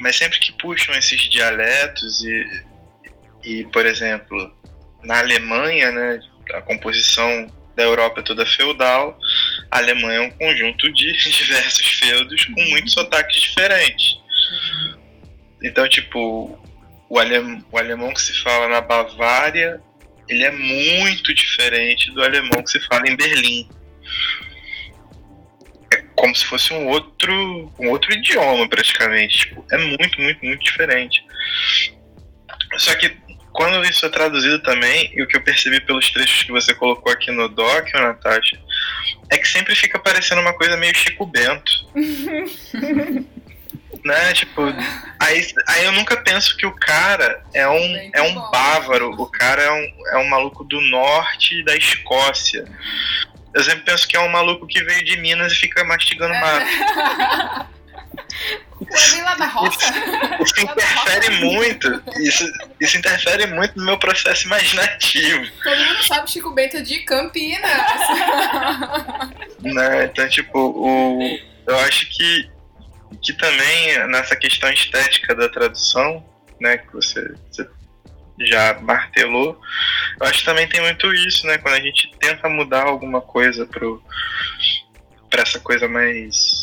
Mas 0.00 0.16
sempre 0.16 0.38
que 0.38 0.52
puxam 0.52 0.94
esses 0.94 1.20
dialetos 1.28 2.22
e, 2.22 2.64
e 3.44 3.64
por 3.64 3.84
exemplo, 3.84 4.54
na 5.02 5.18
Alemanha, 5.18 5.90
né, 5.90 6.20
a 6.54 6.62
composição 6.62 7.46
da 7.78 7.84
Europa 7.84 8.20
toda 8.24 8.44
feudal, 8.44 9.16
a 9.70 9.78
Alemanha 9.78 10.18
é 10.18 10.20
um 10.22 10.30
conjunto 10.32 10.92
de 10.92 11.12
diversos 11.30 11.86
feudos 12.00 12.44
com 12.46 12.60
muitos 12.70 12.92
sotaques 12.92 13.40
diferentes. 13.40 14.18
Então, 15.62 15.88
tipo, 15.88 16.58
o, 17.08 17.18
alem, 17.20 17.64
o 17.70 17.78
alemão 17.78 18.12
que 18.12 18.20
se 18.20 18.32
fala 18.42 18.66
na 18.68 18.80
Bavária, 18.80 19.80
ele 20.28 20.44
é 20.44 20.50
muito 20.50 21.32
diferente 21.32 22.10
do 22.10 22.22
alemão 22.22 22.64
que 22.64 22.70
se 22.70 22.80
fala 22.80 23.08
em 23.08 23.16
Berlim. 23.16 23.68
É 25.92 26.02
como 26.16 26.34
se 26.34 26.44
fosse 26.46 26.72
um 26.74 26.88
outro, 26.88 27.72
um 27.78 27.90
outro 27.90 28.12
idioma, 28.12 28.68
praticamente. 28.68 29.38
Tipo, 29.38 29.64
é 29.70 29.78
muito, 29.78 30.20
muito, 30.20 30.44
muito 30.44 30.64
diferente. 30.64 31.24
Só 32.76 32.92
que 32.96 33.16
quando 33.58 33.84
isso 33.84 34.06
é 34.06 34.08
traduzido 34.08 34.60
também, 34.60 35.10
e 35.16 35.20
o 35.20 35.26
que 35.26 35.36
eu 35.36 35.42
percebi 35.42 35.80
pelos 35.80 36.08
trechos 36.12 36.44
que 36.44 36.52
você 36.52 36.72
colocou 36.72 37.12
aqui 37.12 37.32
no 37.32 37.48
doc, 37.48 37.92
Natasha, 37.92 38.56
é 39.28 39.36
que 39.36 39.48
sempre 39.48 39.74
fica 39.74 39.98
parecendo 39.98 40.40
uma 40.40 40.52
coisa 40.52 40.76
meio 40.76 40.96
Chico 40.96 41.26
Bento. 41.26 41.72
né? 44.04 44.32
Tipo, 44.32 44.62
aí, 45.18 45.44
aí 45.66 45.84
eu 45.84 45.90
nunca 45.90 46.16
penso 46.18 46.56
que 46.56 46.66
o 46.66 46.72
cara 46.72 47.42
é 47.52 47.68
um, 47.68 48.10
é 48.14 48.22
um 48.22 48.34
bávaro, 48.48 49.10
o 49.20 49.26
cara 49.26 49.60
é 49.60 49.72
um, 49.72 49.92
é 50.12 50.18
um 50.18 50.28
maluco 50.28 50.62
do 50.62 50.80
norte 50.80 51.64
da 51.64 51.76
Escócia. 51.76 52.64
Eu 53.52 53.64
sempre 53.64 53.80
penso 53.80 54.06
que 54.06 54.16
é 54.16 54.20
um 54.20 54.28
maluco 54.28 54.68
que 54.68 54.84
veio 54.84 55.04
de 55.04 55.16
Minas 55.16 55.52
e 55.52 55.56
fica 55.56 55.82
mastigando 55.82 56.32
mato. 56.32 57.68
Ué, 58.80 59.10
vem 59.10 59.22
lá 59.22 59.34
da 59.34 59.46
roça? 59.46 59.92
Isso 60.42 60.60
interfere 60.60 61.44
muito. 61.44 62.02
Isso, 62.20 62.44
isso 62.80 62.96
interfere 62.96 63.46
muito 63.46 63.76
no 63.76 63.84
meu 63.84 63.98
processo 63.98 64.46
imaginativo. 64.46 65.46
Todo 65.62 65.76
mundo 65.76 66.02
sabe 66.04 66.30
Chico 66.30 66.50
Bento 66.52 66.82
de 66.82 67.00
Campinas. 67.00 67.70
Né? 69.60 70.04
Então, 70.04 70.28
tipo, 70.28 70.58
o, 70.58 71.38
eu 71.66 71.78
acho 71.80 72.08
que, 72.10 72.50
que 73.20 73.32
também 73.32 74.06
nessa 74.08 74.36
questão 74.36 74.70
estética 74.70 75.34
da 75.34 75.48
tradução, 75.48 76.24
né, 76.60 76.78
que 76.78 76.92
você, 76.92 77.34
você 77.50 77.68
já 78.40 78.78
martelou, 78.80 79.60
eu 80.20 80.26
acho 80.26 80.40
que 80.40 80.44
também 80.44 80.68
tem 80.68 80.80
muito 80.80 81.12
isso, 81.12 81.46
né? 81.46 81.58
Quando 81.58 81.74
a 81.74 81.80
gente 81.80 82.10
tenta 82.18 82.48
mudar 82.48 82.84
alguma 82.84 83.20
coisa 83.20 83.66
pro, 83.66 84.02
pra 85.28 85.42
essa 85.42 85.60
coisa 85.60 85.88
mais 85.88 86.57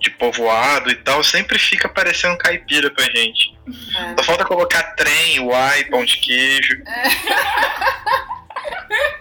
de 0.00 0.10
povoado 0.10 0.90
e 0.90 0.94
tal, 0.96 1.22
sempre 1.22 1.58
fica 1.58 1.88
parecendo 1.88 2.36
caipira 2.38 2.90
pra 2.90 3.04
gente. 3.04 3.54
É. 3.68 4.14
Só 4.16 4.24
falta 4.24 4.44
colocar 4.44 4.82
trem, 4.94 5.40
uai, 5.40 5.84
pão 5.84 6.04
de 6.04 6.16
queijo. 6.18 6.82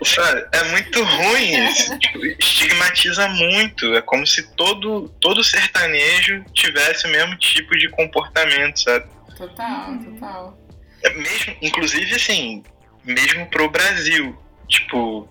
Sabe, 0.04 0.48
é 0.54 0.64
muito 0.72 1.04
ruim 1.04 1.68
isso. 1.68 2.00
Tipo, 2.00 2.26
estigmatiza 2.26 3.28
muito. 3.28 3.94
É 3.94 4.02
como 4.02 4.26
se 4.26 4.56
todo, 4.56 5.10
todo 5.20 5.44
sertanejo 5.44 6.44
tivesse 6.54 7.06
o 7.06 7.10
mesmo 7.10 7.36
tipo 7.38 7.78
de 7.78 7.90
comportamento, 7.90 8.82
sabe? 8.82 9.06
Total, 9.38 9.98
total. 10.00 10.58
É 11.04 11.14
mesmo, 11.14 11.56
inclusive, 11.62 12.16
assim, 12.16 12.64
mesmo 13.04 13.46
pro 13.48 13.70
Brasil. 13.70 14.38
Tipo, 14.68 15.30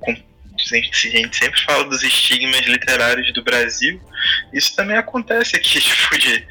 com 0.00 0.16
a 0.62 0.76
gente 0.76 1.36
sempre 1.36 1.60
fala 1.64 1.84
dos 1.84 2.02
estigmas 2.02 2.66
literários 2.66 3.32
do 3.32 3.42
Brasil, 3.42 4.00
isso 4.52 4.74
também 4.74 4.96
acontece 4.96 5.56
aqui, 5.56 5.78
tipo, 5.80 6.18
de, 6.18 6.46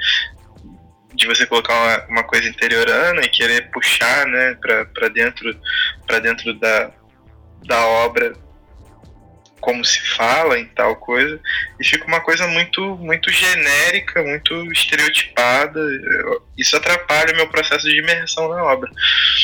de 1.14 1.28
você 1.28 1.46
colocar 1.46 1.74
uma, 1.74 2.06
uma 2.08 2.24
coisa 2.24 2.48
interiorana 2.48 3.22
e 3.22 3.30
querer 3.30 3.70
puxar, 3.72 4.26
né, 4.28 4.56
para 4.62 5.10
dentro, 5.10 5.60
pra 6.06 6.20
dentro 6.20 6.54
da, 6.54 6.92
da 7.66 7.86
obra 7.86 8.46
como 9.66 9.84
se 9.84 10.00
fala 10.00 10.60
em 10.60 10.68
tal 10.68 10.96
coisa 10.96 11.40
e 11.80 11.84
fica 11.84 12.06
uma 12.06 12.22
coisa 12.22 12.46
muito 12.48 12.96
muito 12.98 13.32
genérica, 13.32 14.22
muito 14.22 14.72
estereotipada. 14.72 15.80
Isso 16.56 16.78
atrapalha 16.78 17.34
o 17.34 17.36
meu 17.36 17.50
processo 17.50 17.90
de 17.90 17.98
imersão 17.98 18.48
na 18.48 18.64
obra. 18.64 18.92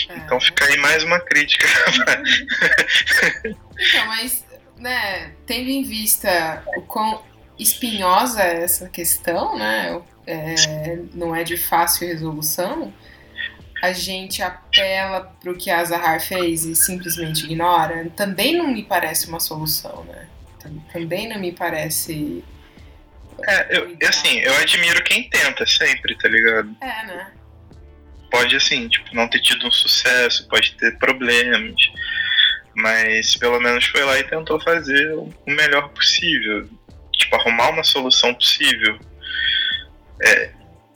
É. 0.09 0.18
Então 0.18 0.39
fica 0.39 0.66
aí 0.66 0.78
mais 0.78 1.03
uma 1.03 1.20
crítica. 1.20 1.66
então, 3.43 4.05
mas 4.05 4.45
né, 4.82 5.34
tendo 5.45 5.69
em 5.69 5.84
vista 5.84 6.63
o 6.75 6.82
quão 6.82 7.23
espinhosa 7.57 8.41
é 8.41 8.63
essa 8.63 8.89
questão, 8.89 9.57
né, 9.57 10.01
é, 10.25 10.99
não 11.13 11.36
é 11.36 11.43
de 11.43 11.57
fácil 11.57 12.07
resolução, 12.07 12.93
a 13.82 13.91
gente 13.93 14.43
apela 14.43 15.36
para 15.41 15.51
o 15.51 15.57
que 15.57 15.71
a 15.71 15.84
Zahar 15.84 16.21
fez 16.21 16.65
e 16.65 16.75
simplesmente 16.75 17.45
ignora, 17.45 18.07
também 18.15 18.55
não 18.55 18.67
me 18.67 18.84
parece 18.84 19.27
uma 19.27 19.39
solução, 19.39 20.03
né? 20.03 20.27
Também 20.93 21.27
não 21.27 21.39
me 21.39 21.51
parece. 21.51 22.43
É, 23.43 23.79
eu, 23.79 23.97
assim, 24.07 24.38
eu 24.38 24.55
admiro 24.57 25.03
quem 25.03 25.27
tenta 25.27 25.65
sempre, 25.65 26.15
tá 26.15 26.29
ligado? 26.29 26.75
É, 26.79 27.05
né? 27.07 27.32
Pode, 28.29 28.55
assim, 28.55 28.88
tipo, 28.88 29.15
não 29.15 29.27
ter 29.27 29.41
tido 29.41 29.65
um 29.65 29.71
sucesso, 29.71 30.47
pode 30.47 30.75
ter 30.75 30.97
problemas, 30.99 31.73
mas 32.76 33.36
pelo 33.36 33.59
menos 33.59 33.86
foi 33.86 34.03
lá 34.03 34.19
e 34.19 34.24
tentou 34.24 34.59
fazer 34.61 35.13
o 35.13 35.32
melhor 35.47 35.89
possível. 35.89 36.67
Tipo, 37.13 37.36
arrumar 37.36 37.69
uma 37.69 37.84
solução 37.84 38.34
possível. 38.34 38.99
É, 40.24 40.51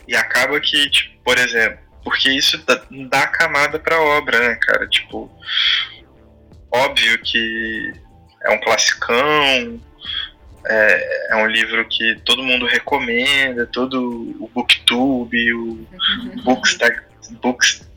e 0.08 0.16
acaba 0.16 0.60
que, 0.60 0.90
tipo, 0.90 1.24
por 1.24 1.38
exemplo, 1.38 1.80
porque 2.04 2.30
isso 2.30 2.58
dá, 2.66 2.82
dá 3.10 3.28
camada 3.28 3.80
pra 3.80 4.00
obra, 4.00 4.40
né, 4.40 4.56
cara? 4.56 4.88
Tipo, 4.88 5.32
óbvio 6.72 7.18
que 7.20 7.94
é 8.44 8.52
um 8.52 8.60
classicão, 8.60 9.82
é, 10.68 11.32
é, 11.32 11.36
um 11.38 11.48
livro 11.48 11.88
que 11.88 12.20
todo 12.24 12.44
mundo 12.44 12.66
recomenda, 12.66 13.66
todo 13.68 14.36
o 14.40 14.50
Booktube, 14.54 15.54
o 15.54 15.60
uhum. 15.60 16.44
Bookstag, 16.44 17.00
Books, 17.42 17.88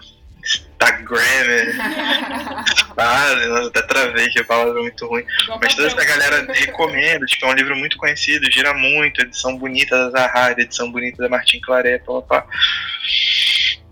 Instagram, 0.80 1.18
ah, 2.96 3.66
até 3.66 3.82
travei 3.82 4.28
que 4.28 4.38
a 4.38 4.44
palavra 4.44 4.78
é 4.78 4.82
muito 4.82 5.06
ruim. 5.06 5.24
Mas 5.60 5.74
toda 5.74 5.88
essa 5.88 6.04
galera 6.04 6.46
recomenda, 6.52 7.26
tipo, 7.26 7.44
é 7.46 7.48
um 7.48 7.54
livro 7.54 7.76
muito 7.76 7.96
conhecido, 7.96 8.50
gira 8.50 8.72
muito, 8.72 9.20
edição 9.20 9.58
bonita 9.58 9.96
da 9.96 10.10
Zahara, 10.10 10.62
edição 10.62 10.90
bonita 10.90 11.22
da 11.22 11.28
Martin 11.28 11.60
Claret, 11.60 12.04
papá. 12.04 12.46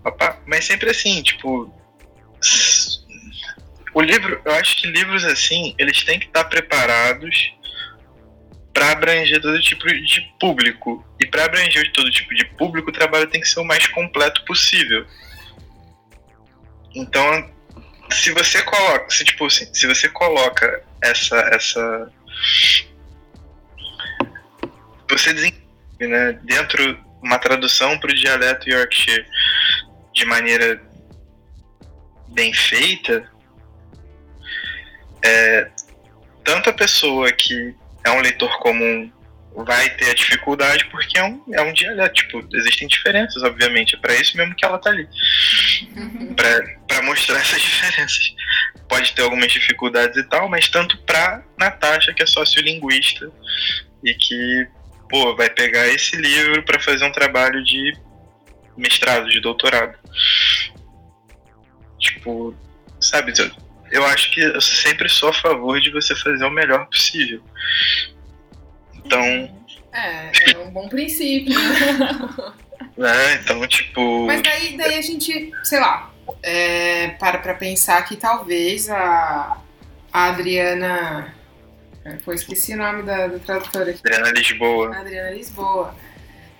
papá. 0.01 0.39
Mas 0.47 0.65
sempre 0.65 0.89
assim, 0.89 1.21
tipo. 1.21 1.73
O 3.93 4.01
livro, 4.01 4.39
eu 4.45 4.51
acho 4.53 4.77
que 4.77 4.87
livros 4.87 5.25
assim, 5.25 5.75
eles 5.77 6.03
têm 6.03 6.19
que 6.19 6.27
estar 6.27 6.45
preparados 6.45 7.51
para 8.71 8.91
abranger 8.91 9.41
todo 9.41 9.59
tipo 9.59 9.87
de 9.87 10.21
público. 10.39 11.03
E 11.19 11.25
para 11.25 11.45
abranger 11.45 11.91
todo 11.91 12.11
tipo 12.11 12.33
de 12.35 12.45
público, 12.45 12.89
o 12.89 12.93
trabalho 12.93 13.27
tem 13.27 13.41
que 13.41 13.49
ser 13.49 13.59
o 13.59 13.65
mais 13.65 13.87
completo 13.87 14.45
possível. 14.45 15.05
Então, 16.97 17.47
se 18.09 18.31
você 18.31 18.63
coloca, 18.63 19.09
se 19.11 19.23
tipo 19.23 19.45
assim, 19.45 19.71
se 19.71 19.85
você 19.85 20.09
coloca 20.09 20.83
essa 21.01 21.37
essa 21.53 22.11
você 25.09 25.31
desenvolve, 25.31 25.67
né, 25.99 26.39
dentro 26.43 26.99
uma 27.21 27.37
tradução 27.37 27.99
para 27.99 28.11
o 28.11 28.15
dialeto 28.15 28.69
Yorkshire 28.69 29.25
de 30.13 30.25
maneira 30.25 30.81
bem 32.29 32.51
feita, 32.51 33.29
é, 35.23 35.69
tanto 36.43 36.69
a 36.71 36.73
pessoa 36.73 37.31
que 37.31 37.75
é 38.03 38.11
um 38.11 38.21
leitor 38.21 38.57
comum 38.59 39.11
vai 39.55 39.89
ter 39.91 40.11
a 40.11 40.13
dificuldade 40.13 40.85
porque 40.85 41.17
é 41.17 41.23
um, 41.23 41.43
é 41.51 41.61
um 41.61 41.73
dialeto. 41.73 42.13
Tipo, 42.13 42.47
existem 42.53 42.87
diferenças, 42.87 43.41
obviamente. 43.43 43.95
É 43.95 43.99
para 43.99 44.15
isso 44.15 44.37
mesmo 44.37 44.55
que 44.55 44.65
ela 44.65 44.77
tá 44.77 44.89
ali. 44.89 45.07
Uhum. 45.97 46.35
Para 46.97 47.05
mostrar 47.05 47.39
essas 47.39 47.61
diferenças. 47.61 48.35
Pode 48.89 49.13
ter 49.13 49.21
algumas 49.21 49.51
dificuldades 49.51 50.17
e 50.17 50.23
tal, 50.23 50.49
mas 50.49 50.67
tanto 50.67 50.97
pra 50.99 51.43
Natasha, 51.57 52.13
que 52.13 52.23
é 52.23 52.25
sociolinguista, 52.25 53.31
e 54.03 54.13
que, 54.13 54.67
pô, 55.09 55.35
vai 55.35 55.49
pegar 55.49 55.87
esse 55.87 56.15
livro 56.15 56.63
para 56.63 56.79
fazer 56.79 57.05
um 57.05 57.11
trabalho 57.11 57.63
de 57.63 57.95
mestrado, 58.75 59.29
de 59.29 59.39
doutorado. 59.39 59.97
Tipo, 61.99 62.55
sabe, 62.99 63.33
eu 63.91 64.05
acho 64.05 64.31
que 64.31 64.41
eu 64.41 64.61
sempre 64.61 65.09
sou 65.09 65.29
a 65.29 65.33
favor 65.33 65.79
de 65.79 65.91
você 65.91 66.15
fazer 66.15 66.45
o 66.45 66.51
melhor 66.51 66.87
possível. 66.87 67.43
Então. 68.95 69.21
É, 69.93 70.31
é 70.53 70.57
um 70.59 70.71
bom 70.71 70.87
princípio. 70.87 71.53
é, 72.99 73.33
então, 73.35 73.67
tipo. 73.67 74.25
Mas 74.27 74.41
daí, 74.41 74.77
daí 74.77 74.95
a 74.95 75.01
gente, 75.01 75.51
sei 75.63 75.79
lá, 75.79 76.13
é, 76.43 77.09
para 77.19 77.37
pra 77.39 77.53
pensar 77.53 78.01
que 78.03 78.15
talvez 78.15 78.89
a, 78.89 79.57
a 80.11 80.25
Adriana. 80.29 81.33
É, 82.03 82.13
pô, 82.23 82.33
esqueci 82.33 82.73
o 82.73 82.77
nome 82.77 83.03
da, 83.03 83.27
da 83.27 83.39
tradutora 83.39 83.91
aqui. 83.91 84.01
Adriana 84.05 84.31
Lisboa. 84.31 84.97
Adriana 84.97 85.31
Lisboa. 85.31 85.95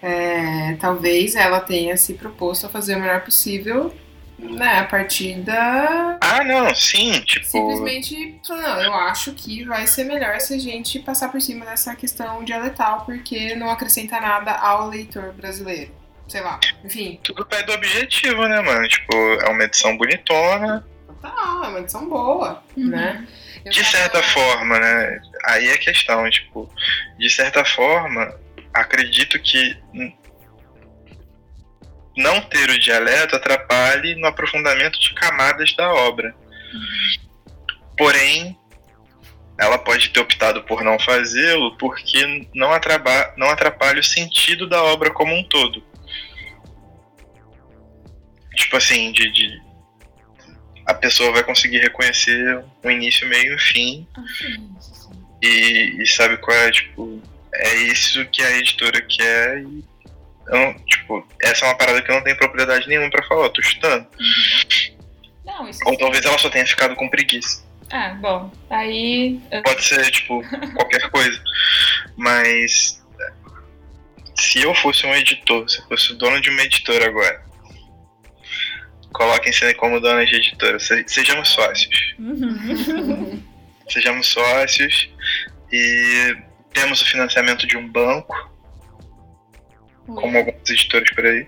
É, 0.01 0.75
talvez 0.79 1.35
ela 1.35 1.59
tenha 1.59 1.97
se 1.97 2.13
proposto 2.13 2.65
a 2.65 2.69
fazer 2.69 2.95
o 2.95 2.99
melhor 2.99 3.21
possível 3.21 3.93
né, 4.37 4.79
a 4.79 4.83
partir 4.83 5.39
da. 5.39 6.17
Ah, 6.21 6.43
não, 6.43 6.73
sim, 6.75 7.19
tipo. 7.21 7.45
Simplesmente, 7.45 8.39
não, 8.47 8.81
eu 8.81 8.93
acho 8.93 9.33
que 9.33 9.63
vai 9.65 9.87
ser 9.87 10.03
melhor 10.03 10.39
se 10.39 10.53
a 10.53 10.59
gente 10.59 10.99
passar 10.99 11.29
por 11.29 11.41
cima 11.41 11.65
dessa 11.65 11.95
questão 11.95 12.43
dialetal, 12.43 13.03
porque 13.05 13.55
não 13.55 13.69
acrescenta 13.69 14.19
nada 14.19 14.51
ao 14.51 14.89
leitor 14.89 15.33
brasileiro. 15.33 15.91
Sei 16.27 16.41
lá, 16.41 16.59
enfim. 16.83 17.19
Tudo 17.23 17.45
pé 17.45 17.63
do 17.63 17.73
objetivo, 17.73 18.47
né, 18.47 18.61
mano? 18.61 18.87
Tipo, 18.87 19.13
é 19.41 19.49
uma 19.49 19.63
edição 19.63 19.97
bonitona. 19.97 20.85
Total, 21.07 21.63
é 21.63 21.67
uma 21.69 21.79
edição 21.79 22.07
boa, 22.09 22.63
uhum. 22.75 22.89
né? 22.89 23.27
Eu 23.63 23.71
de 23.71 23.83
certa 23.85 24.21
tava... 24.21 24.33
forma, 24.33 24.79
né? 24.79 25.21
Aí 25.45 25.67
é 25.69 25.73
a 25.73 25.79
questão, 25.79 26.29
tipo, 26.29 26.69
de 27.17 27.29
certa 27.29 27.63
forma, 27.63 28.37
acredito 28.73 29.39
que 29.39 29.77
não 32.17 32.41
ter 32.41 32.69
o 32.69 32.79
dialeto 32.79 33.35
atrapalhe 33.35 34.15
no 34.15 34.27
aprofundamento 34.27 34.99
de 34.99 35.13
camadas 35.13 35.73
da 35.75 35.93
obra. 35.93 36.35
Porém, 37.97 38.57
ela 39.57 39.77
pode 39.77 40.09
ter 40.09 40.19
optado 40.19 40.63
por 40.63 40.83
não 40.83 40.99
fazê-lo 40.99 41.77
porque 41.77 42.47
não 42.53 42.71
atrapalha, 42.73 43.33
não 43.37 43.49
atrapalha 43.49 43.99
o 43.99 44.03
sentido 44.03 44.67
da 44.67 44.83
obra 44.83 45.11
como 45.11 45.33
um 45.33 45.43
todo. 45.43 45.83
Tipo 48.57 48.77
assim, 48.77 49.11
de, 49.11 49.31
de 49.31 49.61
a 50.85 50.93
pessoa 50.93 51.31
vai 51.31 51.43
conseguir 51.43 51.79
reconhecer 51.79 52.63
o 52.83 52.89
início, 52.89 53.27
meio 53.27 53.55
e 53.55 53.59
fim. 53.59 54.07
E, 55.41 56.01
e 56.01 56.07
sabe 56.07 56.37
qual 56.37 56.57
é, 56.57 56.71
tipo, 56.71 57.21
é 57.53 57.75
isso 57.75 58.25
que 58.25 58.41
a 58.41 58.57
editora 58.57 59.01
quer 59.01 59.61
e 59.61 59.83
eu, 60.47 60.73
tipo, 60.85 61.27
essa 61.41 61.65
é 61.65 61.69
uma 61.69 61.77
parada 61.77 62.01
que 62.01 62.09
eu 62.09 62.15
não 62.15 62.23
tenho 62.23 62.37
propriedade 62.37 62.87
nenhuma 62.87 63.09
para 63.09 63.23
falar, 63.23 63.45
eu 63.45 63.49
tô 63.49 63.61
chutando. 63.61 64.07
Uhum. 64.17 64.97
Não, 65.45 65.69
isso 65.69 65.79
Ou 65.85 65.97
talvez 65.97 66.25
ela 66.25 66.37
só 66.37 66.49
tenha 66.49 66.65
ficado 66.65 66.95
com 66.95 67.09
preguiça. 67.09 67.65
Ah, 67.91 68.17
bom, 68.19 68.51
aí. 68.69 69.39
Pode 69.63 69.83
ser, 69.83 70.09
tipo, 70.11 70.41
qualquer 70.75 71.09
coisa. 71.09 71.41
Mas. 72.15 73.03
Se 74.35 74.61
eu 74.61 74.73
fosse 74.75 75.05
um 75.05 75.15
editor, 75.15 75.67
se 75.67 75.79
eu 75.79 75.85
fosse 75.87 76.13
dono 76.15 76.39
de 76.39 76.49
uma 76.49 76.61
editora 76.61 77.07
agora, 77.07 77.41
coloquem-se 79.17 79.73
como 79.73 79.99
dona 79.99 80.23
de 80.25 80.35
editora, 80.35 80.77
sejamos 80.79 81.49
sócios. 81.49 82.15
Uhum. 82.19 83.43
Sejamos 83.89 84.27
sócios 84.27 85.09
e 85.71 86.35
temos 86.73 87.01
o 87.01 87.05
financiamento 87.05 87.65
de 87.65 87.77
um 87.77 87.87
banco 87.87 88.51
como 90.05 90.37
alguns 90.37 90.69
editores 90.69 91.09
por 91.15 91.25
aí. 91.25 91.47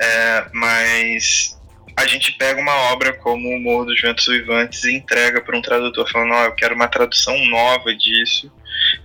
É, 0.00 0.46
mas 0.54 1.60
a 1.96 2.06
gente 2.06 2.32
pega 2.32 2.60
uma 2.60 2.74
obra 2.92 3.12
como 3.12 3.48
O 3.48 3.60
Morro 3.60 3.86
dos 3.86 4.00
Ventos 4.00 4.26
Uivantes 4.28 4.84
e 4.84 4.94
entrega 4.94 5.42
para 5.42 5.58
um 5.58 5.60
tradutor, 5.60 6.08
falando: 6.10 6.32
oh, 6.32 6.44
eu 6.44 6.54
quero 6.54 6.76
uma 6.76 6.88
tradução 6.88 7.36
nova 7.46 7.94
disso 7.94 8.50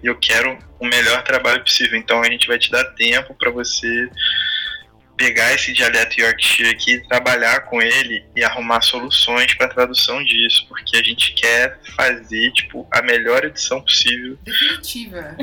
e 0.04 0.08
eu 0.08 0.16
quero 0.16 0.58
o 0.80 0.86
melhor 0.86 1.24
trabalho 1.24 1.62
possível. 1.64 1.98
Então 1.98 2.22
a 2.22 2.30
gente 2.30 2.48
vai 2.48 2.60
te 2.60 2.70
dar 2.72 2.84
tempo 2.94 3.34
para 3.34 3.50
você 3.50 4.10
pegar 5.18 5.54
esse 5.54 5.74
dialeto 5.74 6.20
Yorkshire 6.20 6.70
aqui, 6.70 7.00
trabalhar 7.08 7.62
com 7.62 7.82
ele 7.82 8.26
e 8.36 8.44
arrumar 8.44 8.82
soluções 8.82 9.54
para 9.54 9.68
tradução 9.68 10.24
disso, 10.24 10.66
porque 10.68 10.98
a 10.98 11.04
gente 11.04 11.34
quer 11.34 11.80
fazer 11.96 12.52
tipo 12.52 12.88
a 12.92 13.02
melhor 13.02 13.46
edição 13.46 13.82
possível. 13.82 14.38
Definitiva. 14.44 15.36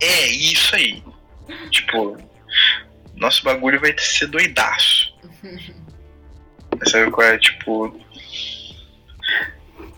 é 0.00 0.26
isso 0.26 0.74
aí. 0.74 1.02
Tipo, 1.70 2.16
nosso 3.14 3.42
bagulho 3.42 3.80
vai 3.80 3.94
ser 3.98 4.26
doidaço. 4.26 5.14
Sabe 6.86 7.10
qual 7.10 7.26
é? 7.26 7.38
Tipo. 7.38 8.00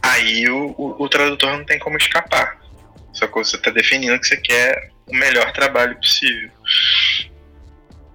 Aí 0.02 0.48
o, 0.48 0.74
o, 0.78 1.02
o, 1.02 1.08
tradutor 1.08 1.58
não 1.58 1.64
tem 1.64 1.78
como 1.78 1.96
escapar. 1.96 2.58
Só 3.12 3.26
que 3.26 3.34
você 3.34 3.56
está 3.56 3.70
definindo 3.70 4.18
que 4.20 4.26
você 4.26 4.36
quer 4.36 4.92
o 5.06 5.14
melhor 5.14 5.52
trabalho 5.52 5.96
possível. 5.96 6.50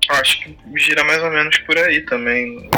Acho 0.09 0.41
que 0.41 0.57
gira 0.75 1.03
mais 1.03 1.21
ou 1.21 1.31
menos 1.31 1.57
por 1.59 1.77
aí 1.77 2.01
também. 2.01 2.69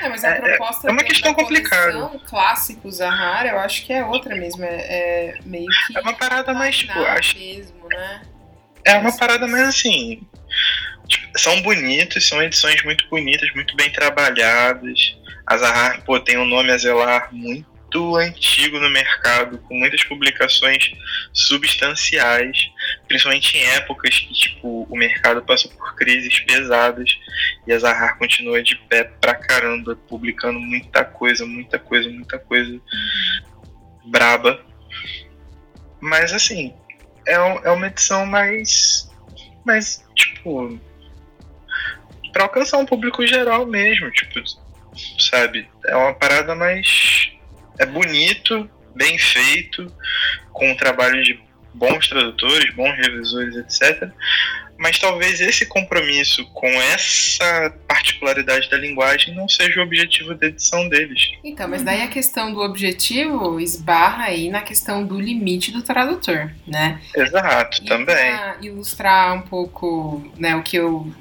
É, 0.00 0.08
mas 0.08 0.24
a 0.24 0.30
é, 0.30 0.38
é 0.38 0.40
proposta 0.40 0.88
é 0.88 0.90
uma 0.92 1.02
questão 1.02 1.34
complicada. 1.34 2.10
Clássicos 2.26 2.96
Zahara, 2.96 3.50
eu 3.50 3.58
acho 3.58 3.84
que 3.84 3.92
é 3.92 4.04
outra 4.04 4.34
mesmo. 4.34 4.64
É, 4.64 4.68
é 4.68 5.34
meio 5.44 5.66
que. 5.86 5.96
É 5.96 6.00
uma 6.00 6.14
parada 6.14 6.54
mais, 6.54 6.78
tipo, 6.78 6.98
acho. 6.98 7.38
Mesmo, 7.38 7.88
né? 7.88 8.22
É 8.84 8.96
uma 8.96 9.16
parada 9.16 9.46
mais 9.46 9.68
assim. 9.68 10.26
Tipo, 11.06 11.38
são 11.38 11.60
bonitos, 11.62 12.26
são 12.26 12.42
edições 12.42 12.82
muito 12.84 13.08
bonitas, 13.08 13.52
muito 13.54 13.74
bem 13.76 13.90
trabalhadas. 13.90 15.16
A 15.46 15.56
Zahar, 15.56 16.02
pô, 16.04 16.20
tem 16.20 16.38
um 16.38 16.44
nome 16.44 16.70
a 16.70 16.78
zelar 16.78 17.28
muito 17.32 17.66
muito 17.90 18.16
antigo 18.16 18.78
no 18.78 18.88
mercado, 18.88 19.58
com 19.58 19.74
muitas 19.74 20.04
publicações 20.04 20.92
substanciais, 21.32 22.70
principalmente 23.08 23.58
em 23.58 23.64
épocas 23.66 24.18
que 24.20 24.32
tipo, 24.32 24.86
o 24.88 24.96
mercado 24.96 25.42
passou 25.42 25.70
por 25.72 25.94
crises 25.96 26.38
pesadas 26.40 27.18
e 27.66 27.72
a 27.72 27.78
Zahar 27.78 28.16
continua 28.16 28.62
de 28.62 28.76
pé 28.88 29.04
pra 29.04 29.34
caramba, 29.34 29.96
publicando 30.08 30.60
muita 30.60 31.04
coisa, 31.04 31.44
muita 31.44 31.78
coisa, 31.78 32.08
muita 32.08 32.38
coisa 32.38 32.80
braba. 34.06 34.64
Mas 36.00 36.32
assim, 36.32 36.72
é, 37.26 37.34
é 37.34 37.70
uma 37.70 37.88
edição 37.88 38.24
mais. 38.24 39.10
mais, 39.64 40.04
tipo. 40.14 40.78
pra 42.32 42.44
alcançar 42.44 42.78
um 42.78 42.86
público 42.86 43.26
geral 43.26 43.66
mesmo, 43.66 44.10
tipo, 44.12 44.40
sabe? 45.18 45.68
É 45.86 45.96
uma 45.96 46.14
parada 46.14 46.54
mais 46.54 47.39
é 47.80 47.86
bonito, 47.86 48.68
bem 48.94 49.18
feito, 49.18 49.92
com 50.52 50.70
um 50.70 50.76
trabalho 50.76 51.22
de 51.24 51.40
bons 51.72 52.06
tradutores, 52.08 52.74
bons 52.74 52.94
revisores, 52.96 53.56
etc. 53.56 54.10
Mas 54.78 54.98
talvez 54.98 55.40
esse 55.40 55.66
compromisso 55.66 56.44
com 56.52 56.66
essa 56.66 57.74
particularidade 57.88 58.68
da 58.68 58.76
linguagem 58.76 59.34
não 59.34 59.48
seja 59.48 59.80
o 59.80 59.82
objetivo 59.82 60.34
da 60.34 60.46
edição 60.46 60.88
deles. 60.88 61.32
Então, 61.42 61.68
mas 61.68 61.82
daí 61.82 62.02
a 62.02 62.08
questão 62.08 62.52
do 62.52 62.60
objetivo 62.60 63.60
esbarra 63.60 64.24
aí 64.24 64.50
na 64.50 64.60
questão 64.60 65.04
do 65.04 65.18
limite 65.18 65.70
do 65.70 65.82
tradutor, 65.82 66.50
né? 66.66 67.00
Exato, 67.14 67.82
e 67.82 67.86
também. 67.86 68.14
Para 68.14 68.56
ilustrar 68.62 69.34
um 69.34 69.42
pouco 69.42 70.30
né, 70.38 70.56
o 70.56 70.62
que 70.62 70.76
eu 70.76 71.12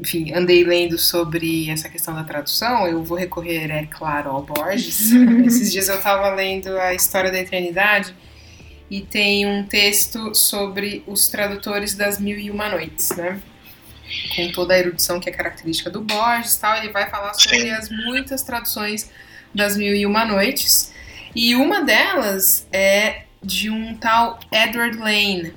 enfim, 0.00 0.32
andei 0.32 0.64
lendo 0.64 0.96
sobre 0.98 1.68
essa 1.68 1.88
questão 1.88 2.14
da 2.14 2.22
tradução, 2.22 2.86
eu 2.86 3.02
vou 3.02 3.18
recorrer, 3.18 3.70
é 3.70 3.86
claro, 3.86 4.30
ao 4.30 4.42
Borges. 4.42 5.10
Esses 5.44 5.72
dias 5.72 5.88
eu 5.88 5.96
estava 5.96 6.32
lendo 6.34 6.76
a 6.78 6.94
História 6.94 7.30
da 7.30 7.38
Eternidade 7.38 8.14
e 8.90 9.00
tem 9.00 9.46
um 9.46 9.64
texto 9.64 10.34
sobre 10.34 11.02
os 11.06 11.28
tradutores 11.28 11.94
das 11.94 12.18
Mil 12.18 12.38
e 12.38 12.50
Uma 12.50 12.68
Noites, 12.68 13.10
né? 13.10 13.40
Com 14.34 14.50
toda 14.52 14.72
a 14.72 14.78
erudição 14.78 15.20
que 15.20 15.28
é 15.28 15.32
característica 15.32 15.90
do 15.90 16.00
Borges 16.00 16.54
e 16.54 16.60
tal, 16.60 16.76
ele 16.76 16.90
vai 16.90 17.10
falar 17.10 17.34
sobre 17.34 17.70
as 17.70 17.90
muitas 17.90 18.42
traduções 18.42 19.10
das 19.54 19.76
Mil 19.76 19.94
e 19.94 20.06
Uma 20.06 20.24
Noites. 20.24 20.92
E 21.34 21.54
uma 21.54 21.82
delas 21.82 22.66
é 22.72 23.24
de 23.42 23.68
um 23.68 23.94
tal 23.96 24.40
Edward 24.50 24.96
Lane, 24.96 25.52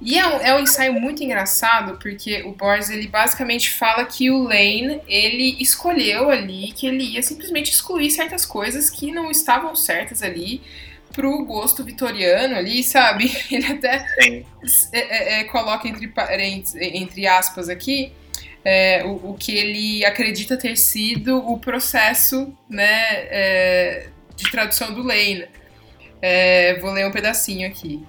e 0.00 0.18
é 0.18 0.26
um, 0.26 0.40
é 0.40 0.54
um 0.56 0.60
ensaio 0.60 0.92
muito 0.94 1.22
engraçado, 1.22 1.98
porque 1.98 2.42
o 2.42 2.52
Borges, 2.52 2.90
ele 2.90 3.08
basicamente 3.08 3.70
fala 3.70 4.04
que 4.04 4.30
o 4.30 4.42
Lane, 4.42 5.00
ele 5.06 5.56
escolheu 5.60 6.30
ali 6.30 6.72
que 6.72 6.86
ele 6.86 7.04
ia 7.04 7.22
simplesmente 7.22 7.70
excluir 7.72 8.10
certas 8.10 8.44
coisas 8.44 8.90
que 8.90 9.10
não 9.10 9.30
estavam 9.30 9.74
certas 9.74 10.22
ali 10.22 10.60
pro 11.12 11.44
gosto 11.44 11.84
vitoriano 11.84 12.56
ali, 12.56 12.82
sabe? 12.82 13.30
Ele 13.48 13.66
até 13.66 14.04
é, 14.18 14.42
é, 14.92 15.40
é, 15.40 15.44
coloca 15.44 15.86
entre, 15.86 16.12
entre 16.76 17.24
aspas 17.24 17.68
aqui 17.68 18.12
é, 18.64 19.04
o, 19.04 19.30
o, 19.30 19.36
que 19.38 19.52
ele 19.52 20.04
acredita 20.04 20.56
ter 20.56 20.76
sido 20.76 21.36
o 21.36 21.58
processo 21.58 22.52
né, 22.68 23.26
é, 23.30 24.08
de 24.34 24.50
tradução 24.50 24.92
do 24.92 25.02
Lane. 25.02 25.46
É, 26.20 26.78
vou 26.80 26.90
ler 26.90 27.06
um 27.06 27.12
pedacinho 27.12 27.68
aqui. 27.68 28.02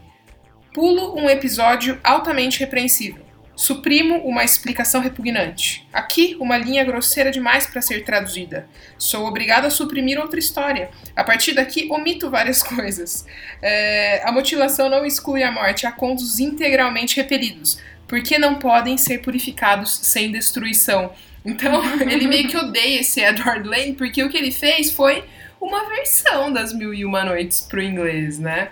Pulo 0.76 1.18
um 1.18 1.30
episódio 1.30 1.98
altamente 2.04 2.60
repreensível. 2.60 3.24
Suprimo 3.56 4.18
uma 4.28 4.44
explicação 4.44 5.00
repugnante. 5.00 5.88
Aqui, 5.94 6.36
uma 6.38 6.58
linha 6.58 6.84
grosseira 6.84 7.32
demais 7.32 7.66
para 7.66 7.82
ser 7.82 8.04
traduzida. 8.04 8.68
Sou 8.98 9.26
obrigado 9.26 9.64
a 9.64 9.70
suprimir 9.70 10.20
outra 10.20 10.38
história. 10.38 10.90
A 11.16 11.24
partir 11.24 11.54
daqui, 11.54 11.88
omito 11.90 12.30
várias 12.30 12.60
coisas. 12.68 13.26
É, 13.62 14.22
a 14.26 14.34
mutilação 14.34 14.90
não 14.90 15.06
exclui 15.06 15.44
a 15.44 15.50
morte. 15.50 15.88
Há 15.88 15.94
contos 15.94 16.42
integralmente 16.42 17.16
repelidos, 17.16 17.80
porque 18.06 18.38
não 18.38 18.56
podem 18.56 18.98
ser 18.98 19.20
purificados 19.20 19.98
sem 20.04 20.30
destruição. 20.30 21.14
Então, 21.46 21.82
ele 22.04 22.28
meio 22.28 22.50
que 22.50 22.58
odeia 22.58 23.00
esse 23.00 23.22
Edward 23.22 23.66
Lane, 23.66 23.94
porque 23.94 24.22
o 24.22 24.30
que 24.30 24.36
ele 24.36 24.52
fez 24.52 24.92
foi 24.92 25.24
uma 25.62 25.88
versão 25.88 26.52
das 26.52 26.74
Mil 26.74 26.94
e 26.94 27.06
Uma 27.06 27.24
Noites 27.24 27.62
pro 27.62 27.82
inglês, 27.82 28.40
né? 28.40 28.72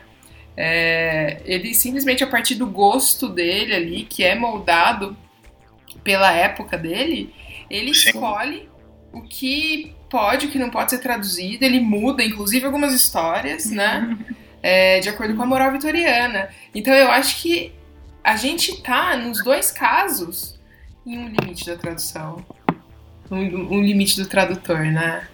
É, 0.56 1.42
ele 1.46 1.74
simplesmente 1.74 2.24
a 2.24 2.28
partir 2.28 2.56
do 2.56 2.68
gosto 2.68 3.28
dele 3.28 3.74
ali, 3.74 4.04
que 4.04 4.24
é 4.24 4.36
moldado 4.36 5.18
pela 6.04 6.32
época 6.32 6.78
dele, 6.78 7.34
ele 7.70 7.94
Sim. 7.94 8.10
escolhe 8.10 8.70
o 9.12 9.22
que 9.22 9.96
pode, 10.10 10.46
o 10.46 10.50
que 10.50 10.60
não 10.60 10.70
pode 10.70 10.92
ser 10.92 11.00
traduzido, 11.00 11.64
ele 11.64 11.80
muda, 11.80 12.24
inclusive, 12.24 12.66
algumas 12.66 12.94
histórias, 12.94 13.72
né? 13.72 14.18
É, 14.62 15.00
de 15.00 15.10
acordo 15.10 15.36
com 15.36 15.44
a 15.44 15.46
moral 15.46 15.72
vitoriana. 15.72 16.50
Então 16.74 16.94
eu 16.94 17.12
acho 17.12 17.42
que 17.42 17.74
a 18.24 18.36
gente 18.36 18.82
tá, 18.82 19.18
nos 19.18 19.44
dois 19.44 19.72
casos, 19.72 20.60
em 21.06 21.18
um 21.18 21.28
limite 21.28 21.66
da 21.66 21.76
tradução. 21.76 22.46
Um, 23.30 23.78
um 23.78 23.82
limite 23.82 24.22
do 24.22 24.28
tradutor, 24.28 24.86
né? 24.86 25.28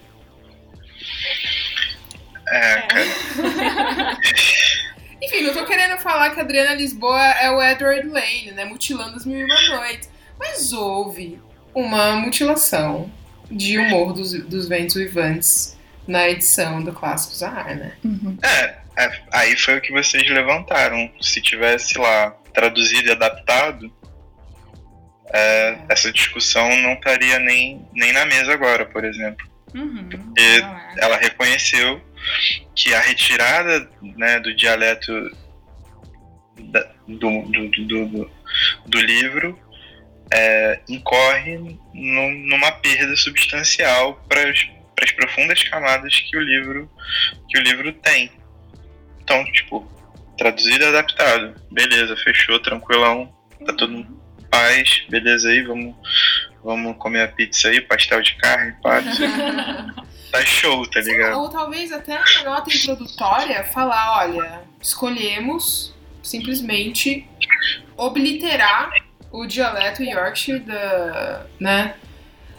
É, 2.48 2.82
cara. 2.82 4.18
Enfim, 5.22 5.42
não 5.42 5.54
tô 5.54 5.66
querendo 5.66 5.98
falar 6.00 6.30
que 6.32 6.40
a 6.40 6.44
Adriana 6.44 6.74
Lisboa 6.74 7.22
é 7.22 7.52
o 7.52 7.62
Edward 7.62 8.08
Lane, 8.08 8.52
né? 8.52 8.66
Mutilando 8.66 9.18
as 9.18 9.26
Mil 9.26 9.40
e 9.40 9.44
Uma 9.44 9.62
Noites. 9.78 10.10
Mas 10.40 10.72
houve 10.72 11.40
uma 11.74 12.14
mutilação 12.14 13.12
de 13.52 13.78
Morro 13.78 14.14
dos, 14.14 14.34
dos 14.46 14.68
Ventos 14.68 14.96
Vivantes 14.96 15.78
na 16.08 16.30
edição 16.30 16.82
do 16.82 16.94
Clássico 16.94 17.36
Zahar, 17.36 17.76
né? 17.76 17.94
Uhum. 18.04 18.38
É, 18.42 18.78
é, 18.98 19.22
aí 19.32 19.56
foi 19.56 19.78
o 19.78 19.82
que 19.82 19.92
vocês 19.92 20.28
levantaram. 20.30 21.12
Se 21.22 21.42
tivesse 21.42 21.98
lá 21.98 22.32
traduzido 22.54 23.10
e 23.10 23.12
adaptado, 23.12 23.92
é, 25.32 25.40
é. 25.40 25.80
essa 25.90 26.12
discussão 26.12 26.70
não 26.78 26.94
estaria 26.94 27.40
nem, 27.40 27.86
nem 27.94 28.12
na 28.12 28.26
mesa 28.26 28.54
agora, 28.54 28.86
por 28.86 29.04
exemplo. 29.04 29.48
Uhum. 29.76 30.10
Porque 30.10 30.42
é. 30.42 31.04
ela 31.04 31.18
reconheceu 31.18 32.02
que 32.76 32.94
a 32.94 33.00
retirada 33.00 33.90
né, 34.02 34.40
do 34.40 34.56
dialeto 34.56 35.12
da, 36.60 36.92
do, 37.08 37.42
do, 37.44 37.70
do, 37.86 38.32
do, 38.86 39.02
livro 39.02 39.58
é, 40.32 40.82
incorre 40.90 41.58
no, 41.94 42.30
numa 42.48 42.72
perda 42.72 43.16
substancial 43.16 44.24
para 44.28 44.50
as 44.50 45.12
profundas 45.12 45.64
camadas 45.64 46.20
que 46.20 46.38
o 46.38 46.42
livro 46.42 46.90
que 47.48 47.58
o 47.58 47.62
livro 47.62 47.94
tem. 47.94 48.32
Então, 49.22 49.44
tipo, 49.52 49.88
traduzido 50.38 50.84
e 50.84 50.88
adaptado, 50.88 51.56
beleza, 51.72 52.16
fechou, 52.18 52.60
tranquilão, 52.60 53.34
tá 53.66 53.74
tudo 53.74 53.94
em 53.94 54.20
paz, 54.50 55.04
beleza 55.10 55.50
aí, 55.50 55.62
vamos, 55.62 55.96
vamos 56.64 56.98
comer 56.98 57.24
a 57.24 57.28
pizza 57.28 57.70
aí, 57.70 57.82
pastel 57.82 58.22
de 58.22 58.36
carne, 58.38 58.74
pá, 58.82 59.02
tá 60.32 60.46
show, 60.46 60.86
tá 60.90 61.00
ligado? 61.02 61.40
Ou 61.40 61.50
talvez 61.50 61.92
até 61.92 62.18
na 62.18 62.44
nota 62.44 62.74
introdutória 62.74 63.64
falar, 63.66 64.20
olha, 64.20 64.62
escolhemos 64.82 65.94
simplesmente 66.22 67.28
obliterar 67.98 68.92
o 69.32 69.46
dialeto 69.46 70.04
Yorkshire 70.04 70.60
da, 70.60 71.46
né? 71.60 71.96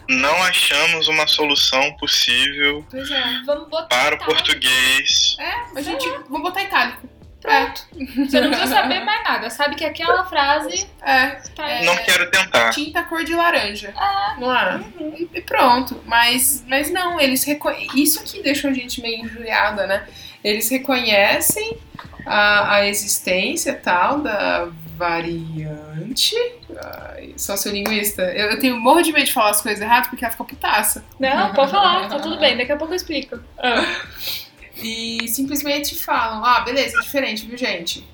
Não 0.09 0.43
achamos 0.43 1.07
uma 1.07 1.25
solução 1.27 1.93
possível 1.93 2.85
é. 2.93 3.45
para 3.87 4.15
o 4.15 4.25
português. 4.25 5.35
É, 5.39 5.79
a 5.79 5.81
gente 5.81 6.07
vamos 6.29 6.41
botar 6.41 6.63
itálico. 6.63 7.07
Pronto. 7.41 7.81
Você 8.27 8.39
não 8.39 8.49
precisa 8.49 8.75
saber 8.75 8.99
mais 9.03 9.23
nada. 9.23 9.49
Sabe 9.49 9.75
que 9.75 9.83
aquela 9.83 10.23
frase 10.25 10.87
É, 11.01 11.27
tá 11.55 11.65
aí. 11.65 11.85
Não 11.85 11.95
quero 11.97 12.29
tentar. 12.29 12.69
tinta 12.69 13.01
cor 13.03 13.23
de 13.23 13.33
laranja. 13.33 13.91
Ah, 13.97 14.35
Não 14.39 14.55
é? 14.55 14.79
E- 14.99 15.29
E 15.33 15.41
pronto. 15.41 15.99
Mas, 16.05 16.63
mas 16.67 16.91
não, 16.91 17.19
eles 17.19 17.43
reconhecem. 17.43 17.89
Isso 18.01 18.23
que 18.23 18.43
deixa 18.43 18.69
a 18.69 18.73
gente 18.73 19.01
meio 19.01 19.25
injuriada, 19.25 19.87
né? 19.87 20.07
Eles 20.43 20.69
reconhecem 20.69 21.77
a, 22.25 22.75
a 22.75 22.87
existência 22.87 23.73
tal 23.73 24.19
da 24.19 24.67
variante. 24.95 26.35
Ai, 26.83 27.33
sociolinguista. 27.37 28.21
Eu, 28.23 28.51
eu 28.51 28.59
tenho 28.59 28.75
um 28.75 28.79
morro 28.79 29.01
de 29.01 29.11
medo 29.11 29.25
de 29.25 29.33
falar 29.33 29.49
as 29.51 29.61
coisas 29.61 29.81
erradas 29.81 30.07
porque 30.07 30.23
ela 30.23 30.31
fica 30.31 30.43
putaça. 30.43 31.03
Não, 31.19 31.53
pode 31.53 31.71
falar, 31.71 32.07
tá 32.07 32.19
tudo 32.19 32.37
bem, 32.39 32.55
daqui 32.57 32.71
a 32.71 32.77
pouco 32.77 32.93
eu 32.93 32.97
explico. 32.97 33.39
Ah. 33.57 33.83
E 34.75 35.27
simplesmente 35.27 35.95
falam: 35.95 36.43
ah, 36.43 36.61
beleza, 36.61 36.97
é 36.97 37.01
diferente, 37.01 37.45
viu, 37.45 37.57
gente? 37.57 38.07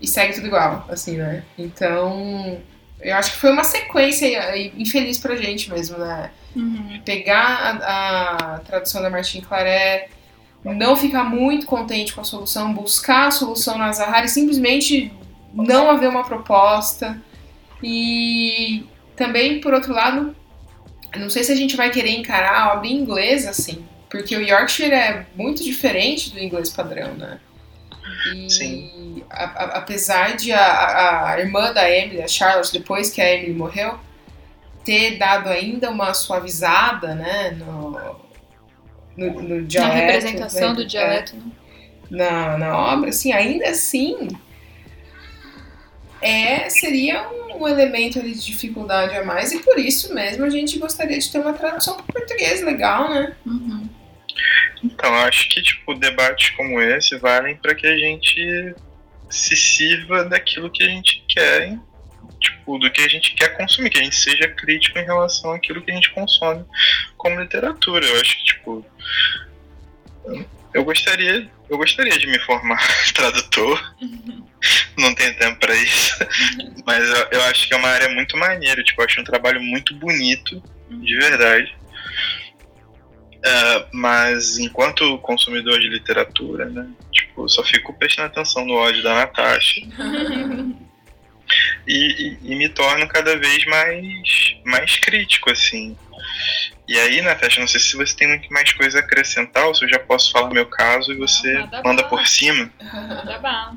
E 0.00 0.06
segue 0.06 0.34
tudo 0.34 0.46
igual, 0.46 0.86
assim, 0.88 1.16
né? 1.16 1.44
Então. 1.58 2.60
Eu 3.00 3.16
acho 3.16 3.32
que 3.32 3.38
foi 3.38 3.50
uma 3.50 3.64
sequência 3.64 4.56
infeliz 4.78 5.18
pra 5.18 5.34
gente 5.34 5.68
mesmo, 5.68 5.98
né? 5.98 6.30
pegar 7.04 7.80
a, 7.82 8.54
a 8.54 8.58
tradução 8.60 9.02
da 9.02 9.10
Martin 9.10 9.40
Claret, 9.40 10.08
não 10.64 10.96
ficar 10.96 11.24
muito 11.24 11.66
contente 11.66 12.12
com 12.12 12.20
a 12.20 12.24
solução, 12.24 12.72
buscar 12.72 13.28
a 13.28 13.30
solução 13.30 13.78
na 13.78 13.92
Zahara 13.92 14.26
e 14.26 14.28
simplesmente 14.28 15.12
não 15.52 15.90
haver 15.90 16.08
uma 16.08 16.24
proposta. 16.24 17.20
E 17.82 18.86
também, 19.16 19.60
por 19.60 19.74
outro 19.74 19.92
lado, 19.92 20.36
não 21.16 21.28
sei 21.28 21.42
se 21.42 21.52
a 21.52 21.56
gente 21.56 21.76
vai 21.76 21.90
querer 21.90 22.10
encarar 22.10 22.60
a 22.60 22.72
obra 22.74 22.86
em 22.86 22.94
inglês 22.94 23.46
assim, 23.46 23.84
porque 24.12 24.36
o 24.36 24.40
Yorkshire 24.42 24.92
é 24.92 25.26
muito 25.34 25.64
diferente 25.64 26.30
do 26.30 26.38
inglês 26.38 26.68
padrão, 26.70 27.14
né? 27.14 27.40
E 28.34 28.50
Sim. 28.50 29.22
a- 29.30 29.44
a- 29.44 29.78
apesar 29.78 30.36
de 30.36 30.52
a, 30.52 31.30
a- 31.30 31.40
irmã 31.40 31.72
da 31.72 31.90
Emily, 31.90 32.22
a 32.22 32.28
Charlotte, 32.28 32.72
depois 32.72 33.10
que 33.10 33.20
a 33.22 33.34
Emily 33.34 33.54
morreu, 33.54 33.98
ter 34.84 35.16
dado 35.16 35.48
ainda 35.48 35.90
uma 35.90 36.12
suavizada, 36.12 37.14
né, 37.14 37.52
no, 37.52 37.90
no, 39.16 39.42
no 39.42 39.60
Na 39.60 39.66
dialeto. 39.66 39.96
representação 39.96 40.68
né, 40.70 40.74
do 40.74 40.86
dialeto, 40.86 41.36
né? 41.36 41.42
na, 42.10 42.58
na 42.58 42.76
obra, 42.78 43.08
assim, 43.08 43.32
ainda 43.32 43.70
assim, 43.70 44.28
é, 46.20 46.68
seria 46.68 47.28
um, 47.30 47.62
um 47.62 47.68
elemento 47.68 48.18
ali 48.18 48.32
de 48.34 48.44
dificuldade 48.44 49.16
a 49.16 49.24
mais, 49.24 49.52
e 49.52 49.58
por 49.60 49.78
isso 49.78 50.12
mesmo 50.14 50.44
a 50.44 50.50
gente 50.50 50.78
gostaria 50.78 51.18
de 51.18 51.30
ter 51.30 51.38
uma 51.38 51.52
tradução 51.52 51.96
para 51.96 52.04
português 52.20 52.62
legal, 52.62 53.08
né? 53.10 53.34
Uhum. 53.46 53.88
Então, 54.82 55.14
eu 55.14 55.20
acho 55.22 55.48
que 55.48 55.62
tipo, 55.62 55.94
debates 55.94 56.50
como 56.50 56.80
esse 56.80 57.16
valem 57.18 57.56
para 57.56 57.74
que 57.74 57.86
a 57.86 57.96
gente 57.96 58.74
se 59.30 59.56
sirva 59.56 60.24
daquilo 60.24 60.70
que 60.70 60.82
a 60.82 60.88
gente 60.88 61.24
quer, 61.28 61.68
hein? 61.68 61.80
tipo, 62.42 62.78
do 62.78 62.90
que 62.90 63.00
a 63.00 63.08
gente 63.08 63.34
quer 63.34 63.56
consumir, 63.56 63.90
que 63.90 63.98
a 63.98 64.02
gente 64.02 64.16
seja 64.16 64.48
crítico 64.48 64.98
em 64.98 65.04
relação 65.04 65.52
àquilo 65.52 65.80
que 65.80 65.90
a 65.90 65.94
gente 65.94 66.12
consome 66.12 66.64
como 67.16 67.40
literatura. 67.40 68.04
Eu 68.04 68.20
acho 68.20 68.36
que, 68.36 68.44
tipo, 68.44 68.86
eu 70.74 70.84
gostaria, 70.84 71.48
eu 71.70 71.78
gostaria 71.78 72.18
de 72.18 72.26
me 72.26 72.38
formar 72.40 72.80
tradutor. 73.14 73.94
Não 74.98 75.14
tenho 75.14 75.36
tempo 75.38 75.58
para 75.58 75.74
isso, 75.74 76.14
mas 76.86 77.02
eu, 77.08 77.28
eu 77.32 77.42
acho 77.44 77.66
que 77.66 77.74
é 77.74 77.76
uma 77.76 77.88
área 77.88 78.08
muito 78.10 78.36
maneira, 78.36 78.82
tipo, 78.82 79.00
eu 79.00 79.06
acho 79.06 79.20
um 79.20 79.24
trabalho 79.24 79.60
muito 79.60 79.94
bonito, 79.94 80.62
de 80.88 81.16
verdade. 81.16 81.74
É, 83.44 83.86
mas 83.92 84.56
enquanto 84.58 85.18
consumidor 85.18 85.80
de 85.80 85.88
literatura, 85.88 86.66
né, 86.66 86.88
tipo, 87.10 87.44
eu 87.44 87.48
só 87.48 87.62
fico 87.64 87.92
prestando 87.92 88.28
atenção 88.28 88.64
no 88.64 88.74
ódio 88.74 89.02
da 89.02 89.14
Natasha 89.14 89.80
e, 91.86 91.96
e- 91.96 92.38
e 92.52 92.54
me 92.54 92.68
torno 92.68 93.06
cada 93.08 93.36
vez 93.36 93.64
mais, 93.66 94.56
mais 94.64 94.96
crítico, 94.98 95.50
assim. 95.50 95.96
E 96.88 96.98
aí, 96.98 97.20
Natasha, 97.22 97.60
não 97.60 97.66
sei 97.66 97.80
se 97.80 97.96
você 97.96 98.14
tem 98.14 98.28
muito 98.28 98.52
mais 98.52 98.72
coisa 98.72 98.98
a 98.98 99.02
acrescentar 99.02 99.66
ou 99.66 99.74
se 99.74 99.84
eu 99.84 99.88
já 99.88 99.98
posso 99.98 100.30
falar 100.30 100.50
meu 100.50 100.66
caso 100.66 101.12
e 101.12 101.16
você 101.16 101.52
manda 101.54 101.82
manda 101.84 102.02
bala. 102.02 102.08
por 102.08 102.26
cima. 102.26 102.70
Tá 102.78 103.38
bom. 103.38 103.76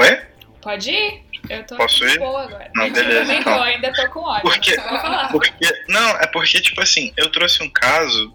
Oi? 0.00 0.20
Pode 0.60 0.90
ir. 0.90 1.22
Eu 1.48 1.64
tô 1.66 1.76
Posso 1.76 2.04
ir? 2.04 2.18
boa 2.18 2.42
agora. 2.44 2.70
Não, 2.74 2.86
Eu 2.86 2.92
beleza, 2.92 3.20
também 3.20 3.40
então. 3.40 3.56
tô, 3.56 3.62
ainda 3.62 3.92
tô 3.92 4.10
com 4.10 4.20
ódio. 4.20 4.42
Por 4.42 4.58
quê? 4.60 4.76
mas 4.76 4.86
Pode 4.86 5.02
falar. 5.02 5.28
Porque, 5.30 5.84
não, 5.88 6.10
é 6.16 6.26
porque, 6.26 6.60
tipo 6.60 6.80
assim, 6.80 7.12
eu 7.16 7.30
trouxe 7.30 7.62
um 7.62 7.70
caso 7.70 8.34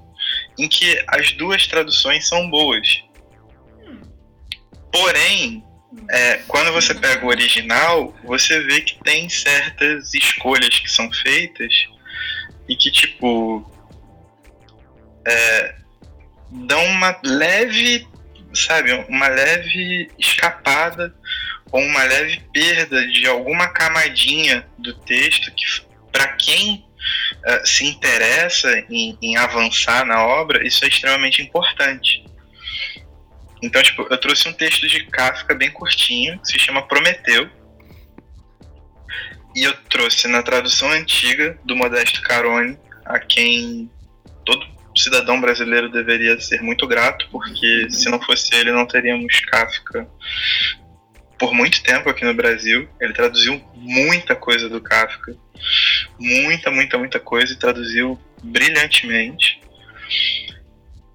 em 0.58 0.68
que 0.68 1.04
as 1.08 1.32
duas 1.34 1.66
traduções 1.68 2.28
são 2.28 2.50
boas. 2.50 3.04
Porém, 4.92 5.64
é, 6.10 6.38
quando 6.48 6.72
você 6.72 6.94
pega 6.94 7.26
o 7.26 7.30
original, 7.30 8.14
você 8.24 8.60
vê 8.62 8.82
que 8.82 9.02
tem 9.04 9.30
certas 9.30 10.14
escolhas 10.14 10.80
que 10.80 10.90
são 10.90 11.12
feitas 11.12 11.74
e 12.68 12.76
que, 12.76 12.92
tipo, 12.92 13.70
é, 15.26 15.76
dão 16.52 16.84
uma 16.86 17.20
leve, 17.24 18.08
sabe, 18.54 18.94
uma 19.08 19.28
leve 19.28 20.10
escapada 20.18 21.14
ou 21.72 21.82
uma 21.82 22.04
leve 22.04 22.42
perda 22.54 23.08
de 23.08 23.28
alguma 23.28 23.68
camadinha 23.70 24.68
do 24.78 24.94
texto 24.94 25.52
que, 25.52 25.66
para 26.12 26.28
quem 26.34 26.86
eh, 27.46 27.66
se 27.66 27.86
interessa 27.86 28.70
em, 28.90 29.18
em 29.22 29.38
avançar 29.38 30.06
na 30.06 30.26
obra, 30.26 30.66
isso 30.66 30.84
é 30.84 30.88
extremamente 30.88 31.42
importante. 31.42 32.24
Então, 33.62 33.82
tipo, 33.84 34.08
eu 34.10 34.18
trouxe 34.18 34.48
um 34.48 34.54
texto 34.54 34.88
de 34.88 35.06
Kafka 35.06 35.54
bem 35.54 35.70
curtinho, 35.70 36.40
que 36.40 36.48
se 36.48 36.60
chama 36.60 36.88
Prometeu. 36.88 37.50
E 39.56 39.64
eu 39.64 39.74
trouxe 39.90 40.28
na 40.28 40.42
tradução 40.42 40.90
antiga 40.92 41.60
do 41.66 41.76
Modesto 41.76 42.22
Carone, 42.22 42.78
a 43.06 43.20
quem 43.20 43.90
todo 44.46 44.66
cidadão 44.96 45.40
brasileiro 45.40 45.90
deveria 45.90 46.40
ser 46.40 46.62
muito 46.62 46.88
grato, 46.88 47.28
porque 47.32 47.90
se 47.90 48.10
não 48.10 48.22
fosse 48.22 48.54
ele, 48.56 48.72
não 48.72 48.86
teríamos 48.86 49.40
Kafka 49.42 50.08
por 51.40 51.54
muito 51.54 51.82
tempo 51.82 52.10
aqui 52.10 52.26
no 52.26 52.34
Brasil. 52.34 52.88
Ele 53.00 53.14
traduziu 53.14 53.64
muita 53.74 54.36
coisa 54.36 54.68
do 54.68 54.82
Kafka. 54.82 55.36
Muita, 56.20 56.70
muita, 56.70 56.98
muita 56.98 57.20
coisa 57.20 57.54
e 57.54 57.56
traduziu 57.56 58.20
brilhantemente. 58.44 59.62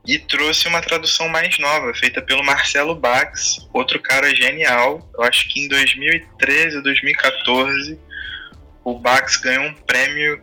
E 0.06 0.18
trouxe 0.18 0.66
uma 0.66 0.82
tradução 0.82 1.28
mais 1.28 1.58
nova, 1.58 1.94
feita 1.94 2.20
pelo 2.20 2.44
Marcelo 2.44 2.94
Bax, 2.94 3.68
outro 3.72 4.00
cara 4.00 4.34
genial. 4.34 5.08
Eu 5.14 5.22
acho 5.22 5.48
que 5.48 5.60
em 5.60 5.68
2013 5.68 6.78
ou 6.78 6.82
2014 6.82 7.98
o 8.82 8.98
Bax 8.98 9.36
ganhou 9.36 9.64
um 9.64 9.74
prêmio 9.74 10.42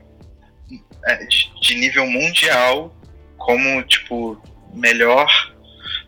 é, 1.05 1.25
de, 1.25 1.51
de 1.61 1.75
nível 1.75 2.07
mundial 2.07 2.95
como, 3.37 3.83
tipo, 3.83 4.41
melhor 4.73 5.27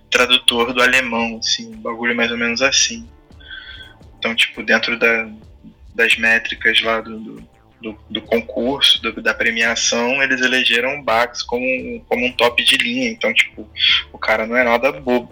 tradutor 0.10 0.74
do 0.74 0.82
alemão, 0.82 1.38
assim, 1.38 1.74
um 1.74 1.82
bagulho 1.82 2.16
mais 2.16 2.32
ou 2.32 2.38
menos 2.38 2.62
assim. 2.62 3.08
Então, 4.24 4.34
tipo, 4.34 4.64
dentro 4.64 4.98
da, 4.98 5.30
das 5.94 6.16
métricas 6.16 6.82
lá 6.82 7.02
do, 7.02 7.20
do, 7.20 7.50
do, 7.82 8.00
do 8.10 8.22
concurso, 8.22 9.02
do- 9.02 9.22
da 9.22 9.34
premiação, 9.34 10.24
eles 10.24 10.40
elegeram 10.40 10.98
o 10.98 11.04
Bax 11.04 11.44
como, 11.44 11.66
como 12.08 12.26
um 12.26 12.32
top 12.32 12.64
de 12.64 12.78
linha. 12.78 13.10
Então, 13.10 13.34
tipo, 13.34 13.70
o 14.14 14.18
cara 14.18 14.48
não 14.48 14.56
é 14.56 14.64
nada 14.64 14.94
bobo. 14.94 15.30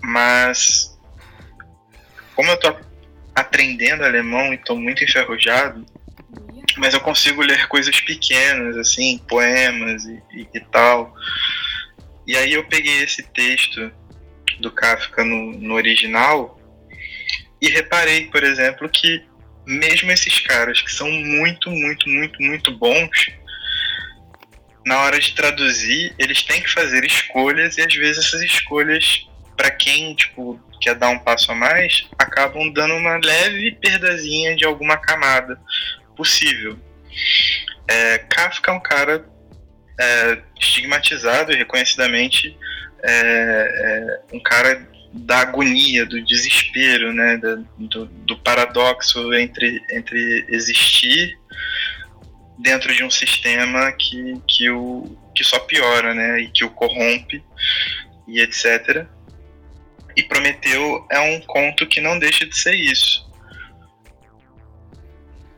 Mas, 0.00 0.96
como 2.36 2.48
eu 2.52 2.56
tô 2.60 2.72
aprendendo 3.34 4.04
alemão 4.04 4.54
e 4.54 4.58
tô 4.58 4.76
muito 4.76 5.02
enferrujado, 5.02 5.84
mas 6.76 6.94
eu 6.94 7.00
consigo 7.00 7.42
ler 7.42 7.66
coisas 7.66 7.98
pequenas, 8.00 8.76
assim, 8.76 9.18
poemas 9.28 10.04
e, 10.04 10.22
e- 10.32 10.48
e 10.54 10.60
tal. 10.60 11.12
E 12.28 12.36
aí 12.36 12.52
eu 12.52 12.62
peguei 12.68 13.02
esse 13.02 13.24
texto 13.24 13.90
do 14.60 14.70
Kafka 14.70 15.24
no, 15.24 15.50
no 15.58 15.74
original 15.74 16.59
e 17.60 17.68
reparei, 17.68 18.26
por 18.26 18.42
exemplo, 18.42 18.88
que 18.88 19.22
mesmo 19.66 20.10
esses 20.10 20.40
caras 20.40 20.80
que 20.80 20.92
são 20.92 21.10
muito, 21.10 21.70
muito, 21.70 22.08
muito, 22.08 22.42
muito 22.42 22.72
bons, 22.76 23.30
na 24.84 25.02
hora 25.02 25.18
de 25.18 25.34
traduzir, 25.34 26.14
eles 26.18 26.42
têm 26.42 26.62
que 26.62 26.70
fazer 26.70 27.04
escolhas 27.04 27.76
e 27.76 27.82
às 27.82 27.94
vezes 27.94 28.26
essas 28.26 28.42
escolhas, 28.42 29.26
para 29.56 29.70
quem 29.70 30.14
tipo 30.14 30.60
quer 30.80 30.94
dar 30.94 31.10
um 31.10 31.18
passo 31.18 31.52
a 31.52 31.54
mais, 31.54 32.08
acabam 32.18 32.72
dando 32.72 32.94
uma 32.94 33.18
leve 33.22 33.72
perdazinha 33.72 34.56
de 34.56 34.64
alguma 34.64 34.96
camada 34.96 35.60
possível. 36.16 36.78
É, 37.86 38.18
Kafka 38.18 38.70
é 38.70 38.74
um 38.74 38.80
cara 38.80 39.24
é, 40.00 40.38
estigmatizado 40.58 41.52
e 41.52 41.56
reconhecidamente 41.56 42.56
é, 43.02 43.10
é, 44.32 44.36
um 44.36 44.40
cara 44.40 44.88
da 45.12 45.40
agonia, 45.40 46.06
do 46.06 46.22
desespero, 46.24 47.12
né, 47.12 47.36
do, 47.78 48.06
do 48.06 48.38
paradoxo 48.38 49.34
entre, 49.34 49.82
entre 49.90 50.46
existir 50.48 51.36
dentro 52.58 52.94
de 52.94 53.02
um 53.02 53.10
sistema 53.10 53.90
que, 53.92 54.40
que, 54.46 54.70
o, 54.70 55.16
que 55.34 55.42
só 55.42 55.58
piora, 55.60 56.14
né, 56.14 56.42
e 56.42 56.48
que 56.48 56.64
o 56.64 56.70
corrompe 56.70 57.42
e 58.28 58.40
etc. 58.40 59.06
e 60.16 60.22
Prometeu 60.22 61.06
é 61.10 61.18
um 61.18 61.40
conto 61.40 61.86
que 61.86 62.00
não 62.00 62.18
deixa 62.18 62.46
de 62.46 62.56
ser 62.56 62.74
isso. 62.74 63.28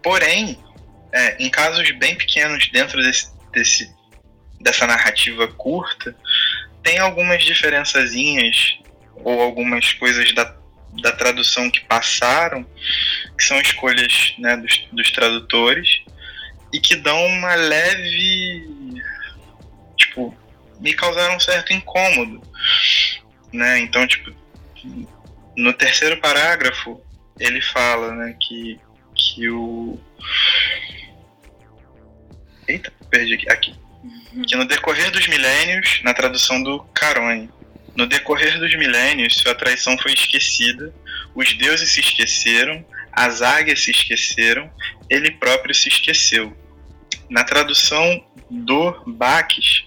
Porém, 0.03 0.59
é, 1.13 1.37
em 1.43 1.51
casos 1.51 1.91
bem 1.93 2.15
pequenos 2.17 2.69
dentro 2.71 3.03
desse, 3.03 3.31
desse, 3.53 3.95
dessa 4.61 4.87
narrativa 4.87 5.47
curta, 5.47 6.17
tem 6.83 6.99
algumas 6.99 7.45
diferençazinhas 7.45 8.82
ou 9.25 9.41
algumas 9.41 9.93
coisas 9.95 10.33
da, 10.35 10.55
da 11.01 11.13
tradução 11.13 11.71
que 11.71 11.81
passaram, 11.81 12.67
que 13.37 13.45
são 13.45 13.61
escolhas 13.61 14.35
né, 14.39 14.57
dos, 14.57 14.87
dos 14.93 15.11
tradutores, 15.11 16.03
e 16.73 16.81
que 16.81 16.97
dão 16.97 17.25
uma 17.27 17.55
leve. 17.55 18.69
Tipo, 19.97 20.37
me 20.81 20.93
causaram 20.95 21.37
um 21.37 21.41
certo 21.41 21.73
incômodo. 21.73 22.43
Né? 23.53 23.79
Então, 23.81 24.07
tipo, 24.07 24.33
no 25.57 25.73
terceiro 25.73 26.17
parágrafo, 26.19 27.01
ele 27.39 27.61
fala 27.61 28.15
né, 28.15 28.37
que, 28.41 28.81
que 29.15 29.49
o. 29.51 29.99
Eita, 32.67 32.93
perdi 33.11 33.35
aqui. 33.35 33.51
aqui. 33.51 33.75
Uhum. 34.03 34.43
Que 34.43 34.57
no 34.57 34.65
decorrer 34.65 35.11
dos 35.11 35.27
milênios, 35.29 36.01
na 36.03 36.15
tradução 36.15 36.63
do 36.63 36.81
Carone, 36.95 37.51
no 37.95 38.07
decorrer 38.07 38.59
dos 38.59 38.75
milênios, 38.77 39.35
sua 39.35 39.55
traição 39.55 39.97
foi 39.99 40.13
esquecida, 40.13 40.95
os 41.35 41.53
deuses 41.55 41.91
se 41.91 42.01
esqueceram, 42.01 42.85
as 43.13 43.43
águias 43.43 43.85
se 43.85 43.91
esqueceram, 43.91 44.71
ele 45.09 45.31
próprio 45.33 45.75
se 45.75 45.89
esqueceu. 45.89 46.57
Na 47.29 47.45
tradução 47.45 48.27
do 48.51 49.03
Baques, 49.07 49.85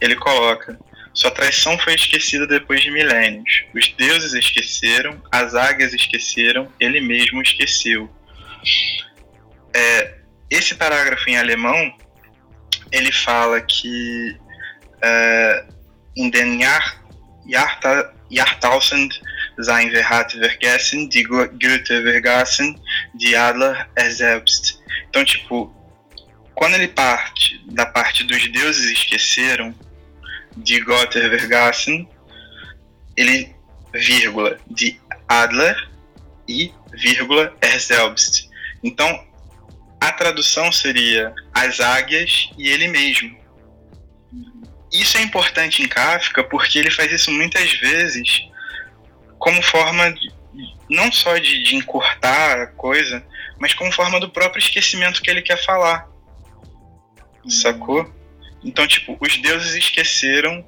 ele 0.00 0.16
coloca: 0.16 0.78
sua 1.14 1.30
traição 1.30 1.78
foi 1.78 1.94
esquecida 1.94 2.46
depois 2.46 2.80
de 2.80 2.90
milênios. 2.90 3.64
Os 3.74 3.88
deuses 3.92 4.32
esqueceram, 4.34 5.22
as 5.30 5.54
águias 5.54 5.92
esqueceram, 5.92 6.72
ele 6.78 7.00
mesmo 7.00 7.42
esqueceu. 7.42 8.10
É, 9.74 10.18
esse 10.50 10.74
parágrafo 10.74 11.28
em 11.28 11.36
alemão 11.36 11.96
ele 12.92 13.10
fala 13.10 13.60
que 13.60 14.36
uh, 14.98 16.30
den 16.30 16.60
Jahr, 16.60 16.82
Jahrta, 16.82 17.01
Jahrtausend 17.44 19.20
sein 19.58 19.90
wir 19.92 20.08
hat 20.08 20.32
vergessen, 20.32 21.10
die 21.10 21.24
Goethe 21.24 22.02
vergassen, 22.02 22.80
die 23.14 23.36
Adler 23.36 23.86
er 23.94 24.10
selbst. 24.10 24.80
Então, 25.08 25.24
tipo, 25.24 25.74
quando 26.54 26.74
ele 26.74 26.88
parte 26.88 27.60
da 27.66 27.86
parte 27.86 28.24
dos 28.24 28.50
deuses 28.52 28.90
esqueceram, 28.90 29.74
de 30.56 30.80
Goethe 30.80 31.28
vergassen, 31.28 32.08
ele, 33.16 33.54
vírgula, 33.92 34.58
de 34.66 34.98
Adler 35.28 35.76
e, 36.48 36.72
vírgula, 36.92 37.54
er 37.60 37.80
selbst. 37.80 38.48
Então, 38.82 39.26
a 40.00 40.12
tradução 40.12 40.72
seria 40.72 41.34
as 41.54 41.80
águias 41.80 42.50
e 42.58 42.68
ele 42.68 42.88
mesmo. 42.88 43.41
Isso 44.92 45.16
é 45.16 45.22
importante 45.22 45.82
em 45.82 45.88
Kafka 45.88 46.44
porque 46.44 46.78
ele 46.78 46.90
faz 46.90 47.10
isso 47.10 47.30
muitas 47.30 47.72
vezes 47.78 48.48
como 49.38 49.60
forma 49.62 50.12
de, 50.12 50.30
não 50.88 51.10
só 51.10 51.36
de, 51.38 51.62
de 51.64 51.74
encurtar 51.74 52.62
a 52.62 52.66
coisa, 52.66 53.26
mas 53.58 53.74
como 53.74 53.90
forma 53.90 54.20
do 54.20 54.30
próprio 54.30 54.60
esquecimento 54.60 55.22
que 55.22 55.30
ele 55.30 55.42
quer 55.42 55.62
falar. 55.64 56.08
Uhum. 57.42 57.50
Sacou? 57.50 58.12
Então, 58.62 58.86
tipo, 58.86 59.16
os 59.20 59.36
deuses 59.38 59.74
esqueceram 59.74 60.64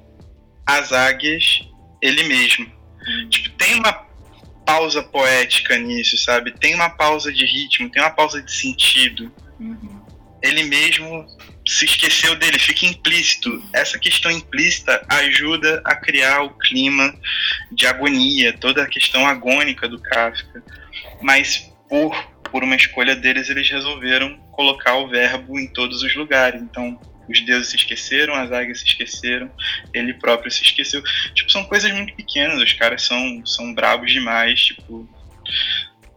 as 0.65 0.91
águias 0.91 1.61
ele 2.01 2.23
mesmo. 2.23 2.65
Uhum. 2.65 3.29
Tipo, 3.29 3.49
tem 3.51 3.75
uma 3.75 3.93
pausa 4.65 5.03
poética 5.03 5.77
nisso, 5.77 6.17
sabe? 6.17 6.51
Tem 6.51 6.73
uma 6.73 6.89
pausa 6.89 7.31
de 7.31 7.45
ritmo, 7.45 7.89
tem 7.89 8.01
uma 8.01 8.11
pausa 8.11 8.41
de 8.41 8.51
sentido. 8.51 9.31
Uhum. 9.59 10.01
Ele 10.41 10.63
mesmo 10.63 11.25
se 11.67 11.85
esqueceu 11.85 12.35
dele, 12.35 12.59
fica 12.59 12.85
implícito. 12.85 13.63
Essa 13.73 13.97
questão 13.97 14.31
implícita 14.31 15.03
ajuda 15.09 15.81
a 15.83 15.95
criar 15.95 16.43
o 16.43 16.51
clima 16.51 17.13
de 17.71 17.87
agonia, 17.87 18.53
toda 18.53 18.83
a 18.83 18.87
questão 18.87 19.27
agônica 19.27 19.87
do 19.87 19.99
Kafka. 19.99 20.63
Mas 21.21 21.71
por, 21.89 22.15
por 22.51 22.63
uma 22.63 22.75
escolha 22.75 23.15
deles, 23.15 23.49
eles 23.49 23.69
resolveram 23.69 24.37
colocar 24.51 24.95
o 24.95 25.07
verbo 25.07 25.59
em 25.59 25.67
todos 25.67 26.03
os 26.03 26.15
lugares. 26.15 26.61
Então, 26.61 26.99
os 27.27 27.43
deuses 27.43 27.69
se 27.69 27.75
esqueceram, 27.77 28.35
as 28.35 28.51
águias 28.51 28.79
se 28.79 28.85
esqueceram, 28.85 29.51
ele 29.93 30.13
próprio 30.13 30.51
se 30.51 30.63
esqueceu. 30.63 31.03
Tipo, 31.33 31.51
são 31.51 31.63
coisas 31.65 31.91
muito 31.91 32.13
pequenas, 32.15 32.61
os 32.61 32.73
caras 32.73 33.01
são, 33.03 33.45
são 33.45 33.73
brabos 33.73 34.11
demais, 34.11 34.59
tipo, 34.61 35.09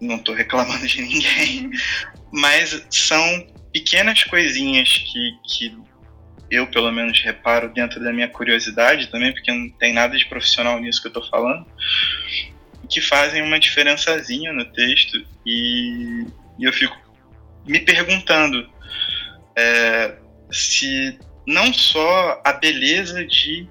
não 0.01 0.19
tô 0.19 0.33
reclamando 0.33 0.87
de 0.87 1.01
ninguém, 1.01 1.71
mas 2.31 2.87
são 2.91 3.47
pequenas 3.73 4.25
coisinhas 4.25 4.99
que, 4.99 5.39
que 5.45 5.79
eu, 6.51 6.67
pelo 6.67 6.91
menos, 6.91 7.21
reparo 7.21 7.69
dentro 7.69 8.03
da 8.03 8.13
minha 8.13 8.29
curiosidade 8.29 9.09
também, 9.09 9.33
porque 9.33 9.53
não 9.53 9.69
tem 9.71 9.93
nada 9.93 10.17
de 10.17 10.27
profissional 10.27 10.81
nisso 10.81 11.03
que 11.03 11.09
eu 11.09 11.13
tô 11.13 11.23
falando, 11.29 11.67
que 12.89 13.01
fazem 13.01 13.43
uma 13.43 13.59
diferençazinha 13.61 14.53
no 14.53 14.65
texto 14.65 15.25
e, 15.45 16.27
e 16.59 16.65
eu 16.65 16.73
fico 16.73 16.97
me 17.67 17.81
perguntando 17.81 18.69
é, 19.55 20.17
se 20.51 21.19
não 21.47 21.73
só 21.73 22.41
a 22.45 22.53
beleza 22.53 23.25
de 23.27 23.69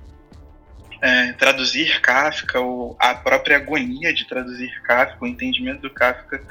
é, 1.02 1.34
traduzir 1.34 2.00
Kafka 2.02 2.60
ou 2.60 2.96
a 3.00 3.16
própria 3.16 3.58
agonia 3.58 4.14
de 4.14 4.28
traduzir 4.28 4.82
Kafka, 4.84 5.24
o 5.24 5.28
entendimento 5.28 5.82
do 5.82 5.90
Kafka 5.90 6.44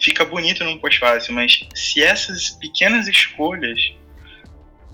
fica 0.00 0.24
bonito 0.24 0.64
num 0.64 0.78
pós-fácil, 0.78 1.34
mas 1.34 1.60
se 1.74 2.02
essas 2.02 2.50
pequenas 2.50 3.06
escolhas, 3.06 3.92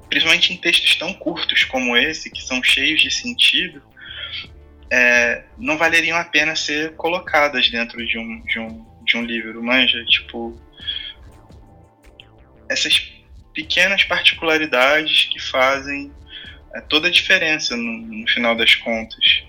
principalmente 0.08 0.52
em 0.52 0.56
textos 0.56 0.96
tão 0.96 1.14
curtos 1.14 1.64
como 1.64 1.96
esse, 1.96 2.30
que 2.30 2.42
são 2.42 2.62
cheios 2.62 3.00
de 3.00 3.10
sentido, 3.10 3.82
é, 4.90 5.44
não 5.56 5.78
valeriam 5.78 6.18
a 6.18 6.24
pena 6.24 6.56
ser 6.56 6.94
colocadas 6.96 7.70
dentro 7.70 8.04
de 8.04 8.18
um, 8.18 8.40
de 8.44 8.58
um, 8.58 8.86
de 9.04 9.16
um 9.16 9.22
livro, 9.22 9.62
manja? 9.62 10.04
Tipo, 10.04 10.60
essas 12.68 13.12
pequenas 13.54 14.04
particularidades 14.04 15.24
que 15.26 15.40
fazem 15.40 16.12
é, 16.74 16.80
toda 16.80 17.08
a 17.08 17.10
diferença 17.10 17.76
no, 17.76 17.98
no 17.98 18.28
final 18.28 18.56
das 18.56 18.74
contas. 18.74 19.44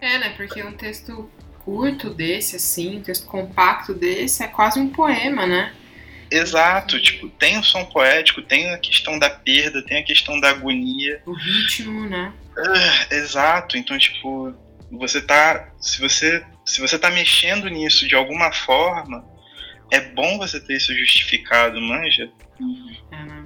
É, 0.00 0.18
né? 0.18 0.34
Porque 0.36 0.62
um 0.62 0.72
texto 0.72 1.30
curto 1.66 2.10
desse, 2.10 2.54
assim, 2.54 2.98
um 2.98 3.02
texto 3.02 3.26
compacto 3.26 3.92
desse, 3.92 4.44
é 4.44 4.46
quase 4.46 4.78
um 4.78 4.88
poema, 4.88 5.44
né? 5.44 5.74
Exato, 6.30 7.02
tipo, 7.02 7.28
tem 7.28 7.58
o 7.58 7.64
som 7.64 7.84
poético, 7.84 8.40
tem 8.40 8.72
a 8.72 8.78
questão 8.78 9.18
da 9.18 9.28
perda, 9.28 9.82
tem 9.82 9.98
a 9.98 10.04
questão 10.04 10.38
da 10.38 10.50
agonia. 10.50 11.20
O 11.26 11.32
ritmo, 11.32 12.08
né? 12.08 12.32
Uh, 12.56 13.14
exato, 13.14 13.76
então, 13.76 13.98
tipo, 13.98 14.54
você 14.92 15.20
tá. 15.20 15.72
Se 15.80 16.00
você, 16.00 16.44
se 16.64 16.80
você 16.80 16.96
tá 16.98 17.10
mexendo 17.10 17.68
nisso 17.68 18.06
de 18.06 18.14
alguma 18.14 18.52
forma, 18.52 19.24
é 19.90 20.00
bom 20.00 20.38
você 20.38 20.60
ter 20.60 20.76
isso 20.76 20.96
justificado, 20.96 21.80
manja? 21.80 22.30
É, 23.10 23.24
né? 23.24 23.44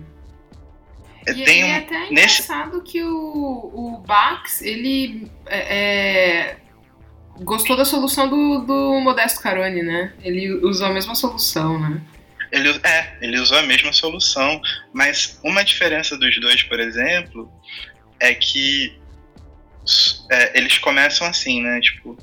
É, 1.27 1.33
e 1.33 1.45
tem 1.45 1.62
é 1.62 1.77
até 1.79 2.11
engraçado 2.11 2.79
nesse... 2.79 2.93
que 2.93 3.03
o, 3.03 3.71
o 3.75 4.03
Bax, 4.07 4.62
ele 4.62 5.31
é, 5.47 5.59
é, 5.59 6.60
gostou 7.41 7.76
da 7.76 7.84
solução 7.84 8.28
do, 8.28 8.61
do 8.61 9.01
Modesto 9.01 9.41
Carone, 9.41 9.82
né? 9.82 10.12
Ele 10.22 10.53
usou 10.64 10.86
a 10.86 10.93
mesma 10.93 11.14
solução, 11.14 11.78
né? 11.78 12.01
Ele, 12.53 12.68
é, 12.82 13.16
ele 13.20 13.38
usou 13.38 13.59
a 13.59 13.62
mesma 13.62 13.93
solução, 13.93 14.61
mas 14.93 15.38
uma 15.43 15.64
diferença 15.64 16.18
dos 16.18 16.38
dois, 16.41 16.62
por 16.64 16.80
exemplo, 16.80 17.51
é 18.18 18.34
que 18.34 18.99
é, 20.30 20.59
eles 20.59 20.78
começam 20.78 21.26
assim, 21.26 21.62
né? 21.62 21.80
Tipo, 21.80 22.18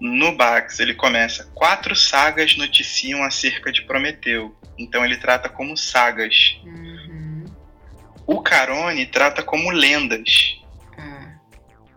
no 0.00 0.36
Bax 0.36 0.80
ele 0.80 0.94
começa: 0.94 1.50
quatro 1.54 1.94
sagas 1.94 2.56
noticiam 2.56 3.22
acerca 3.22 3.72
de 3.72 3.82
Prometeu. 3.82 4.54
Então 4.78 5.04
ele 5.04 5.16
trata 5.16 5.48
como 5.48 5.76
sagas. 5.76 6.58
Uhum. 6.64 7.44
O 8.26 8.40
Carone 8.42 9.06
trata 9.06 9.42
como 9.42 9.70
lendas. 9.70 10.59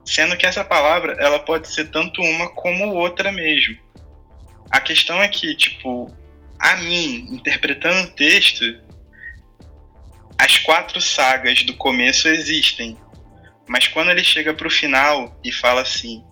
Sendo 0.05 0.35
que 0.37 0.45
essa 0.45 0.63
palavra 0.63 1.15
ela 1.19 1.39
pode 1.39 1.67
ser 1.67 1.89
tanto 1.89 2.21
uma 2.21 2.49
como 2.49 2.93
outra 2.93 3.31
mesmo. 3.31 3.77
A 4.69 4.81
questão 4.81 5.21
é 5.21 5.27
que, 5.27 5.55
tipo, 5.55 6.13
a 6.59 6.75
mim, 6.77 7.27
interpretando 7.31 8.07
o 8.07 8.11
texto, 8.11 8.63
as 10.37 10.57
quatro 10.59 10.99
sagas 10.99 11.63
do 11.63 11.75
começo 11.75 12.27
existem. 12.27 12.97
Mas 13.67 13.87
quando 13.87 14.11
ele 14.11 14.23
chega 14.23 14.53
pro 14.53 14.69
final 14.69 15.39
e 15.43 15.51
fala 15.51 15.81
assim, 15.81 16.23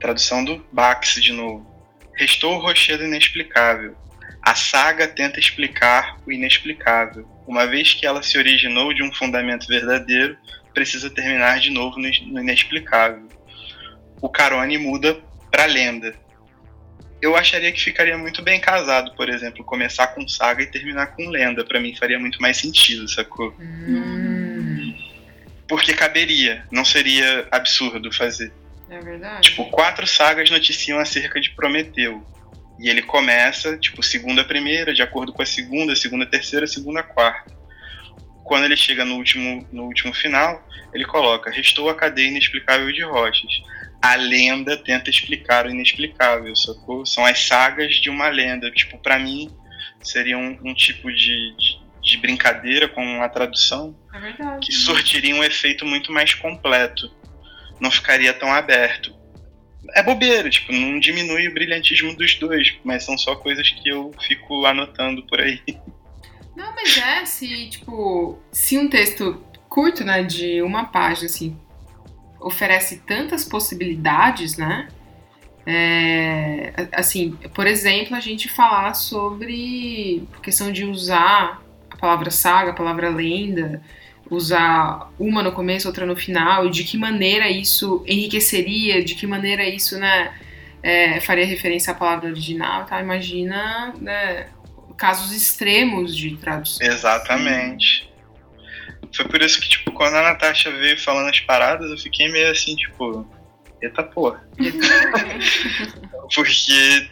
tradução 0.00 0.44
do 0.44 0.64
Bax 0.72 1.14
de 1.14 1.32
novo, 1.32 1.66
restou 2.14 2.56
o 2.56 2.60
rochedo 2.60 3.04
inexplicável, 3.04 3.96
a 4.42 4.56
saga 4.56 5.06
tenta 5.06 5.38
explicar 5.38 6.18
o 6.26 6.32
inexplicável. 6.32 7.28
Uma 7.46 7.64
vez 7.64 7.94
que 7.94 8.04
ela 8.04 8.22
se 8.22 8.36
originou 8.36 8.92
de 8.92 9.02
um 9.02 9.12
fundamento 9.14 9.68
verdadeiro, 9.68 10.36
precisa 10.72 11.10
terminar 11.10 11.58
de 11.60 11.70
novo 11.70 11.98
no 11.98 12.40
inexplicável. 12.40 13.28
o 14.20 14.28
Carone 14.28 14.78
muda 14.78 15.18
pra 15.50 15.64
lenda. 15.66 16.14
Eu 17.20 17.36
acharia 17.36 17.70
que 17.70 17.80
ficaria 17.80 18.18
muito 18.18 18.42
bem 18.42 18.58
casado, 18.60 19.14
por 19.14 19.28
exemplo, 19.28 19.64
começar 19.64 20.08
com 20.08 20.26
saga 20.26 20.62
e 20.62 20.66
terminar 20.66 21.08
com 21.14 21.28
lenda. 21.28 21.64
Para 21.64 21.78
mim 21.78 21.94
faria 21.94 22.18
muito 22.18 22.40
mais 22.42 22.56
sentido, 22.56 23.08
sacou? 23.08 23.54
Hum, 23.60 24.92
Porque 25.68 25.92
caberia, 25.94 26.64
não 26.70 26.84
seria 26.84 27.46
absurdo 27.50 28.12
fazer. 28.12 28.52
é 28.90 28.98
verdade. 29.00 29.50
Tipo, 29.50 29.66
quatro 29.70 30.06
sagas 30.06 30.50
noticiam 30.50 30.98
acerca 30.98 31.40
de 31.40 31.50
Prometeu. 31.50 32.26
E 32.80 32.88
ele 32.88 33.02
começa, 33.02 33.76
tipo, 33.78 34.02
segunda 34.02 34.44
primeira, 34.44 34.92
de 34.92 35.02
acordo 35.02 35.32
com 35.32 35.42
a 35.42 35.46
segunda, 35.46 35.94
segunda 35.94 36.26
terceira, 36.26 36.66
segunda 36.66 37.02
quarta. 37.04 37.52
Quando 38.44 38.64
ele 38.64 38.76
chega 38.76 39.04
no 39.04 39.16
último, 39.16 39.66
no 39.72 39.84
último 39.84 40.12
final, 40.12 40.66
ele 40.92 41.04
coloca: 41.04 41.50
Restou 41.50 41.88
a 41.88 41.94
cadeia 41.94 42.28
inexplicável 42.28 42.92
de 42.92 43.02
rochas. 43.02 43.62
A 44.00 44.16
lenda 44.16 44.76
tenta 44.76 45.10
explicar 45.10 45.66
o 45.66 45.70
inexplicável, 45.70 46.54
sacou? 46.56 47.06
São 47.06 47.24
as 47.24 47.46
sagas 47.46 47.94
de 47.96 48.10
uma 48.10 48.28
lenda. 48.28 48.70
Tipo, 48.72 48.98
pra 48.98 49.18
mim, 49.18 49.48
seria 50.02 50.36
um, 50.36 50.58
um 50.64 50.74
tipo 50.74 51.10
de, 51.12 51.54
de, 51.56 51.78
de 52.02 52.16
brincadeira 52.18 52.88
com 52.88 53.22
a 53.22 53.28
tradução 53.28 53.96
É 54.12 54.18
verdade. 54.18 54.66
que 54.66 54.72
surtiria 54.72 55.34
um 55.36 55.44
efeito 55.44 55.86
muito 55.86 56.10
mais 56.12 56.34
completo. 56.34 57.14
Não 57.80 57.90
ficaria 57.90 58.32
tão 58.34 58.52
aberto. 58.52 59.14
É 59.94 60.02
bobeira, 60.02 60.48
tipo, 60.50 60.72
não 60.72 60.98
diminui 60.98 61.48
o 61.48 61.54
brilhantismo 61.54 62.16
dos 62.16 62.34
dois, 62.36 62.74
mas 62.84 63.04
são 63.04 63.16
só 63.18 63.34
coisas 63.36 63.68
que 63.70 63.88
eu 63.88 64.12
fico 64.26 64.64
anotando 64.66 65.24
por 65.26 65.40
aí. 65.40 65.60
Não, 66.54 66.74
mas 66.74 66.96
é, 66.98 67.24
se, 67.24 67.68
tipo, 67.68 68.38
se 68.50 68.78
um 68.78 68.88
texto 68.88 69.42
curto, 69.68 70.04
né, 70.04 70.22
de 70.22 70.60
uma 70.62 70.84
página, 70.84 71.26
assim, 71.26 71.56
oferece 72.38 72.98
tantas 73.06 73.44
possibilidades, 73.44 74.56
né? 74.56 74.88
É, 75.64 76.88
assim, 76.92 77.32
por 77.54 77.66
exemplo, 77.66 78.16
a 78.16 78.20
gente 78.20 78.48
falar 78.48 78.94
sobre 78.94 80.26
questão 80.42 80.72
de 80.72 80.84
usar 80.84 81.62
a 81.90 81.96
palavra 81.96 82.30
saga, 82.30 82.72
a 82.72 82.74
palavra 82.74 83.08
lenda, 83.08 83.80
usar 84.28 85.10
uma 85.18 85.42
no 85.42 85.52
começo, 85.52 85.86
outra 85.86 86.04
no 86.04 86.16
final, 86.16 86.66
e 86.66 86.70
de 86.70 86.84
que 86.84 86.98
maneira 86.98 87.48
isso 87.48 88.04
enriqueceria, 88.06 89.04
de 89.04 89.14
que 89.14 89.26
maneira 89.26 89.66
isso, 89.68 89.98
né, 89.98 90.34
é, 90.82 91.20
faria 91.20 91.46
referência 91.46 91.92
à 91.92 91.94
palavra 91.94 92.28
original, 92.28 92.84
tá? 92.86 93.00
Imagina, 93.00 93.94
né, 94.00 94.48
casos 94.94 95.32
extremos 95.32 96.16
de 96.16 96.36
tradução. 96.36 96.86
Exatamente. 96.86 98.10
Foi 99.14 99.26
por 99.26 99.42
isso 99.42 99.60
que, 99.60 99.68
tipo, 99.68 99.92
quando 99.92 100.16
a 100.16 100.22
Natasha 100.22 100.70
veio 100.70 100.98
falando 100.98 101.28
as 101.28 101.40
paradas, 101.40 101.90
eu 101.90 101.98
fiquei 101.98 102.28
meio 102.30 102.50
assim, 102.50 102.74
tipo, 102.76 103.26
eita 103.80 104.02
porra. 104.02 104.42
Porque 106.34 107.08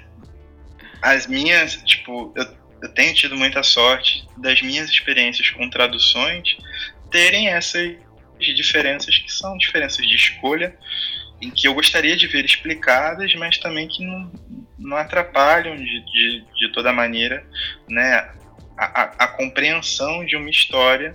as 1.03 1.27
minhas, 1.27 1.77
tipo, 1.85 2.33
eu, 2.37 2.47
eu 2.83 2.89
tenho 2.95 3.15
tido 3.15 3.37
muita 3.37 3.63
sorte 3.63 4.27
das 4.37 4.63
minhas 4.63 4.89
experiências 4.89 5.51
com 5.51 5.69
traduções 5.69 6.57
terem 7.11 7.49
essas 7.49 7.97
diferenças 8.39 9.19
que 9.19 9.31
são 9.31 9.57
diferenças 9.59 10.07
de 10.07 10.15
escolha, 10.15 10.75
em 11.41 11.51
que 11.51 11.67
eu 11.67 11.75
gostaria 11.75 12.17
de 12.17 12.27
ver 12.27 12.45
explicadas, 12.45 13.35
mas 13.35 13.59
também 13.59 13.89
que 13.89 14.05
não, 14.05 14.31
não 14.81 14.97
atrapalham 14.97 15.77
de, 15.77 16.05
de, 16.05 16.45
de 16.57 16.73
toda 16.73 16.93
maneira 16.93 17.47
né, 17.89 18.31
a, 18.77 19.03
a, 19.03 19.03
a 19.25 19.29
compreensão 19.29 20.25
de 20.25 20.37
uma 20.37 20.51
história, 20.51 21.15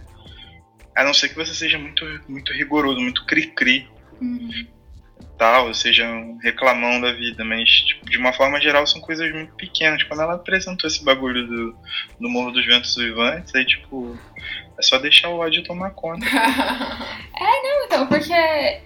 a 0.95 1.03
não 1.03 1.13
ser 1.13 1.29
que 1.29 1.35
você 1.35 1.53
seja 1.53 1.77
muito, 1.77 2.05
muito 2.27 2.53
rigoroso, 2.53 3.01
muito 3.01 3.25
cri-cri 3.25 3.89
tal, 5.37 5.73
seja 5.73 6.05
um 6.05 6.37
reclamão 6.41 6.99
da 7.01 7.11
vida, 7.11 7.43
mas 7.43 7.69
tipo, 7.69 8.09
de 8.09 8.17
uma 8.17 8.31
forma 8.33 8.59
geral 8.61 8.87
são 8.87 9.01
coisas 9.01 9.31
muito 9.33 9.53
pequenas. 9.55 10.03
Quando 10.03 10.21
ela 10.21 10.35
apresentou 10.35 10.87
esse 10.87 11.03
bagulho 11.03 11.45
do, 11.45 11.77
do 12.19 12.29
Morro 12.29 12.51
dos 12.51 12.65
Ventos 12.65 12.95
Vivantes, 12.95 13.53
aí 13.53 13.65
tipo, 13.65 14.17
é 14.77 14.81
só 14.81 14.97
deixar 14.97 15.29
o 15.29 15.39
ódio 15.39 15.63
tomar 15.63 15.91
conta. 15.91 16.25
Então, 17.85 18.07
porque. 18.07 18.33
é, 18.33 18.81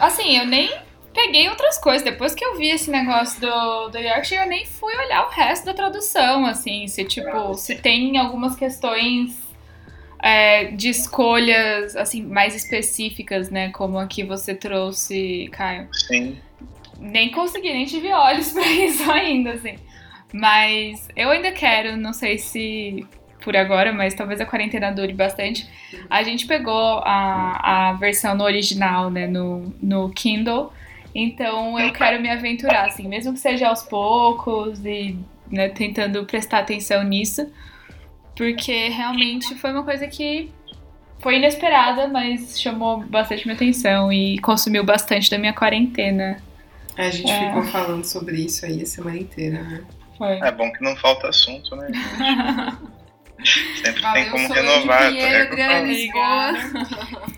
Assim, 0.00 0.38
eu 0.38 0.46
nem 0.46 0.72
peguei 1.12 1.48
outras 1.48 1.78
coisas. 1.78 2.02
Depois 2.02 2.34
que 2.34 2.44
eu 2.44 2.56
vi 2.56 2.70
esse 2.70 2.90
negócio 2.90 3.40
do, 3.40 3.88
do 3.88 3.98
Yorkshire, 3.98 4.40
eu 4.40 4.48
nem 4.48 4.66
fui 4.66 4.94
olhar 4.94 5.26
o 5.26 5.30
resto 5.30 5.66
da 5.66 5.74
tradução, 5.74 6.46
assim. 6.46 6.86
Se, 6.88 7.04
tipo, 7.04 7.54
se 7.54 7.76
tem 7.76 8.18
algumas 8.18 8.56
questões 8.56 9.36
é, 10.22 10.66
de 10.66 10.88
escolhas, 10.88 11.96
assim, 11.96 12.22
mais 12.22 12.54
específicas, 12.54 13.50
né? 13.50 13.70
Como 13.70 13.98
a 13.98 14.06
que 14.06 14.24
você 14.24 14.54
trouxe, 14.54 15.48
Caio. 15.52 15.88
Sim. 15.92 16.38
Nem 16.98 17.30
consegui, 17.30 17.72
nem 17.72 17.84
tive 17.84 18.12
olhos 18.12 18.50
pra 18.52 18.66
isso 18.66 19.10
ainda, 19.10 19.52
assim. 19.52 19.76
Mas 20.32 21.08
eu 21.14 21.30
ainda 21.30 21.52
quero, 21.52 21.96
não 21.96 22.12
sei 22.12 22.38
se 22.38 23.06
por 23.42 23.56
agora, 23.56 23.92
mas 23.92 24.14
talvez 24.14 24.40
a 24.40 24.46
quarentena 24.46 24.90
dure 24.92 25.12
bastante. 25.12 25.68
A 26.08 26.22
gente 26.22 26.46
pegou 26.46 27.00
a, 27.04 27.90
a 27.90 27.92
versão 27.94 28.34
no 28.34 28.44
original, 28.44 29.10
né, 29.10 29.26
no, 29.26 29.74
no 29.82 30.10
Kindle. 30.10 30.72
Então 31.14 31.78
eu 31.78 31.92
quero 31.92 32.20
me 32.22 32.30
aventurar, 32.30 32.86
assim, 32.86 33.06
mesmo 33.06 33.32
que 33.34 33.38
seja 33.40 33.68
aos 33.68 33.82
poucos 33.82 34.84
e 34.84 35.18
né, 35.50 35.68
tentando 35.68 36.24
prestar 36.24 36.58
atenção 36.60 37.02
nisso. 37.02 37.46
Porque 38.34 38.88
realmente 38.88 39.54
foi 39.56 39.72
uma 39.72 39.82
coisa 39.82 40.06
que 40.08 40.50
foi 41.20 41.36
inesperada, 41.36 42.08
mas 42.08 42.60
chamou 42.60 43.00
bastante 43.00 43.44
minha 43.46 43.54
atenção 43.54 44.12
e 44.12 44.38
consumiu 44.38 44.82
bastante 44.84 45.30
da 45.30 45.38
minha 45.38 45.52
quarentena. 45.52 46.42
A 46.96 47.10
gente 47.10 47.30
É. 47.30 47.46
ficou 47.48 47.62
falando 47.64 48.04
sobre 48.04 48.36
isso 48.36 48.64
aí 48.66 48.82
a 48.82 48.86
semana 48.86 49.18
inteira, 49.18 49.62
né? 49.62 49.82
Foi. 50.18 50.38
É 50.38 50.50
bom 50.52 50.70
que 50.72 50.82
não 50.82 50.96
falta 50.96 51.28
assunto, 51.28 51.76
né? 51.76 51.88
Sempre 53.44 54.02
tem 54.12 54.30
como 54.30 54.48
renovar. 54.52 54.98
tá 55.02 55.08
Pinheiro. 55.08 55.86
Lisboa. 55.86 56.52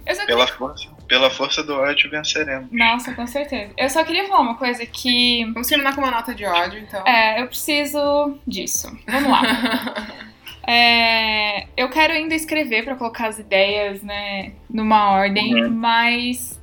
Eu 0.06 0.14
só 0.14 0.26
pela, 0.26 0.46
força, 0.46 0.88
pela 1.08 1.30
força 1.30 1.62
do 1.62 1.74
ódio 1.74 2.10
venceremos. 2.10 2.68
Nossa, 2.70 3.14
com 3.14 3.26
certeza. 3.26 3.72
Eu 3.76 3.88
só 3.90 4.04
queria 4.04 4.26
falar 4.26 4.40
uma 4.40 4.56
coisa 4.56 4.84
que. 4.86 5.44
Vamos 5.52 5.68
terminar 5.68 5.94
com 5.94 6.00
uma 6.00 6.10
nota 6.10 6.34
de 6.34 6.44
ódio, 6.44 6.78
então. 6.80 7.06
É, 7.06 7.40
eu 7.40 7.46
preciso 7.46 8.38
disso. 8.46 8.90
Vamos 9.06 9.30
lá. 9.30 9.42
É, 10.66 11.66
eu 11.76 11.90
quero 11.90 12.14
ainda 12.14 12.34
escrever 12.34 12.84
pra 12.86 12.96
colocar 12.96 13.26
as 13.28 13.38
ideias, 13.38 14.02
né, 14.02 14.52
numa 14.70 15.10
ordem, 15.10 15.62
Uhum. 15.62 15.70
mas 15.70 16.58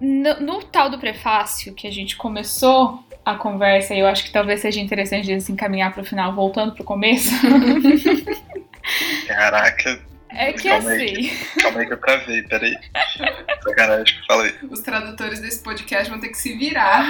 no, 0.00 0.38
no 0.40 0.62
tal 0.62 0.88
do 0.88 0.96
prefácio 0.96 1.74
que 1.74 1.88
a 1.88 1.90
gente 1.90 2.16
começou 2.16 3.02
a 3.26 3.34
conversa, 3.34 3.92
e 3.92 3.98
eu 3.98 4.06
acho 4.06 4.22
que 4.24 4.30
talvez 4.30 4.60
seja 4.60 4.80
interessante 4.80 5.30
a 5.30 5.34
gente 5.34 5.50
encaminhar 5.50 5.92
pro 5.92 6.04
final, 6.04 6.32
voltando 6.32 6.72
pro 6.74 6.84
começo, 6.84 7.28
Caraca, 9.26 10.00
é 10.30 10.52
que 10.52 10.68
Calma 10.68 10.90
aí. 10.90 11.28
assim. 11.28 11.60
calma 11.60 11.80
aí 11.80 11.86
que 11.86 11.92
eu 11.92 12.00
travei, 12.00 12.42
peraí. 12.42 12.76
Sacanagem 13.64 14.04
que 14.14 14.20
eu 14.20 14.26
falei. 14.26 14.54
Os 14.70 14.80
tradutores 14.80 15.40
desse 15.40 15.60
podcast 15.62 16.08
vão 16.08 16.20
ter 16.20 16.28
que 16.28 16.38
se 16.38 16.56
virar. 16.56 17.04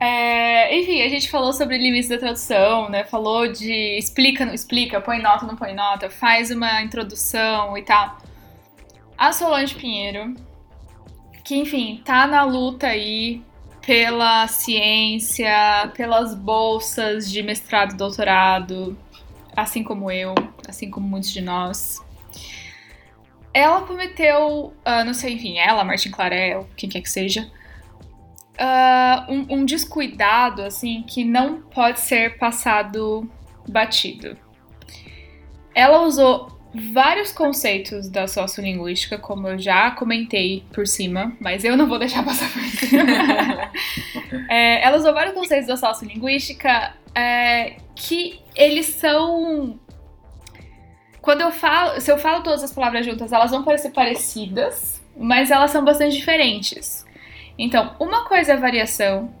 É, 0.00 0.76
enfim, 0.78 1.02
a 1.02 1.08
gente 1.08 1.30
falou 1.30 1.52
sobre 1.52 1.78
limites 1.78 2.08
da 2.08 2.18
tradução, 2.18 2.88
né? 2.88 3.04
Falou 3.04 3.52
de 3.52 3.98
explica, 3.98 4.44
não 4.46 4.54
explica, 4.54 5.00
põe 5.00 5.20
nota, 5.20 5.46
não 5.46 5.56
põe 5.56 5.74
nota, 5.74 6.08
faz 6.10 6.50
uma 6.50 6.82
introdução 6.82 7.76
e 7.76 7.82
tal. 7.82 8.18
A 9.16 9.32
Solange 9.32 9.74
Pinheiro, 9.74 10.34
que 11.44 11.56
enfim, 11.56 12.00
tá 12.04 12.26
na 12.26 12.44
luta 12.44 12.86
aí 12.86 13.42
pela 13.84 14.46
ciência, 14.46 15.90
pelas 15.96 16.34
bolsas 16.34 17.30
de 17.30 17.42
mestrado 17.42 17.94
e 17.94 17.96
doutorado, 17.96 18.96
assim 19.56 19.82
como 19.82 20.10
eu, 20.10 20.34
assim 20.68 20.90
como 20.90 21.06
muitos 21.06 21.32
de 21.32 21.40
nós. 21.40 22.00
Ela 23.52 23.82
cometeu, 23.82 24.72
ah, 24.84 25.04
não 25.04 25.12
sei, 25.12 25.34
enfim, 25.34 25.58
ela, 25.58 25.84
Martin 25.84 26.10
Clarel, 26.10 26.68
quem 26.76 26.88
quer 26.88 27.02
que 27.02 27.10
seja, 27.10 27.50
ah, 28.56 29.26
um, 29.28 29.58
um 29.58 29.64
descuidado, 29.64 30.62
assim, 30.62 31.02
que 31.02 31.24
não 31.24 31.60
pode 31.60 32.00
ser 32.00 32.38
passado 32.38 33.28
batido. 33.68 34.36
Ela 35.74 36.02
usou 36.02 36.61
vários 36.74 37.32
conceitos 37.32 38.08
da 38.08 38.26
sociolinguística, 38.26 39.18
como 39.18 39.48
eu 39.48 39.58
já 39.58 39.90
comentei 39.90 40.64
por 40.72 40.86
cima, 40.86 41.36
mas 41.38 41.64
eu 41.64 41.76
não 41.76 41.86
vou 41.86 41.98
deixar 41.98 42.24
passar 42.24 42.50
por 42.52 42.62
cima. 42.62 43.02
É, 44.48 44.84
ela 44.84 44.98
usou 44.98 45.14
vários 45.14 45.34
conceitos 45.34 45.66
da 45.66 45.76
sociolinguística 45.76 46.94
é, 47.14 47.76
que 47.94 48.40
eles 48.54 48.86
são. 48.86 49.78
Quando 51.20 51.42
eu 51.42 51.52
falo, 51.52 52.00
se 52.00 52.10
eu 52.10 52.18
falo 52.18 52.42
todas 52.42 52.62
as 52.62 52.72
palavras 52.72 53.06
juntas, 53.06 53.32
elas 53.32 53.50
vão 53.50 53.62
parecer 53.62 53.90
parecidas, 53.90 55.02
mas 55.16 55.50
elas 55.50 55.70
são 55.70 55.84
bastante 55.84 56.16
diferentes. 56.16 57.06
Então, 57.58 57.94
uma 58.00 58.24
coisa 58.24 58.52
é 58.52 58.56
variação, 58.56 59.32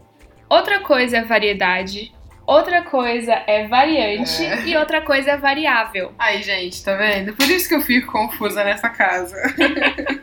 outra 0.48 0.80
coisa 0.80 1.18
é 1.18 1.24
variedade, 1.24 2.12
outra 2.46 2.82
coisa 2.82 3.42
é 3.46 3.66
variante 3.66 4.44
É. 4.44 4.66
e 4.66 4.76
outra 4.76 5.00
coisa 5.02 5.32
é 5.32 5.36
variável. 5.36 6.12
Aí, 6.18 6.42
gente, 6.42 6.82
tá 6.84 6.94
vendo? 6.96 7.34
Por 7.34 7.48
isso 7.50 7.68
que 7.68 7.74
eu 7.74 7.80
fico 7.80 8.12
confusa 8.12 8.64
nessa 8.64 8.88
casa. 8.88 9.36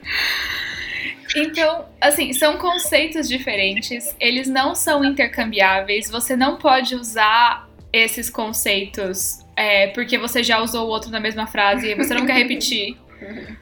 Então, 1.36 1.86
assim, 2.02 2.34
são 2.34 2.58
conceitos 2.58 3.30
diferentes, 3.30 4.16
eles 4.20 4.48
não 4.48 4.74
são 4.74 5.06
intercambiáveis, 5.06 6.10
você 6.10 6.36
não 6.36 6.58
pode 6.58 6.96
usar 6.96 7.70
esses 7.94 8.30
conceitos 8.32 9.46
é, 9.56 9.88
porque 9.88 10.18
você 10.18 10.42
já 10.44 10.60
usou 10.60 10.88
o 10.88 10.90
outro 10.90 11.12
na 11.12 11.20
mesma 11.20 11.46
frase 11.46 11.90
e 11.90 11.96
você 11.96 12.14
não 12.16 12.26
quer 12.26 12.34
repetir. 12.34 12.98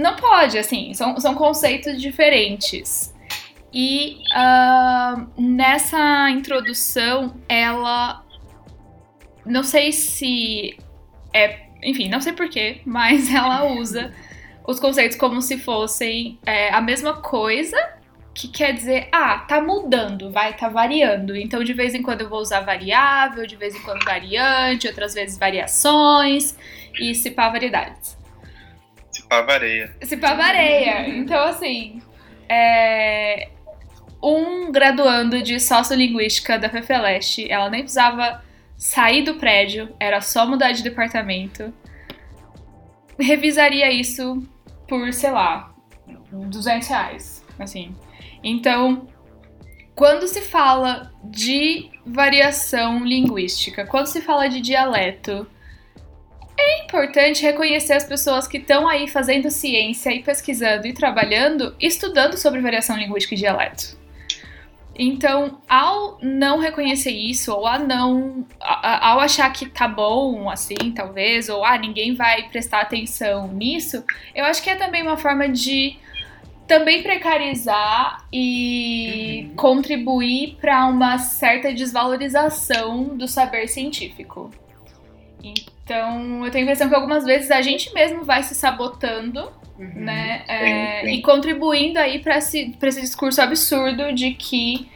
Não 0.00 0.14
pode, 0.14 0.56
assim, 0.56 0.94
são, 0.94 1.18
são 1.18 1.34
conceitos 1.34 2.00
diferentes. 2.00 3.12
E 3.74 4.22
uh, 4.30 5.26
nessa 5.36 6.30
introdução, 6.30 7.34
ela. 7.48 8.24
Não 9.44 9.64
sei 9.64 9.90
se 9.90 10.78
é. 11.34 11.64
Enfim, 11.82 12.08
não 12.08 12.20
sei 12.20 12.32
porquê, 12.32 12.80
mas 12.86 13.28
ela 13.34 13.64
usa 13.64 14.14
os 14.66 14.78
conceitos 14.78 15.16
como 15.16 15.42
se 15.42 15.58
fossem 15.58 16.38
é, 16.46 16.72
a 16.72 16.80
mesma 16.80 17.14
coisa, 17.20 17.76
que 18.32 18.48
quer 18.48 18.72
dizer, 18.72 19.08
ah, 19.12 19.40
tá 19.40 19.60
mudando, 19.60 20.30
vai, 20.30 20.56
tá 20.56 20.68
variando. 20.68 21.36
Então, 21.36 21.62
de 21.62 21.72
vez 21.72 21.94
em 21.94 22.02
quando 22.02 22.22
eu 22.22 22.28
vou 22.28 22.40
usar 22.40 22.60
variável, 22.60 23.46
de 23.46 23.56
vez 23.56 23.74
em 23.74 23.82
quando 23.82 24.04
variante, 24.04 24.86
outras 24.86 25.14
vezes 25.14 25.36
variações 25.36 26.56
e 26.98 27.14
se 27.14 27.30
pá 27.32 27.50
variedades. 27.50 28.16
Se 29.10 29.28
pá 29.28 29.42
vareia. 29.42 29.94
Se 30.00 30.16
pá 30.16 30.34
vareia. 30.34 31.08
Então, 31.08 31.42
assim, 31.44 32.00
é... 32.48 33.50
um 34.24 34.72
graduando 34.72 35.42
de 35.42 35.60
sociolinguística 35.60 36.58
da 36.58 36.70
FEFELESTE, 36.70 37.50
ela 37.50 37.68
nem 37.68 37.82
precisava 37.82 38.42
sair 38.76 39.22
do 39.22 39.34
prédio, 39.34 39.94
era 40.00 40.20
só 40.20 40.46
mudar 40.46 40.72
de 40.72 40.82
departamento. 40.82 41.72
Revisaria 43.18 43.92
isso 43.92 44.42
por, 44.88 45.12
sei 45.12 45.30
lá, 45.30 45.74
200 46.32 46.88
reais, 46.88 47.44
assim. 47.58 47.94
Então, 48.42 49.06
quando 49.94 50.26
se 50.26 50.40
fala 50.40 51.12
de 51.22 51.90
variação 52.04 53.04
linguística, 53.04 53.86
quando 53.86 54.06
se 54.06 54.20
fala 54.20 54.48
de 54.48 54.60
dialeto, 54.60 55.46
é 56.58 56.84
importante 56.84 57.42
reconhecer 57.42 57.92
as 57.92 58.04
pessoas 58.04 58.48
que 58.48 58.58
estão 58.58 58.88
aí 58.88 59.06
fazendo 59.06 59.50
ciência 59.50 60.10
e 60.10 60.22
pesquisando 60.22 60.86
e 60.86 60.92
trabalhando, 60.92 61.74
estudando 61.80 62.36
sobre 62.36 62.60
variação 62.60 62.96
linguística 62.96 63.34
e 63.34 63.38
dialeto. 63.38 64.03
Então, 64.96 65.58
ao 65.68 66.18
não 66.22 66.58
reconhecer 66.58 67.10
isso, 67.10 67.52
ou 67.52 67.66
a 67.66 67.78
não. 67.78 68.46
ao 68.60 69.18
achar 69.18 69.52
que 69.52 69.66
tá 69.66 69.88
bom 69.88 70.48
assim, 70.48 70.92
talvez, 70.94 71.48
ou 71.48 71.64
ah, 71.64 71.76
ninguém 71.76 72.14
vai 72.14 72.48
prestar 72.48 72.82
atenção 72.82 73.48
nisso, 73.48 74.04
eu 74.34 74.44
acho 74.44 74.62
que 74.62 74.70
é 74.70 74.76
também 74.76 75.02
uma 75.02 75.16
forma 75.16 75.48
de 75.48 75.96
também 76.66 77.02
precarizar 77.02 78.24
e 78.32 79.48
uhum. 79.48 79.56
contribuir 79.56 80.56
para 80.60 80.86
uma 80.86 81.18
certa 81.18 81.72
desvalorização 81.74 83.16
do 83.16 83.28
saber 83.28 83.68
científico. 83.68 84.50
Então, 85.42 86.44
eu 86.44 86.50
tenho 86.50 86.62
a 86.62 86.64
impressão 86.64 86.88
que 86.88 86.94
algumas 86.94 87.24
vezes 87.24 87.50
a 87.50 87.60
gente 87.60 87.92
mesmo 87.92 88.24
vai 88.24 88.42
se 88.42 88.54
sabotando, 88.54 89.52
uhum. 89.78 89.92
né? 89.94 90.44
É, 90.48 91.00
sim, 91.00 91.06
sim. 91.06 91.14
E 91.14 91.22
contribuindo 91.22 91.98
aí 91.98 92.18
para 92.18 92.38
esse, 92.38 92.76
esse 92.80 93.00
discurso 93.00 93.40
absurdo 93.40 94.12
de 94.12 94.32
que 94.32 94.88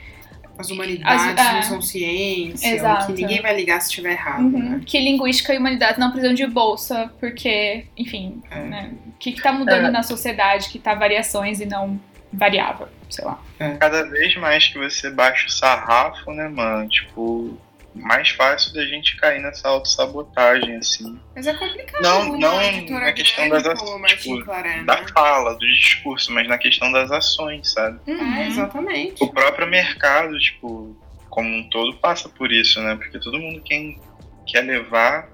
as 0.59 0.71
humanidades 0.71 1.25
as, 1.25 1.53
não 1.53 1.59
é. 1.59 1.63
são 1.63 1.81
ciência, 1.81 2.75
exato. 2.75 3.07
que 3.07 3.23
ninguém 3.23 3.41
vai 3.41 3.55
ligar 3.55 3.81
se 3.81 3.91
estiver 3.91 4.13
errado. 4.13 4.43
Uhum. 4.43 4.71
Né? 4.71 4.81
Que 4.85 4.99
linguística 4.99 5.55
e 5.55 5.59
humanidades 5.59 5.99
não 5.99 6.11
precisam 6.11 6.35
de 6.35 6.47
bolsa, 6.49 7.13
porque, 7.21 7.87
enfim, 7.97 8.43
é. 8.51 8.61
né? 8.65 8.91
o 9.07 9.13
que 9.19 9.31
está 9.31 9.53
mudando 9.53 9.87
é. 9.87 9.91
na 9.91 10.03
sociedade 10.03 10.69
que 10.69 10.81
tá 10.81 10.95
variações 10.95 11.61
e 11.61 11.67
não 11.67 12.01
variável, 12.33 12.89
sei 13.09 13.25
lá. 13.25 13.41
É. 13.61 13.71
Cada 13.77 14.03
vez 14.03 14.37
mais 14.37 14.67
que 14.67 14.79
você 14.79 15.11
baixa 15.11 15.47
o 15.47 15.51
sarrafo, 15.51 16.33
né, 16.33 16.49
mano? 16.49 16.89
Tipo, 16.89 17.57
mais 17.95 18.31
fácil 18.31 18.73
da 18.75 18.85
gente 18.85 19.17
cair 19.17 19.41
nessa 19.41 19.69
autossabotagem, 19.69 20.77
assim. 20.77 21.19
Mas 21.35 21.47
é 21.47 21.55
complicado. 21.55 22.03
Não, 22.03 22.39
não 22.39 22.57
na 22.89 23.13
questão 23.13 23.49
das 23.49 23.67
ações, 23.67 24.23
tipo, 24.23 24.45
da 24.45 24.63
né? 24.63 25.07
fala, 25.13 25.55
do 25.55 25.67
discurso, 25.67 26.33
mas 26.33 26.49
na 26.49 26.59
questão 26.59 26.93
das 26.93 27.11
ações, 27.11 27.73
sabe? 27.73 27.99
Uhum. 28.07 28.35
É, 28.35 28.47
exatamente. 28.47 29.23
O 29.23 29.33
próprio 29.33 29.67
mercado, 29.67 30.39
tipo, 30.39 30.97
como 31.29 31.49
um 31.49 31.69
todo, 31.69 31.97
passa 31.99 32.29
por 32.29 32.53
isso, 32.53 32.81
né? 32.81 32.95
Porque 32.97 33.19
todo 33.19 33.39
mundo 33.39 33.63
quem 33.63 34.01
quer 34.47 34.63
levar 34.63 35.29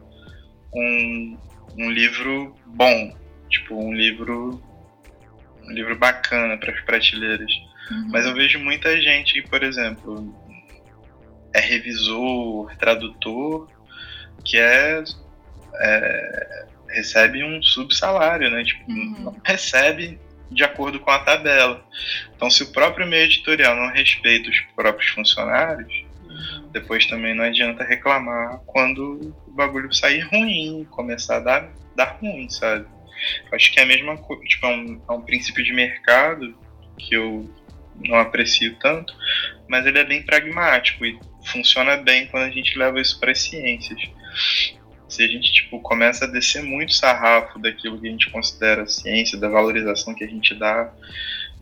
um, 0.74 1.38
um 1.78 1.90
livro 1.90 2.54
bom, 2.66 3.16
tipo, 3.48 3.74
um 3.74 3.92
livro 3.92 4.62
um 5.66 5.72
livro 5.72 5.96
bacana 5.96 6.56
para 6.58 6.72
as 6.72 6.80
prateleiras. 6.82 7.50
Uhum. 7.90 8.08
Mas 8.10 8.26
eu 8.26 8.34
vejo 8.34 8.58
muita 8.58 9.00
gente, 9.00 9.40
por 9.42 9.62
exemplo, 9.62 10.34
é 11.54 11.60
revisor, 11.60 12.76
tradutor, 12.76 13.68
que 14.44 14.58
é, 14.58 15.02
é 15.76 16.66
recebe 16.88 17.42
um 17.42 17.62
subsalário, 17.62 18.50
né? 18.50 18.62
Tipo, 18.64 18.90
uhum. 18.90 19.16
não 19.18 19.36
recebe 19.44 20.18
de 20.50 20.62
acordo 20.62 21.00
com 21.00 21.10
a 21.10 21.18
tabela. 21.18 21.84
Então, 22.36 22.48
se 22.50 22.62
o 22.62 22.72
próprio 22.72 23.06
meio 23.06 23.24
editorial 23.24 23.74
não 23.74 23.92
respeita 23.92 24.48
os 24.48 24.60
próprios 24.76 25.10
funcionários, 25.10 26.04
depois 26.72 27.06
também 27.06 27.34
não 27.34 27.44
adianta 27.44 27.84
reclamar 27.84 28.60
quando 28.66 29.34
o 29.46 29.50
bagulho 29.50 29.92
sair 29.92 30.20
ruim, 30.20 30.86
começar 30.90 31.36
a 31.36 31.40
dar, 31.40 31.72
dar 31.96 32.18
ruim, 32.20 32.48
sabe? 32.48 32.86
Acho 33.52 33.72
que 33.72 33.80
é 33.80 33.82
a 33.82 33.86
mesma 33.86 34.16
coisa, 34.16 34.42
tipo, 34.44 34.66
é 34.66 34.70
um, 34.70 35.00
é 35.08 35.12
um 35.12 35.22
princípio 35.22 35.64
de 35.64 35.72
mercado 35.72 36.54
que 36.98 37.14
eu 37.14 37.48
não 38.04 38.16
aprecio 38.16 38.76
tanto, 38.76 39.14
mas 39.68 39.86
ele 39.86 39.98
é 39.98 40.04
bem 40.04 40.22
pragmático 40.22 41.04
e 41.04 41.18
funciona 41.44 41.96
bem 41.96 42.26
quando 42.26 42.44
a 42.44 42.50
gente 42.50 42.76
leva 42.78 43.00
isso 43.00 43.18
para 43.20 43.32
as 43.32 43.40
ciências. 43.40 44.00
Se 45.08 45.22
a 45.22 45.28
gente 45.28 45.52
tipo 45.52 45.80
começa 45.80 46.24
a 46.24 46.28
descer 46.28 46.62
muito 46.62 46.92
sarrafo 46.94 47.58
daquilo 47.58 48.00
que 48.00 48.08
a 48.08 48.10
gente 48.10 48.30
considera 48.30 48.86
ciência, 48.86 49.38
da 49.38 49.48
valorização 49.48 50.14
que 50.14 50.24
a 50.24 50.28
gente 50.28 50.54
dá 50.54 50.92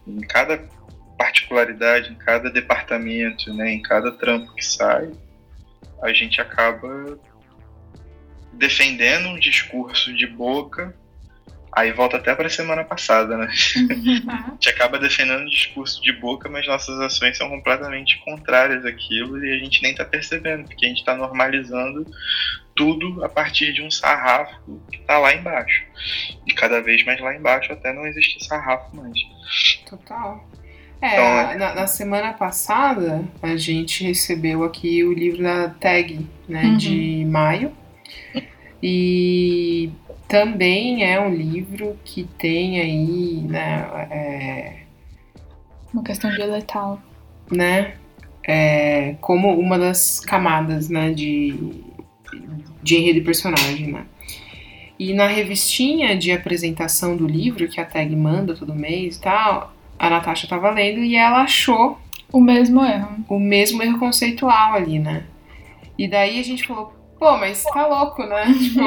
em 0.06 0.20
cada 0.20 0.58
particularidade, 1.18 2.10
em 2.10 2.14
cada 2.14 2.50
departamento, 2.50 3.52
né, 3.54 3.70
em 3.70 3.82
cada 3.82 4.10
trampo 4.12 4.54
que 4.54 4.64
sai, 4.64 5.10
a 6.02 6.12
gente 6.12 6.40
acaba 6.40 7.18
defendendo 8.52 9.28
um 9.28 9.38
discurso 9.38 10.14
de 10.14 10.26
boca 10.26 10.94
Aí 11.74 11.90
volta 11.90 12.18
até 12.18 12.34
para 12.34 12.46
a 12.46 12.50
semana 12.50 12.84
passada, 12.84 13.36
né? 13.36 13.48
Uhum. 13.76 14.22
a 14.28 14.50
gente 14.50 14.68
acaba 14.68 14.98
defendendo 14.98 15.42
o 15.42 15.50
discurso 15.50 16.02
de 16.02 16.12
boca, 16.12 16.48
mas 16.48 16.66
nossas 16.66 17.00
ações 17.00 17.38
são 17.38 17.48
completamente 17.48 18.20
contrárias 18.24 18.84
àquilo 18.84 19.42
e 19.42 19.54
a 19.54 19.58
gente 19.58 19.82
nem 19.82 19.92
está 19.92 20.04
percebendo, 20.04 20.64
porque 20.64 20.84
a 20.84 20.88
gente 20.88 20.98
está 20.98 21.14
normalizando 21.16 22.06
tudo 22.74 23.24
a 23.24 23.28
partir 23.28 23.72
de 23.72 23.82
um 23.82 23.90
sarrafo 23.90 24.80
que 24.90 24.98
está 24.98 25.18
lá 25.18 25.34
embaixo. 25.34 25.82
E 26.46 26.52
cada 26.52 26.82
vez 26.82 27.04
mais 27.04 27.20
lá 27.20 27.34
embaixo 27.34 27.72
até 27.72 27.92
não 27.92 28.06
existe 28.06 28.44
sarrafo 28.44 28.94
mais. 28.94 29.18
Total. 29.88 30.46
É, 31.00 31.12
então, 31.14 31.24
é, 31.24 31.56
na, 31.56 31.74
na, 31.74 31.86
semana 31.88 32.32
passada 32.32 33.24
a 33.42 33.56
gente 33.56 34.04
recebeu 34.04 34.62
aqui 34.62 35.02
o 35.02 35.12
livro 35.12 35.42
da 35.42 35.68
Tag, 35.68 36.24
né, 36.48 36.62
uhum. 36.62 36.76
de 36.76 37.24
maio. 37.24 37.72
E 38.80 39.90
também 40.32 41.04
é 41.04 41.20
um 41.20 41.28
livro 41.28 41.94
que 42.06 42.24
tem 42.24 42.80
aí, 42.80 43.44
né, 43.46 43.86
é, 44.10 44.76
uma 45.92 46.02
questão 46.02 46.30
dialetal, 46.30 46.98
né, 47.50 47.96
é, 48.42 49.14
como 49.20 49.50
uma 49.60 49.78
das 49.78 50.20
camadas, 50.20 50.88
né, 50.88 51.12
de, 51.12 51.54
de 52.82 52.96
enredo 52.96 53.18
e 53.18 53.24
personagem, 53.24 53.92
né. 53.92 54.06
E 54.98 55.12
na 55.12 55.26
revistinha 55.26 56.16
de 56.16 56.32
apresentação 56.32 57.14
do 57.14 57.26
livro, 57.26 57.68
que 57.68 57.78
a 57.78 57.84
tag 57.84 58.16
manda 58.16 58.56
todo 58.56 58.74
mês 58.74 59.16
e 59.16 59.20
tal, 59.20 59.74
a 59.98 60.08
Natasha 60.08 60.48
tava 60.48 60.70
lendo 60.70 61.00
e 61.00 61.14
ela 61.14 61.42
achou 61.42 61.98
o 62.32 62.40
mesmo 62.40 62.82
erro. 62.82 63.22
O 63.28 63.38
mesmo 63.38 63.82
erro 63.82 63.98
conceitual 63.98 64.72
ali, 64.72 64.98
né? 64.98 65.24
E 65.98 66.08
daí 66.08 66.40
a 66.40 66.42
gente 66.42 66.66
falou, 66.66 66.94
pô, 67.18 67.36
mas 67.36 67.64
tá 67.64 67.86
louco, 67.86 68.24
né? 68.24 68.44
tipo, 68.54 68.82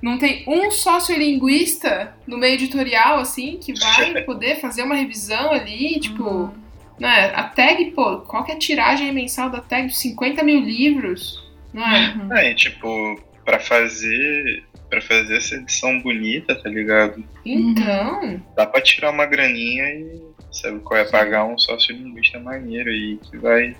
não 0.00 0.18
tem 0.18 0.44
um 0.46 0.70
sociolinguista 0.70 2.14
no 2.26 2.38
meio 2.38 2.54
editorial, 2.54 3.18
assim, 3.18 3.58
que 3.58 3.72
vai 3.78 4.22
poder 4.24 4.60
fazer 4.60 4.82
uma 4.82 4.94
revisão 4.94 5.52
ali, 5.52 5.98
tipo. 6.00 6.24
Uhum. 6.24 6.68
Né? 6.98 7.32
A 7.34 7.44
tag, 7.44 7.92
pô, 7.92 8.18
qual 8.22 8.44
que 8.44 8.50
é 8.50 8.54
a 8.56 8.58
tiragem 8.58 9.12
mensal 9.12 9.48
da 9.48 9.60
tag? 9.60 9.88
50 9.94 10.42
mil 10.42 10.60
livros, 10.60 11.44
não 11.72 11.86
é? 11.86 12.14
Uhum. 12.14 12.36
É, 12.36 12.54
tipo, 12.54 13.20
pra 13.44 13.60
fazer. 13.60 14.64
para 14.90 15.00
fazer 15.00 15.36
essa 15.36 15.54
edição 15.54 16.00
bonita, 16.00 16.54
tá 16.56 16.68
ligado? 16.68 17.22
Então. 17.44 18.42
Dá 18.56 18.66
pra 18.66 18.80
tirar 18.80 19.10
uma 19.10 19.26
graninha 19.26 19.84
e 19.94 20.20
sabe 20.50 20.80
qual 20.80 20.98
é 20.98 21.04
pagar 21.04 21.44
um 21.44 21.58
sociolinguista 21.58 22.40
maneiro 22.40 22.90
aí 22.90 23.18
que 23.30 23.36
vai 23.36 23.76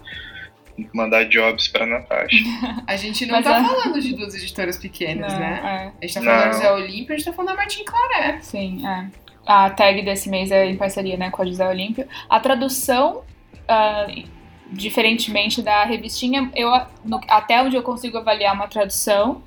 mandar 0.93 1.25
jobs 1.25 1.69
pra 1.69 1.87
Natasha. 1.87 2.37
a 2.87 2.97
gente 2.97 3.27
não 3.27 3.35
Mas 3.35 3.45
tá 3.45 3.59
a... 3.59 3.65
falando 3.65 4.01
de 4.01 4.15
duas 4.15 4.35
editoras 4.35 4.77
pequenas, 4.77 5.33
não, 5.33 5.41
né? 5.41 5.93
É. 6.01 6.05
A 6.05 6.07
gente 6.07 6.15
tá 6.15 6.21
falando 6.23 6.41
não. 6.41 6.51
da 6.51 6.53
Zé 6.53 6.73
Olímpia, 6.73 7.15
a 7.15 7.19
gente 7.19 7.27
tá 7.27 7.33
falando 7.33 7.51
da 7.51 7.57
Martin 7.57 7.85
Claré. 7.85 8.39
Sim, 8.41 8.87
é. 8.87 9.07
a 9.47 9.71
tag 9.71 10.03
desse 10.03 10.29
mês 10.29 10.51
é 10.51 10.67
em 10.67 10.77
parceria 10.77 11.17
né, 11.17 11.31
com 11.31 11.43
a 11.43 11.47
José 11.47 11.67
Olímpio. 11.67 12.07
A 12.29 12.41
tradução, 12.41 13.23
uh, 13.69 14.25
diferentemente 14.71 15.63
da 15.63 15.85
revistinha, 15.85 16.51
eu, 16.55 16.71
no, 17.05 17.21
até 17.29 17.63
onde 17.63 17.77
eu 17.77 17.83
consigo 17.83 18.19
avaliar 18.19 18.55
uma 18.55 18.69
tradução, 18.69 19.43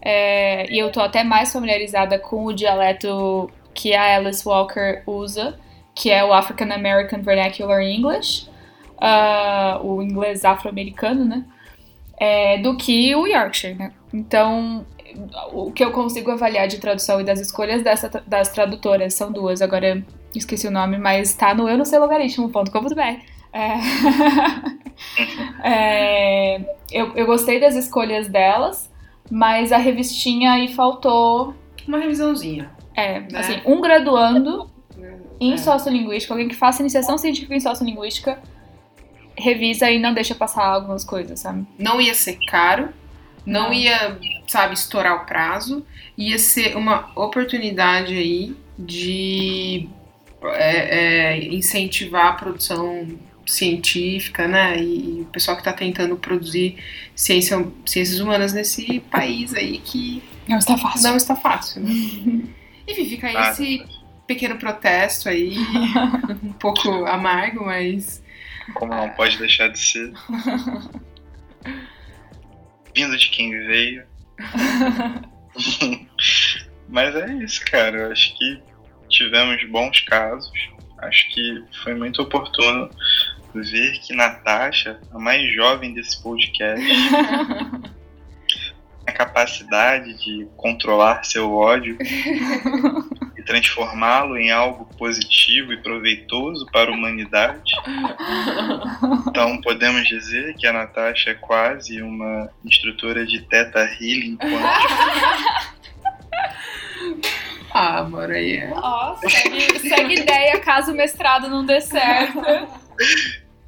é, 0.00 0.66
e 0.72 0.78
eu 0.78 0.90
tô 0.90 1.00
até 1.00 1.22
mais 1.22 1.52
familiarizada 1.52 2.18
com 2.18 2.46
o 2.46 2.52
dialeto 2.52 3.48
que 3.72 3.94
a 3.94 4.16
Alice 4.16 4.46
Walker 4.46 5.02
usa, 5.06 5.58
que 5.94 6.10
é 6.10 6.24
o 6.24 6.32
African 6.32 6.72
American 6.72 7.22
Vernacular 7.22 7.80
English, 7.80 8.48
uh, 9.02 9.84
o 9.84 10.00
inglês 10.00 10.44
afro-americano, 10.44 11.24
né? 11.24 11.44
É, 12.18 12.58
do 12.58 12.76
que 12.76 13.14
o 13.16 13.26
Yorkshire, 13.26 13.74
né? 13.74 13.92
Então, 14.14 14.86
o 15.52 15.72
que 15.72 15.84
eu 15.84 15.90
consigo 15.90 16.30
avaliar 16.30 16.68
de 16.68 16.78
tradução 16.78 17.20
e 17.20 17.24
das 17.24 17.40
escolhas 17.40 17.82
dessa, 17.82 18.08
das 18.26 18.48
tradutoras 18.48 19.14
são 19.14 19.32
duas, 19.32 19.60
agora 19.60 20.04
esqueci 20.34 20.68
o 20.68 20.70
nome, 20.70 20.98
mas 20.98 21.34
tá 21.34 21.52
no 21.54 21.68
eu 21.68 21.76
não 21.76 21.84
sei 21.84 21.98
logaritmo.com.br. 21.98 23.00
É... 23.52 23.74
é... 25.68 26.60
eu, 26.92 27.12
eu 27.16 27.26
gostei 27.26 27.58
das 27.58 27.74
escolhas 27.74 28.28
delas, 28.28 28.90
mas 29.30 29.72
a 29.72 29.78
revistinha 29.78 30.52
aí 30.52 30.68
faltou. 30.68 31.54
Uma 31.88 31.98
revisãozinha. 31.98 32.70
É, 32.94 33.20
né? 33.20 33.40
assim, 33.40 33.60
um 33.66 33.80
graduando 33.80 34.70
em 35.40 35.54
é. 35.54 35.56
sociolinguística, 35.56 36.32
alguém 36.32 36.46
que 36.46 36.54
faça 36.54 36.82
iniciação 36.82 37.18
científica 37.18 37.54
em 37.54 37.60
sociolinguística, 37.60 38.38
revisa 39.36 39.90
e 39.90 39.98
não 39.98 40.14
deixa 40.14 40.34
passar 40.34 40.64
algumas 40.64 41.04
coisas, 41.04 41.40
sabe? 41.40 41.66
Não 41.78 42.00
ia 42.00 42.14
ser 42.14 42.38
caro, 42.46 42.88
não, 43.44 43.64
não. 43.64 43.72
ia, 43.72 44.18
sabe, 44.46 44.74
estourar 44.74 45.22
o 45.22 45.26
prazo, 45.26 45.84
ia 46.16 46.38
ser 46.38 46.76
uma 46.76 47.10
oportunidade 47.16 48.14
aí 48.14 48.56
de 48.78 49.88
é, 50.42 50.98
é, 50.98 51.44
incentivar 51.54 52.26
a 52.26 52.32
produção 52.32 53.06
científica, 53.46 54.46
né? 54.46 54.78
E, 54.78 55.22
o 55.22 55.26
pessoal 55.26 55.56
que 55.56 55.60
está 55.60 55.72
tentando 55.72 56.16
produzir 56.16 56.76
ciência, 57.14 57.64
ciências 57.86 58.20
humanas 58.20 58.52
nesse 58.52 59.00
país 59.10 59.54
aí 59.54 59.78
que 59.78 60.22
não 60.48 60.58
está 60.58 60.76
fácil. 60.76 61.08
Não 61.08 61.16
está 61.16 61.36
fácil. 61.36 61.82
Né? 61.82 61.90
Enfim, 62.88 63.08
fica 63.08 63.28
aí 63.28 63.36
ah, 63.36 63.50
esse 63.50 63.84
pequeno 64.26 64.56
protesto 64.56 65.28
aí, 65.28 65.56
um 66.42 66.52
pouco 66.52 66.88
amargo, 67.06 67.64
mas. 67.64 68.21
Como 68.74 68.94
não 68.94 69.10
pode 69.10 69.38
deixar 69.38 69.68
de 69.68 69.78
ser. 69.78 70.12
Vindo 72.94 73.16
de 73.16 73.28
quem 73.30 73.50
veio. 73.50 74.04
mas 76.88 77.14
é 77.14 77.32
isso, 77.34 77.64
cara. 77.64 77.98
Eu 77.98 78.12
acho 78.12 78.36
que 78.36 78.62
tivemos 79.08 79.64
bons 79.70 80.00
casos. 80.00 80.52
Acho 80.98 81.28
que 81.30 81.64
foi 81.82 81.94
muito 81.94 82.22
oportuno 82.22 82.90
ver 83.54 83.98
que 84.00 84.14
Natasha, 84.14 85.00
a 85.12 85.18
mais 85.18 85.52
jovem 85.54 85.92
desse 85.92 86.22
podcast, 86.22 86.84
a 89.06 89.12
capacidade 89.12 90.14
de 90.24 90.46
controlar 90.56 91.24
seu 91.24 91.52
ódio 91.52 91.98
e 93.42 93.44
transformá-lo 93.44 94.38
em 94.38 94.50
algo 94.50 94.84
positivo 94.96 95.72
e 95.72 95.76
proveitoso 95.82 96.64
para 96.72 96.90
a 96.90 96.94
humanidade. 96.94 97.72
Então 99.28 99.60
podemos 99.60 100.06
dizer 100.08 100.54
que 100.54 100.66
a 100.66 100.72
Natasha 100.72 101.30
é 101.30 101.34
quase 101.34 102.00
uma 102.00 102.48
instrutora 102.64 103.26
de 103.26 103.40
Teta 103.42 103.80
Healing 103.80 104.36
quântico. 104.36 105.72
Ah, 107.74 108.00
amor, 108.00 108.30
aí 108.30 108.58
é. 108.58 108.70
Ó, 108.70 109.16
segue, 109.16 109.78
segue 109.78 110.20
ideia 110.20 110.60
caso 110.60 110.92
o 110.92 110.94
mestrado 110.94 111.48
não 111.48 111.64
dê 111.64 111.80
certo. 111.80 112.38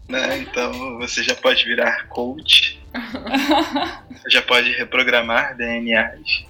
Né? 0.06 0.38
Então 0.40 0.98
você 0.98 1.22
já 1.22 1.34
pode 1.34 1.64
virar 1.64 2.06
coach. 2.08 2.78
você 2.92 4.28
já 4.28 4.42
pode 4.42 4.72
reprogramar 4.72 5.56
DNAs. 5.56 6.44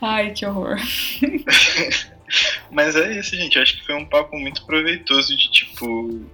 Ai, 0.00 0.32
que 0.32 0.44
horror. 0.44 0.76
Mas 2.70 2.96
é 2.96 3.18
isso, 3.18 3.36
gente. 3.36 3.58
Acho 3.58 3.76
que 3.76 3.86
foi 3.86 3.94
um 3.94 4.06
papo 4.06 4.38
muito 4.38 4.64
proveitoso 4.66 5.36
de 5.36 5.50
tipo. 5.50 6.30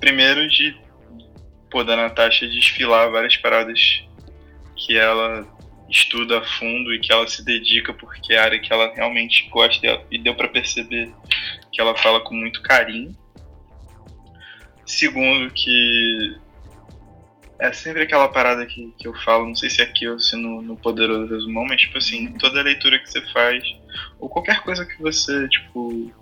Primeiro 0.00 0.48
de 0.48 0.76
pô, 1.70 1.82
da 1.84 1.96
Natasha 1.96 2.46
desfilar 2.46 3.10
várias 3.10 3.36
paradas 3.36 4.04
que 4.76 4.96
ela 4.96 5.46
estuda 5.90 6.38
a 6.38 6.44
fundo 6.44 6.92
e 6.92 7.00
que 7.00 7.12
ela 7.12 7.26
se 7.26 7.44
dedica 7.44 7.92
porque 7.92 8.34
é 8.34 8.38
a 8.38 8.44
área 8.44 8.60
que 8.60 8.72
ela 8.72 8.92
realmente 8.94 9.48
gosta 9.48 10.02
e 10.10 10.18
deu 10.18 10.34
para 10.34 10.48
perceber 10.48 11.12
que 11.72 11.80
ela 11.80 11.96
fala 11.96 12.20
com 12.20 12.34
muito 12.34 12.62
carinho. 12.62 13.16
Segundo, 14.84 15.50
que 15.52 16.36
é 17.58 17.72
sempre 17.72 18.02
aquela 18.02 18.28
parada 18.28 18.64
que, 18.64 18.92
que 18.98 19.08
eu 19.08 19.14
falo, 19.14 19.46
não 19.46 19.54
sei 19.54 19.68
se 19.68 19.80
é 19.82 19.84
aqui 19.84 20.06
ou 20.06 20.18
se 20.18 20.36
no, 20.36 20.62
no 20.62 20.76
Poderoso 20.76 21.32
Resumão, 21.32 21.64
mas 21.64 21.80
tipo 21.80 21.98
assim, 21.98 22.32
toda 22.34 22.62
leitura 22.62 22.98
que 22.98 23.10
você 23.10 23.20
faz, 23.32 23.62
ou 24.20 24.28
qualquer 24.28 24.62
coisa 24.62 24.86
que 24.86 25.00
você, 25.00 25.48
tipo, 25.48 26.12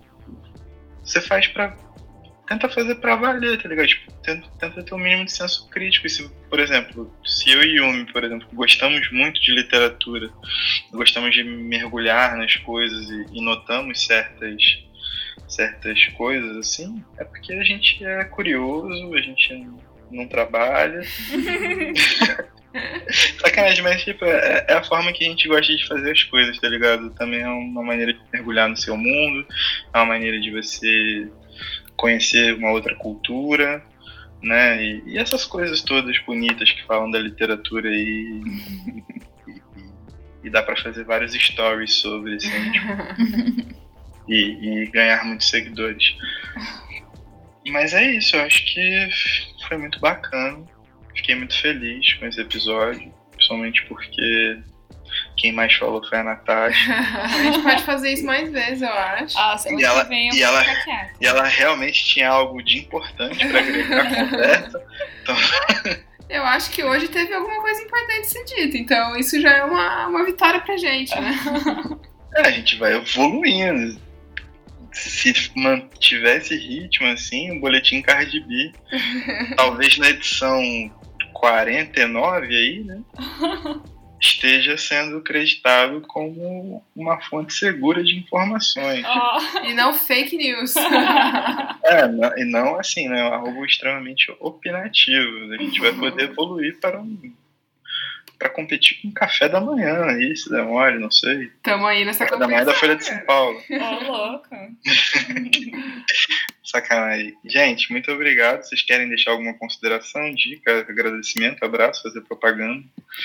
você 1.05 1.21
faz 1.21 1.47
pra. 1.49 1.77
Tenta 2.49 2.69
fazer 2.69 2.95
pra 2.97 3.17
valer, 3.17 3.61
tá 3.61 3.69
ligado? 3.69 3.89
Tipo, 3.89 4.13
tenta, 4.23 4.49
tenta 4.61 4.83
ter 4.83 4.95
o 4.95 4.97
um 4.97 5.01
mínimo 5.01 5.25
de 5.25 5.33
senso 5.33 5.69
crítico. 5.69 6.07
E 6.07 6.11
se, 6.11 6.29
por 6.49 6.61
exemplo, 6.61 7.13
se 7.25 7.51
eu 7.51 7.61
e 7.61 7.77
Yumi, 7.77 8.11
por 8.13 8.23
exemplo, 8.23 8.47
gostamos 8.53 9.11
muito 9.11 9.41
de 9.41 9.53
literatura, 9.53 10.31
gostamos 10.93 11.35
de 11.35 11.43
mergulhar 11.43 12.37
nas 12.37 12.55
coisas 12.57 13.11
e, 13.11 13.39
e 13.39 13.41
notamos 13.45 14.07
certas 14.07 14.87
certas 15.49 16.05
coisas 16.17 16.57
assim, 16.57 17.05
é 17.19 17.25
porque 17.25 17.53
a 17.53 17.63
gente 17.63 18.05
é 18.05 18.25
curioso, 18.25 19.15
a 19.15 19.21
gente 19.21 19.69
não 20.11 20.27
trabalha. 20.27 21.01
Sacanagem, 23.41 23.83
mas 23.83 24.03
tipo, 24.03 24.25
é, 24.25 24.67
é, 24.69 24.75
a 24.75 24.83
forma 24.83 25.13
que 25.13 25.25
a 25.25 25.29
gente 25.29 25.49
gosta 25.49 25.75
de 25.75 25.87
fazer 25.87 26.11
as 26.11 26.23
coisas, 26.25 26.59
tá 26.59 26.69
ligado? 26.69 27.11
Também 27.11 27.41
é 27.41 27.49
uma 27.49 27.83
maneira 27.83 28.13
de 28.13 28.21
mergulhar 28.33 28.69
no 28.69 28.77
seu 28.77 28.97
mundo, 28.97 29.47
é 29.93 29.99
uma 29.99 30.07
maneira 30.07 30.39
de 30.41 30.51
você 30.51 31.29
conhecer 31.97 32.55
uma 32.55 32.71
outra 32.71 32.95
cultura, 32.97 33.83
né? 34.43 34.83
E, 34.83 35.03
e 35.07 35.19
essas 35.19 35.45
coisas 35.45 35.81
todas 35.83 36.19
bonitas 36.21 36.71
que 36.71 36.85
falam 36.85 37.11
da 37.11 37.19
literatura 37.19 37.89
e, 37.91 38.43
e, 39.49 39.63
e 40.45 40.51
dá 40.51 40.63
para 40.63 40.77
fazer 40.77 41.05
vários 41.05 41.33
stories 41.33 41.95
sobre, 41.95 42.35
assim, 42.35 42.73
tipo, 42.73 43.77
e, 44.29 44.83
e 44.83 44.87
ganhar 44.87 45.25
muitos 45.25 45.49
seguidores. 45.49 46.15
Mas 47.71 47.93
é 47.95 48.05
isso, 48.13 48.37
eu 48.37 48.43
acho 48.43 48.65
que 48.65 49.09
foi 49.69 49.77
muito 49.77 49.99
bacana. 50.01 50.65
Fiquei 51.15 51.35
muito 51.35 51.59
feliz 51.61 52.15
com 52.15 52.27
esse 52.27 52.41
episódio, 52.41 53.13
principalmente 53.33 53.85
porque 53.87 54.59
quem 55.37 55.53
mais 55.53 55.75
falou 55.75 56.05
foi 56.07 56.19
a 56.19 56.25
Natasha. 56.25 56.93
a 56.95 57.43
gente 57.43 57.63
pode 57.63 57.83
fazer 57.85 58.13
isso 58.13 58.25
mais 58.25 58.51
vezes, 58.51 58.83
eu 58.83 58.93
acho. 58.93 59.39
Ah, 59.39 59.57
e 59.79 59.85
ela, 59.85 60.05
vem, 60.05 60.31
e, 60.35 60.43
ela, 60.43 60.65
e 61.21 61.27
ela 61.27 61.45
realmente 61.45 62.05
tinha 62.05 62.29
algo 62.29 62.63
de 62.63 62.79
importante 62.79 63.47
para 63.47 63.59
agregar 63.61 64.01
a 64.01 64.15
conversa. 64.27 64.87
Então... 65.23 65.37
Eu 66.29 66.43
acho 66.45 66.71
que 66.71 66.83
hoje 66.83 67.09
teve 67.09 67.33
alguma 67.33 67.61
coisa 67.61 67.81
importante 67.83 68.21
a 68.21 68.25
ser 68.25 68.45
dita, 68.45 68.77
então 68.77 69.17
isso 69.17 69.41
já 69.41 69.59
é 69.59 69.65
uma, 69.65 70.09
uma 70.09 70.25
vitória 70.25 70.61
pra 70.61 70.77
gente, 70.77 71.15
né? 71.19 71.39
É, 72.37 72.49
a 72.49 72.51
gente 72.51 72.77
vai 72.77 72.95
evoluindo 72.95 73.99
se 74.97 75.51
mantiver 75.55 76.39
esse 76.39 76.57
ritmo 76.57 77.07
assim, 77.09 77.57
o 77.57 77.61
boletim 77.61 78.03
Cardi 78.03 78.41
B, 78.41 78.73
talvez 79.57 79.99
na 79.99 80.11
edição 80.11 80.61
49 81.33 82.47
aí, 82.47 82.85
né? 82.85 83.01
esteja 84.21 84.77
sendo 84.77 85.19
acreditado 85.19 86.01
como 86.03 86.83
uma 86.95 87.21
fonte 87.21 87.53
segura 87.53 88.03
de 88.03 88.17
informações. 88.17 89.05
Oh, 89.05 89.59
e 89.67 89.75
não 89.75 89.93
fake 89.93 90.37
news. 90.37 90.75
é, 91.85 92.09
não, 92.09 92.39
e 92.39 92.45
não 92.45 92.79
assim, 92.79 93.09
né? 93.09 93.21
Algo 93.21 93.65
extremamente 93.65 94.35
opinativo. 94.41 95.53
A 95.53 95.59
gente 95.59 95.81
vai 95.81 95.93
poder 95.93 96.31
evoluir 96.31 96.79
para 96.81 97.01
um 97.01 97.33
para 98.39 98.49
competir 98.49 99.01
com 99.01 99.13
café 99.13 99.49
da 99.49 99.61
manhã 99.61 100.05
aí, 100.05 100.37
se 100.37 100.51
demore, 100.51 100.99
não 100.99 101.11
sei. 101.11 101.51
Tamo 101.63 101.87
aí 101.87 102.05
nessa 102.05 102.25
café 102.25 102.39
da 102.39 102.47
manhã 102.47 102.65
da 102.65 102.75
Folha 102.75 102.97
de 102.97 103.05
São 103.05 103.19
Paulo. 103.21 103.59
Ô, 103.59 103.63
oh, 103.71 104.13
louca. 104.13 104.71
Sacanagem. 106.65 107.37
Gente, 107.45 107.91
muito 107.93 108.11
obrigado. 108.11 108.63
Vocês 108.63 108.83
querem 108.83 109.09
deixar 109.09 109.31
alguma 109.31 109.55
consideração, 109.55 110.35
dica, 110.35 110.81
agradecimento, 110.81 111.65
abraço, 111.65 112.03
fazer 112.03 112.21
propaganda? 112.23 112.85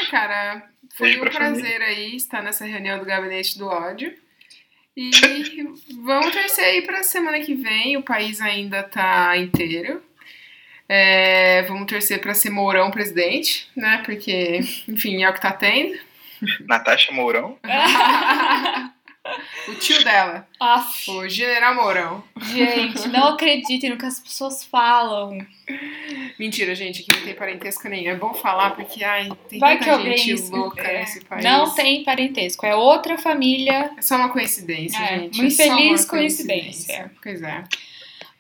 Cara, 0.10 0.70
foi 0.96 1.10
Beijo 1.10 1.24
um 1.24 1.30
prazer 1.30 1.64
família. 1.64 1.88
aí 1.88 2.16
estar 2.16 2.44
nessa 2.44 2.66
reunião 2.66 3.00
do 3.00 3.06
Gabinete 3.06 3.58
do 3.58 3.68
Ódio. 3.68 4.14
E 4.96 5.10
vamos 6.04 6.32
torcer 6.32 6.66
aí 6.66 6.82
pra 6.84 7.04
semana 7.04 7.40
que 7.42 7.56
vem. 7.56 7.98
O 7.98 8.04
país 8.04 8.40
ainda 8.42 8.84
tá 8.84 9.36
inteiro. 9.38 10.04
É, 10.94 11.62
vamos 11.70 11.86
torcer 11.86 12.20
para 12.20 12.34
ser 12.34 12.50
Mourão 12.50 12.92
presidente, 12.92 13.66
né? 13.78 14.02
Porque, 14.04 14.60
enfim, 14.90 15.24
é 15.24 15.30
o 15.30 15.34
que 15.34 15.40
tá 15.40 15.54
tendo. 15.54 15.98
Natasha 16.68 17.14
Mourão? 17.14 17.58
O 19.68 19.76
tio 19.76 20.04
dela, 20.04 20.48
Aff. 20.60 21.10
o 21.12 21.30
General 21.30 21.76
Mourão. 21.76 22.24
Gente, 22.42 23.08
não 23.10 23.28
acreditem 23.30 23.92
no 23.92 23.98
que 23.98 24.06
as 24.06 24.20
pessoas 24.20 24.64
falam. 24.66 25.38
Mentira, 26.40 26.74
gente, 26.74 27.04
aqui 27.04 27.16
não 27.16 27.26
tem 27.26 27.36
parentesco 27.36 27.88
nenhum. 27.88 28.12
É 28.12 28.16
bom 28.16 28.34
falar 28.34 28.72
porque, 28.72 29.04
ai, 29.04 29.30
tem 29.48 29.60
Vai 29.60 29.78
tanta 29.78 30.02
que 30.02 30.18
gente 30.18 30.50
louca 30.50 30.82
é, 30.82 31.02
nesse 31.02 31.24
país. 31.24 31.44
Não 31.44 31.70
tem 31.74 32.04
parentesco, 32.04 32.66
é 32.66 32.76
outra 32.76 33.16
família. 33.20 33.92
É 33.96 34.02
só 34.02 34.16
uma 34.16 34.30
coincidência, 34.30 34.98
É, 34.98 35.20
gente. 35.20 35.40
uma 35.40 35.48
é 35.48 35.52
só 35.52 35.64
uma 35.66 35.80
infeliz 35.80 36.06
coincidência. 36.06 37.12
Pois 37.22 37.44
é. 37.44 37.64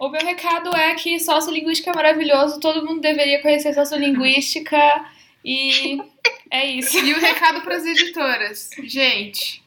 O 0.01 0.09
meu 0.09 0.21
recado 0.25 0.75
é 0.75 0.95
que 0.95 1.19
sociolinguística 1.19 1.91
é 1.91 1.93
maravilhoso, 1.93 2.59
todo 2.59 2.83
mundo 2.85 3.01
deveria 3.01 3.41
conhecer 3.41 3.73
sociolinguística 3.73 5.05
e 5.45 6.01
é 6.49 6.65
isso. 6.65 6.97
E 6.97 7.13
o 7.13 7.19
recado 7.19 7.61
para 7.61 7.75
as 7.75 7.85
editoras. 7.85 8.69
Gente, 8.83 9.61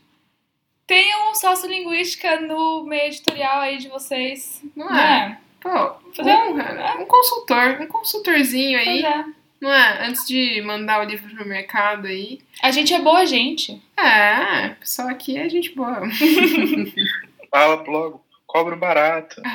Tenham 0.87 1.31
um 1.31 1.35
sociolinguística 1.35 2.41
no 2.41 2.83
meio 2.85 3.05
editorial 3.07 3.61
aí 3.61 3.79
de 3.79 3.89
vocês. 3.89 4.61
não 4.77 4.87
Não 4.91 4.99
é? 4.99 5.39
é? 5.41 5.45
Pô, 5.61 5.95
Fazer 6.15 6.31
um, 6.35 6.51
um- 6.59 7.03
um 7.03 7.07
consultor, 7.07 7.79
um 7.81 7.87
consultorzinho 7.87 8.79
aí, 8.79 9.03
Pois 9.03 9.05
é. 9.05 9.25
não 9.63 9.73
é? 9.73 10.07
Antes 10.09 10.27
de 10.27 10.61
mandar 10.63 11.01
o 11.01 11.09
livro 11.09 11.35
pro 11.35 11.49
mercado 11.49 12.07
aí. 12.09 12.41
A 12.63 12.71
gente 12.71 12.93
é 12.93 12.99
boa 12.99 13.25
gente. 13.25 13.81
É, 13.97 14.73
o 14.73 14.77
pessoal 14.81 15.09
aqui 15.09 15.39
é 15.39 15.49
gente 15.49 15.71
boa. 15.75 16.03
Fala 17.51 17.77
logo, 17.87 18.24
cobra 18.55 18.77
o 18.77 18.79
barato. 18.79 19.43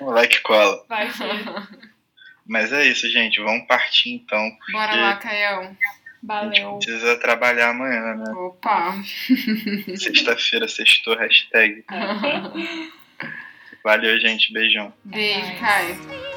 Moleque 0.00 0.42
cola. 0.42 0.84
Vai, 0.88 1.08
filho. 1.08 1.68
Mas 2.44 2.72
é 2.72 2.84
isso, 2.86 3.08
gente. 3.08 3.40
Vamos 3.40 3.68
partir 3.68 4.10
então. 4.14 4.50
Bora 4.72 4.96
lá, 4.96 5.16
Cael. 5.16 5.60
A 5.60 5.64
gente 6.46 6.60
Valeu. 6.60 6.78
precisa 6.78 7.16
trabalhar 7.18 7.70
amanhã, 7.70 8.16
né? 8.16 8.32
Opa. 8.32 8.96
Sexta-feira, 9.96 10.66
sextou, 10.66 11.16
hashtag. 11.16 11.84
Valeu, 13.84 14.18
gente. 14.18 14.52
Beijão. 14.52 14.92
Beijo. 15.04 15.56
Caio. 15.60 16.33